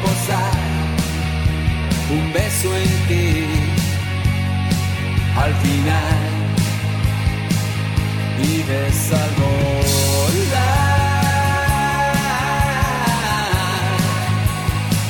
posar 0.02 0.59
un 2.11 2.32
beso 2.32 2.77
en 2.77 3.09
ti, 3.09 3.47
al 5.36 5.55
final 5.55 6.30
vives 8.43 9.12
al 9.12 9.31
volar. 9.41 10.31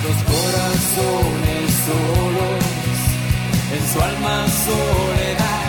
Los 0.05 0.19
corazones 0.33 1.67
solos 1.87 2.65
en 3.77 3.83
su 3.93 3.99
alma 4.01 4.37
soledad. 4.67 5.61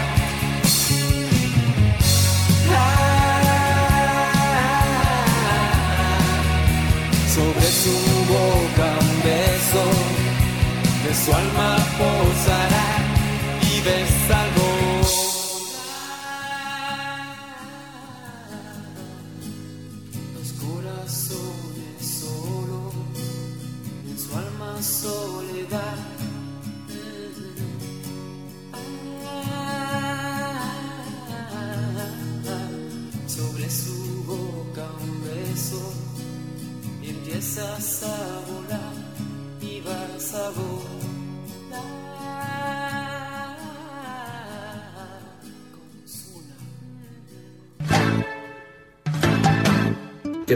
Sobre 7.36 7.68
su 7.84 7.98
boca 8.36 8.88
un 9.00 9.16
beso 9.24 9.86
de 11.06 11.12
su 11.16 11.30
alma 11.34 11.72
posará 11.98 12.90
y 13.72 13.82
ves 13.82 14.32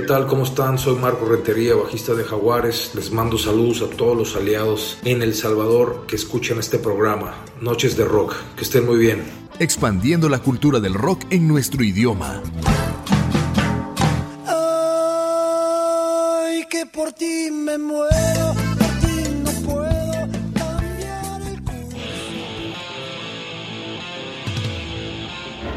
tal? 0.06 0.28
¿Cómo 0.28 0.44
están? 0.44 0.78
Soy 0.78 0.96
Marco 0.96 1.26
Rentería, 1.26 1.74
bajista 1.76 2.14
de 2.14 2.24
Jaguares. 2.24 2.92
Les 2.94 3.12
mando 3.12 3.38
saludos 3.38 3.82
a 3.82 3.90
todos 3.96 4.16
los 4.16 4.36
aliados 4.36 5.00
en 5.04 5.22
El 5.22 5.34
Salvador 5.34 6.06
que 6.08 6.16
escuchan 6.16 6.60
este 6.60 6.78
programa, 6.78 7.34
Noches 7.60 7.98
de 7.98 8.06
Rock. 8.06 8.36
Que 8.56 8.64
estén 8.64 8.86
muy 8.86 8.98
bien. 8.98 9.24
Expandiendo 9.58 10.30
la 10.30 10.40
cultura 10.40 10.80
del 10.80 10.94
rock 10.94 11.24
en 11.32 11.48
nuestro 11.48 11.84
idioma. 11.84 12.42
Ay, 16.48 16.66
que 16.70 16.86
por 16.86 17.12
ti 17.14 17.50
me 17.52 17.78
muero, 17.78 18.54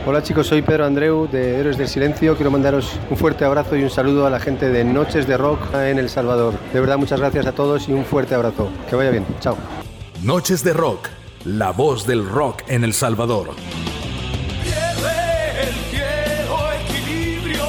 Hola 0.08 0.22
chicos, 0.22 0.46
soy 0.46 0.62
Pedro 0.62 0.86
Andreu 0.86 1.28
de 1.30 1.60
Héroes 1.60 1.76
del 1.76 1.86
Silencio. 1.86 2.34
Quiero 2.34 2.50
mandaros 2.50 2.98
un 3.10 3.16
fuerte 3.18 3.44
abrazo 3.44 3.76
y 3.76 3.82
un 3.82 3.90
saludo 3.90 4.26
a 4.26 4.30
la 4.30 4.40
gente 4.40 4.70
de 4.70 4.82
Noches 4.82 5.26
de 5.26 5.36
Rock 5.36 5.74
en 5.74 5.98
El 5.98 6.08
Salvador. 6.08 6.54
De 6.72 6.80
verdad, 6.80 6.96
muchas 6.96 7.20
gracias 7.20 7.44
a 7.44 7.52
todos 7.52 7.90
y 7.90 7.92
un 7.92 8.06
fuerte 8.06 8.34
abrazo. 8.34 8.70
Que 8.88 8.96
vaya 8.96 9.10
bien. 9.10 9.26
Chao. 9.40 9.58
Noches 10.22 10.64
de 10.64 10.72
Rock, 10.72 11.10
la 11.44 11.72
voz 11.72 12.06
del 12.06 12.26
rock 12.26 12.62
en 12.68 12.84
El 12.84 12.94
Salvador. 12.94 13.50
Pierde 14.62 15.64
el 15.64 15.74
viejo 15.92 16.58
equilibrio, 16.86 17.66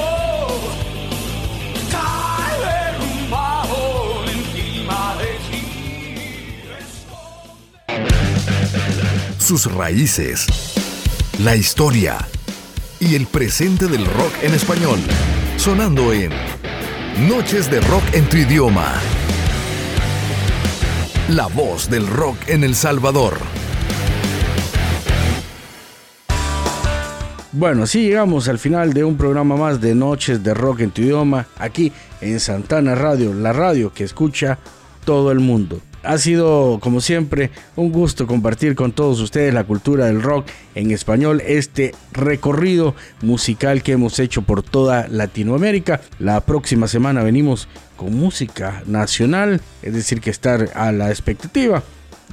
cae 1.92 2.58
derrumbado 2.96 4.24
encima 4.24 5.14
de 5.18 5.26
ti. 5.50 5.60
Sus 9.38 9.70
raíces, 9.70 10.46
la 11.44 11.56
historia 11.56 12.18
y 12.98 13.14
el 13.14 13.26
presente 13.26 13.86
del 13.86 14.04
rock 14.04 14.32
en 14.42 14.52
español. 14.52 14.98
Sonando 15.56 16.12
en 16.12 16.30
Noches 17.28 17.70
de 17.70 17.80
Rock 17.80 18.02
en 18.12 18.28
tu 18.28 18.36
idioma. 18.36 18.92
La 21.30 21.46
voz 21.46 21.88
del 21.88 22.06
rock 22.06 22.36
en 22.46 22.62
El 22.62 22.74
Salvador. 22.74 23.38
Bueno, 27.52 27.84
así 27.84 28.02
llegamos 28.02 28.48
al 28.48 28.58
final 28.58 28.92
de 28.92 29.04
un 29.04 29.16
programa 29.16 29.56
más 29.56 29.80
de 29.80 29.94
Noches 29.94 30.42
de 30.42 30.52
Rock 30.52 30.80
en 30.80 30.90
tu 30.90 31.00
idioma, 31.00 31.46
aquí 31.58 31.90
en 32.20 32.38
Santana 32.38 32.94
Radio, 32.94 33.32
la 33.32 33.54
radio 33.54 33.94
que 33.94 34.04
escucha 34.04 34.58
todo 35.06 35.32
el 35.32 35.40
mundo. 35.40 35.80
Ha 36.02 36.16
sido, 36.16 36.78
como 36.80 37.00
siempre, 37.00 37.50
un 37.76 37.92
gusto 37.92 38.26
compartir 38.26 38.74
con 38.74 38.92
todos 38.92 39.20
ustedes 39.20 39.52
la 39.52 39.64
cultura 39.64 40.06
del 40.06 40.22
rock 40.22 40.46
en 40.74 40.90
español, 40.92 41.42
este 41.46 41.94
recorrido 42.12 42.94
musical 43.20 43.82
que 43.82 43.92
hemos 43.92 44.18
hecho 44.18 44.42
por 44.42 44.62
toda 44.62 45.08
Latinoamérica. 45.08 46.00
La 46.18 46.40
próxima 46.40 46.88
semana 46.88 47.22
venimos 47.22 47.68
con 47.96 48.14
música 48.14 48.82
nacional, 48.86 49.60
es 49.82 49.92
decir, 49.92 50.22
que 50.22 50.30
estar 50.30 50.70
a 50.74 50.90
la 50.90 51.10
expectativa 51.10 51.82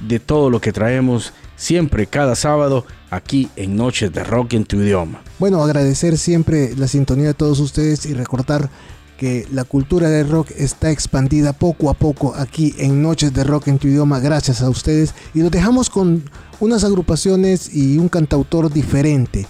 de 0.06 0.18
todo 0.18 0.48
lo 0.48 0.60
que 0.60 0.72
traemos 0.72 1.34
siempre 1.56 2.06
cada 2.06 2.36
sábado 2.36 2.86
aquí 3.10 3.50
en 3.56 3.76
Noches 3.76 4.12
de 4.12 4.24
Rock 4.24 4.54
en 4.54 4.64
tu 4.64 4.76
idioma. 4.76 5.20
Bueno, 5.38 5.62
agradecer 5.62 6.16
siempre 6.16 6.74
la 6.76 6.88
sintonía 6.88 7.26
de 7.26 7.34
todos 7.34 7.60
ustedes 7.60 8.06
y 8.06 8.14
recordar 8.14 8.70
que 9.18 9.46
la 9.52 9.64
cultura 9.64 10.08
del 10.08 10.28
rock 10.28 10.52
está 10.56 10.90
expandida 10.92 11.52
poco 11.52 11.90
a 11.90 11.94
poco 11.94 12.34
aquí 12.36 12.72
en 12.78 13.02
Noches 13.02 13.34
de 13.34 13.42
Rock 13.42 13.66
en 13.66 13.78
tu 13.78 13.88
idioma 13.88 14.20
gracias 14.20 14.62
a 14.62 14.70
ustedes 14.70 15.12
y 15.34 15.40
los 15.42 15.50
dejamos 15.50 15.90
con 15.90 16.22
unas 16.60 16.84
agrupaciones 16.84 17.74
y 17.74 17.98
un 17.98 18.08
cantautor 18.08 18.72
diferente. 18.72 19.46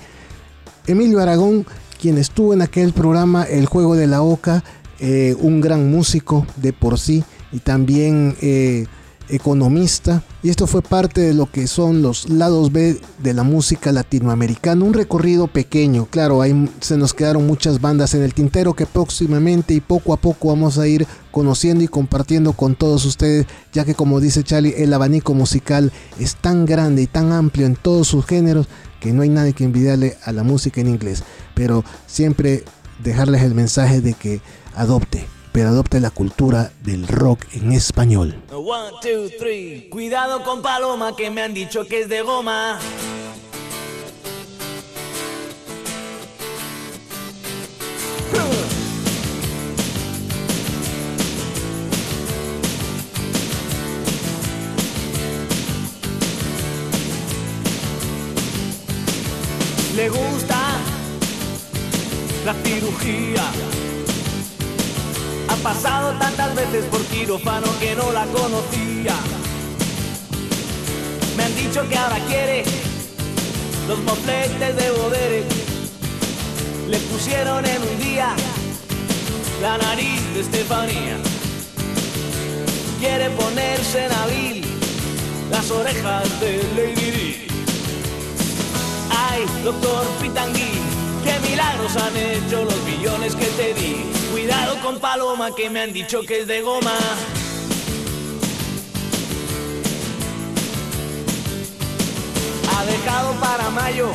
Emilio 0.86 1.20
Aragón, 1.20 1.66
quien 2.00 2.16
estuvo 2.16 2.54
en 2.54 2.62
aquel 2.62 2.94
programa 2.94 3.44
El 3.44 3.66
Juego 3.66 3.94
de 3.94 4.06
la 4.06 4.22
Oca, 4.22 4.64
eh, 5.00 5.36
un 5.38 5.60
gran 5.60 5.90
músico 5.90 6.46
de 6.56 6.72
por 6.72 6.98
sí 6.98 7.22
y 7.52 7.58
también 7.58 8.36
eh, 8.40 8.86
economista 9.30 10.22
y 10.42 10.50
esto 10.50 10.66
fue 10.66 10.82
parte 10.82 11.20
de 11.20 11.34
lo 11.34 11.50
que 11.50 11.66
son 11.66 12.02
los 12.02 12.28
lados 12.28 12.72
B 12.72 13.00
de 13.22 13.34
la 13.34 13.42
música 13.42 13.92
latinoamericana, 13.92 14.84
un 14.84 14.94
recorrido 14.94 15.46
pequeño, 15.48 16.06
claro, 16.06 16.42
ahí 16.42 16.70
se 16.80 16.96
nos 16.96 17.14
quedaron 17.14 17.46
muchas 17.46 17.80
bandas 17.80 18.14
en 18.14 18.22
el 18.22 18.34
tintero 18.34 18.74
que 18.74 18.86
próximamente 18.86 19.74
y 19.74 19.80
poco 19.80 20.12
a 20.12 20.16
poco 20.16 20.48
vamos 20.48 20.78
a 20.78 20.86
ir 20.86 21.06
conociendo 21.30 21.84
y 21.84 21.88
compartiendo 21.88 22.52
con 22.52 22.74
todos 22.74 23.04
ustedes, 23.04 23.46
ya 23.72 23.84
que 23.84 23.94
como 23.94 24.20
dice 24.20 24.44
Charlie, 24.44 24.74
el 24.78 24.92
abanico 24.92 25.34
musical 25.34 25.92
es 26.18 26.36
tan 26.36 26.64
grande 26.66 27.02
y 27.02 27.06
tan 27.06 27.32
amplio 27.32 27.66
en 27.66 27.76
todos 27.76 28.08
sus 28.08 28.24
géneros 28.26 28.66
que 29.00 29.12
no 29.12 29.22
hay 29.22 29.28
nadie 29.28 29.52
que 29.52 29.64
envidiarle 29.64 30.16
a 30.24 30.32
la 30.32 30.42
música 30.42 30.80
en 30.80 30.88
inglés, 30.88 31.22
pero 31.54 31.84
siempre 32.06 32.64
dejarles 33.02 33.42
el 33.42 33.54
mensaje 33.54 34.00
de 34.00 34.14
que 34.14 34.40
adopte 34.74 35.26
pero 35.52 35.68
adopte 35.68 36.00
la 36.00 36.10
cultura 36.10 36.72
del 36.82 37.06
rock 37.06 37.44
en 37.52 37.72
español. 37.72 38.42
One, 38.52 38.90
two, 39.02 39.28
three. 39.38 39.88
Cuidado 39.90 40.42
con 40.44 40.62
Paloma 40.62 41.14
que 41.16 41.30
me 41.30 41.42
han 41.42 41.54
dicho 41.54 41.84
que 41.86 42.02
es 42.02 42.08
de 42.08 42.22
goma. 42.22 42.78
Le 59.96 60.08
gusta 60.10 60.78
la 62.44 62.54
cirugía. 62.62 63.87
Pasado 65.62 66.12
tantas 66.18 66.54
veces 66.54 66.84
por 66.86 67.00
quirófano 67.06 67.66
que 67.80 67.94
no 67.94 68.12
la 68.12 68.24
conocía. 68.26 69.14
Me 71.36 71.44
han 71.44 71.54
dicho 71.56 71.86
que 71.88 71.96
ahora 71.96 72.18
quiere 72.28 72.64
los 73.88 73.98
mofletes 74.00 74.76
de 74.76 74.90
Bodere. 74.92 75.44
Le 76.88 76.98
pusieron 76.98 77.64
en 77.66 77.82
un 77.82 77.98
día 77.98 78.34
la 79.60 79.78
nariz 79.78 80.22
de 80.34 80.40
Estefanía. 80.40 81.16
Quiere 83.00 83.30
ponerse 83.30 84.06
en 84.06 84.12
abril 84.12 84.64
las 85.50 85.70
orejas 85.70 86.40
de 86.40 86.62
Lady 86.76 87.10
Di. 87.10 87.46
Ay, 89.10 89.44
doctor 89.64 90.06
Pitangui, 90.20 90.87
qué 91.28 91.48
milagros 91.50 91.96
han 91.96 92.16
hecho 92.16 92.64
los 92.64 92.82
millones 92.84 93.34
que 93.34 93.46
te 93.46 93.74
di. 93.74 93.96
Cuidado 94.32 94.80
con 94.82 94.98
Paloma 94.98 95.54
que 95.54 95.68
me 95.68 95.80
han 95.80 95.92
dicho 95.92 96.22
que 96.22 96.40
es 96.40 96.46
de 96.46 96.62
goma. 96.62 96.96
Ha 102.72 102.84
dejado 102.84 103.32
para 103.40 103.70
mayo 103.70 104.10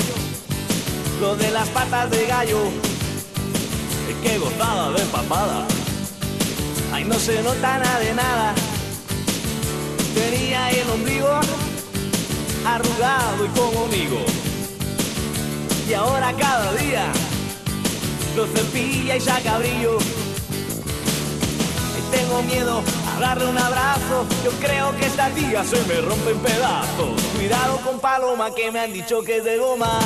lo 1.21 1.35
de 1.35 1.51
las 1.51 1.67
patas 1.69 2.09
de 2.09 2.25
gallo. 2.25 2.59
Qué 4.23 4.37
gozada 4.37 4.91
de 4.91 5.03
papada. 5.05 5.67
Ay, 6.93 7.03
no 7.03 7.19
se 7.19 7.43
nota 7.43 7.79
nada 7.79 7.99
de 7.99 8.13
nada. 8.13 8.55
Tenía 10.15 10.69
el 10.71 10.89
ombligo 10.89 11.27
arrugado 12.65 13.45
y 13.45 13.49
como 13.59 13.85
amigo. 13.85 14.52
Y 15.87 15.93
ahora 15.93 16.33
cada 16.33 16.73
día 16.75 17.11
lo 18.35 18.47
cepilla 18.47 19.17
y 19.17 19.21
saca 19.21 19.57
brillo. 19.57 19.97
Y 21.97 22.15
tengo 22.15 22.41
miedo 22.43 22.81
a 23.15 23.19
darle 23.19 23.47
un 23.47 23.57
abrazo. 23.57 24.25
Yo 24.45 24.51
creo 24.65 24.95
que 24.97 25.05
esta 25.05 25.29
tía 25.29 25.63
se 25.63 25.83
me 25.85 25.99
rompe 26.01 26.31
en 26.31 26.39
pedazos. 26.39 27.21
Cuidado 27.35 27.77
con 27.81 27.99
Paloma 27.99 28.55
que 28.55 28.71
me 28.71 28.79
han 28.79 28.93
dicho 28.93 29.21
que 29.23 29.37
es 29.37 29.43
de 29.43 29.57
goma. 29.57 29.99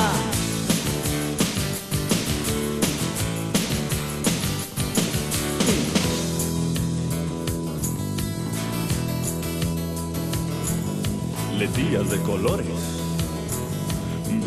Letillas 11.56 12.08
de 12.10 12.22
colores, 12.22 12.66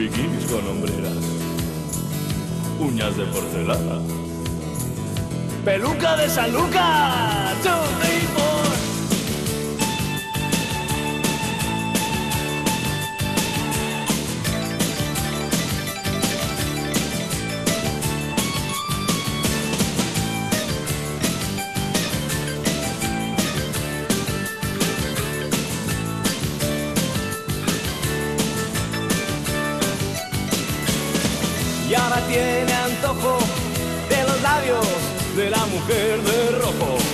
bikinis 0.01 0.45
con 0.45 0.67
hombreras, 0.67 1.13
uñas 2.79 3.15
de 3.17 3.25
porcelana. 3.25 3.99
Peluca 5.63 6.17
de 6.17 6.27
San 6.27 6.51
Lucas. 6.51 7.11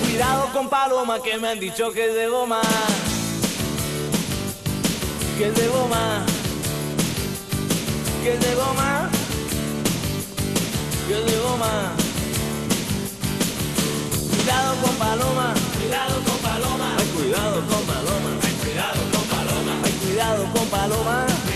Cuidado 0.02 0.50
con 0.52 0.70
Paloma 0.70 1.22
que 1.22 1.38
me 1.38 1.48
han 1.48 1.60
dicho 1.60 1.92
que 1.92 2.10
es 2.10 2.14
de 2.14 2.28
goma. 2.28 2.62
Que 5.38 5.48
es 5.48 5.56
de 5.56 5.68
goma. 5.68 6.26
Que 8.24 8.34
es 8.34 8.40
de 8.40 8.56
goma. 8.56 9.10
Que 11.08 11.14
es 11.20 11.26
de 11.26 11.40
goma. 11.40 11.92
Cuidado 14.30 14.76
con 14.82 14.96
Paloma. 14.96 15.54
Cuidado 15.80 16.22
con 16.24 16.38
Paloma. 16.40 16.96
Ay, 16.98 17.08
cuidado 17.16 17.62
con 17.68 17.84
Paloma. 17.86 18.30
Ay, 18.44 18.54
cuidado 18.64 19.02
con 19.14 19.24
Paloma. 19.28 19.72
Ay, 19.84 19.92
cuidado 20.04 20.44
con 20.54 20.68
Paloma. 20.68 21.47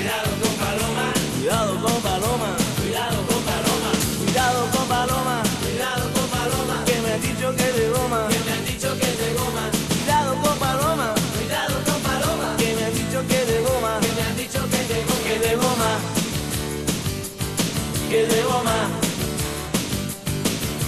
Que 18.12 18.26
de 18.26 18.42
goma. 18.42 18.90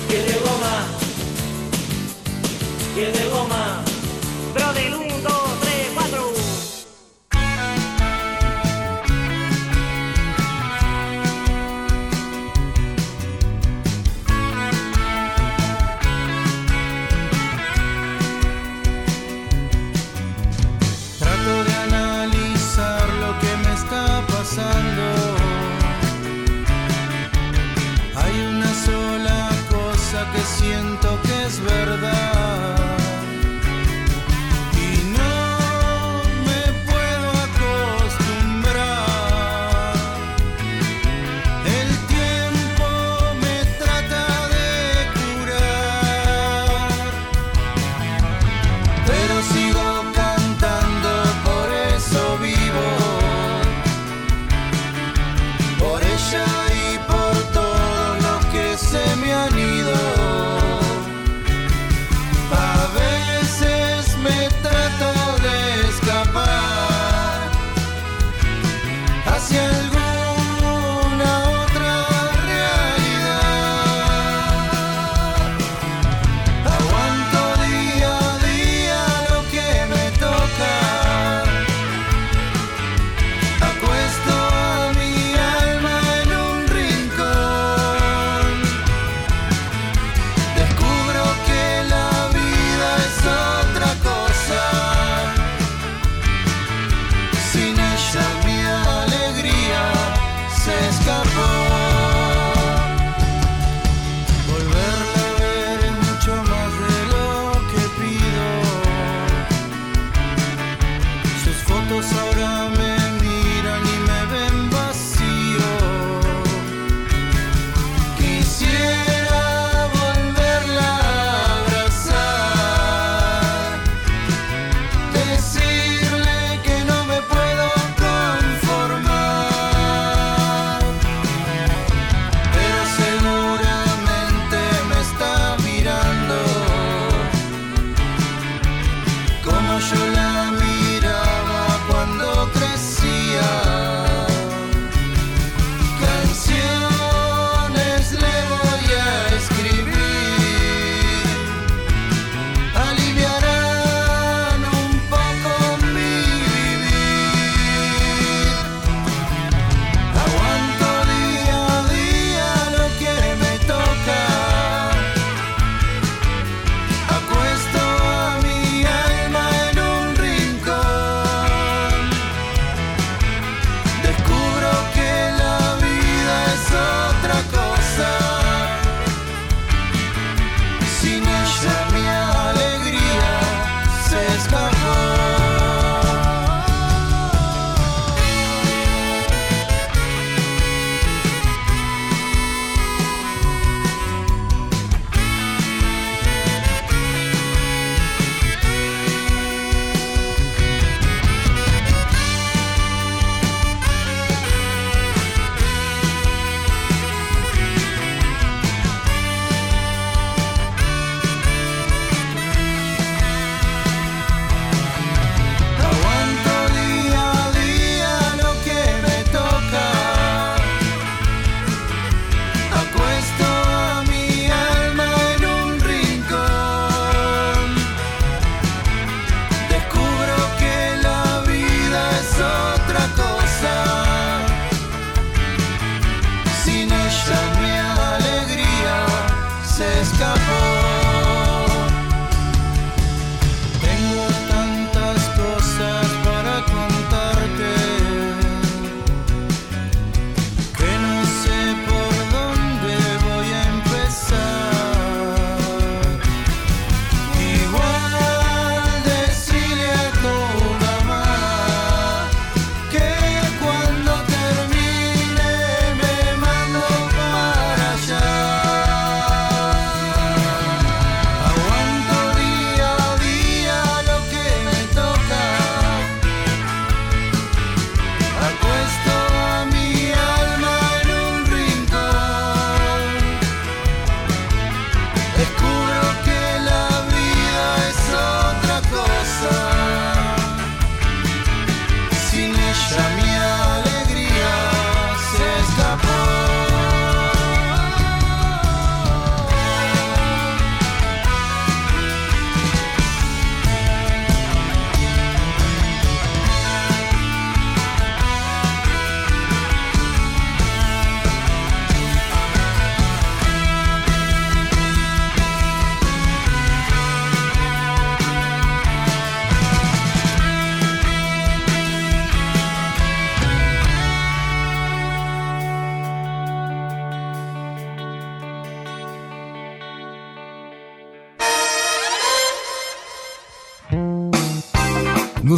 Que 0.10 0.18
de 0.18 0.40
goma. 0.40 0.88
Que 2.94 3.06
de 3.18 3.30
goma. 3.30 3.83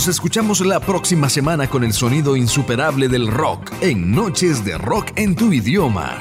Escuchamos 0.07 0.64
la 0.64 0.80
próxima 0.80 1.30
semana 1.30 1.68
con 1.68 1.84
el 1.84 1.91
sonido 1.91 2.36
insuperable 2.36 3.07
del 3.07 3.27
rock 3.27 3.72
en 3.82 4.11
Noches 4.11 4.64
de 4.64 4.77
Rock 4.77 5.11
en 5.15 5.36
tu 5.36 5.52
idioma. 5.52 6.19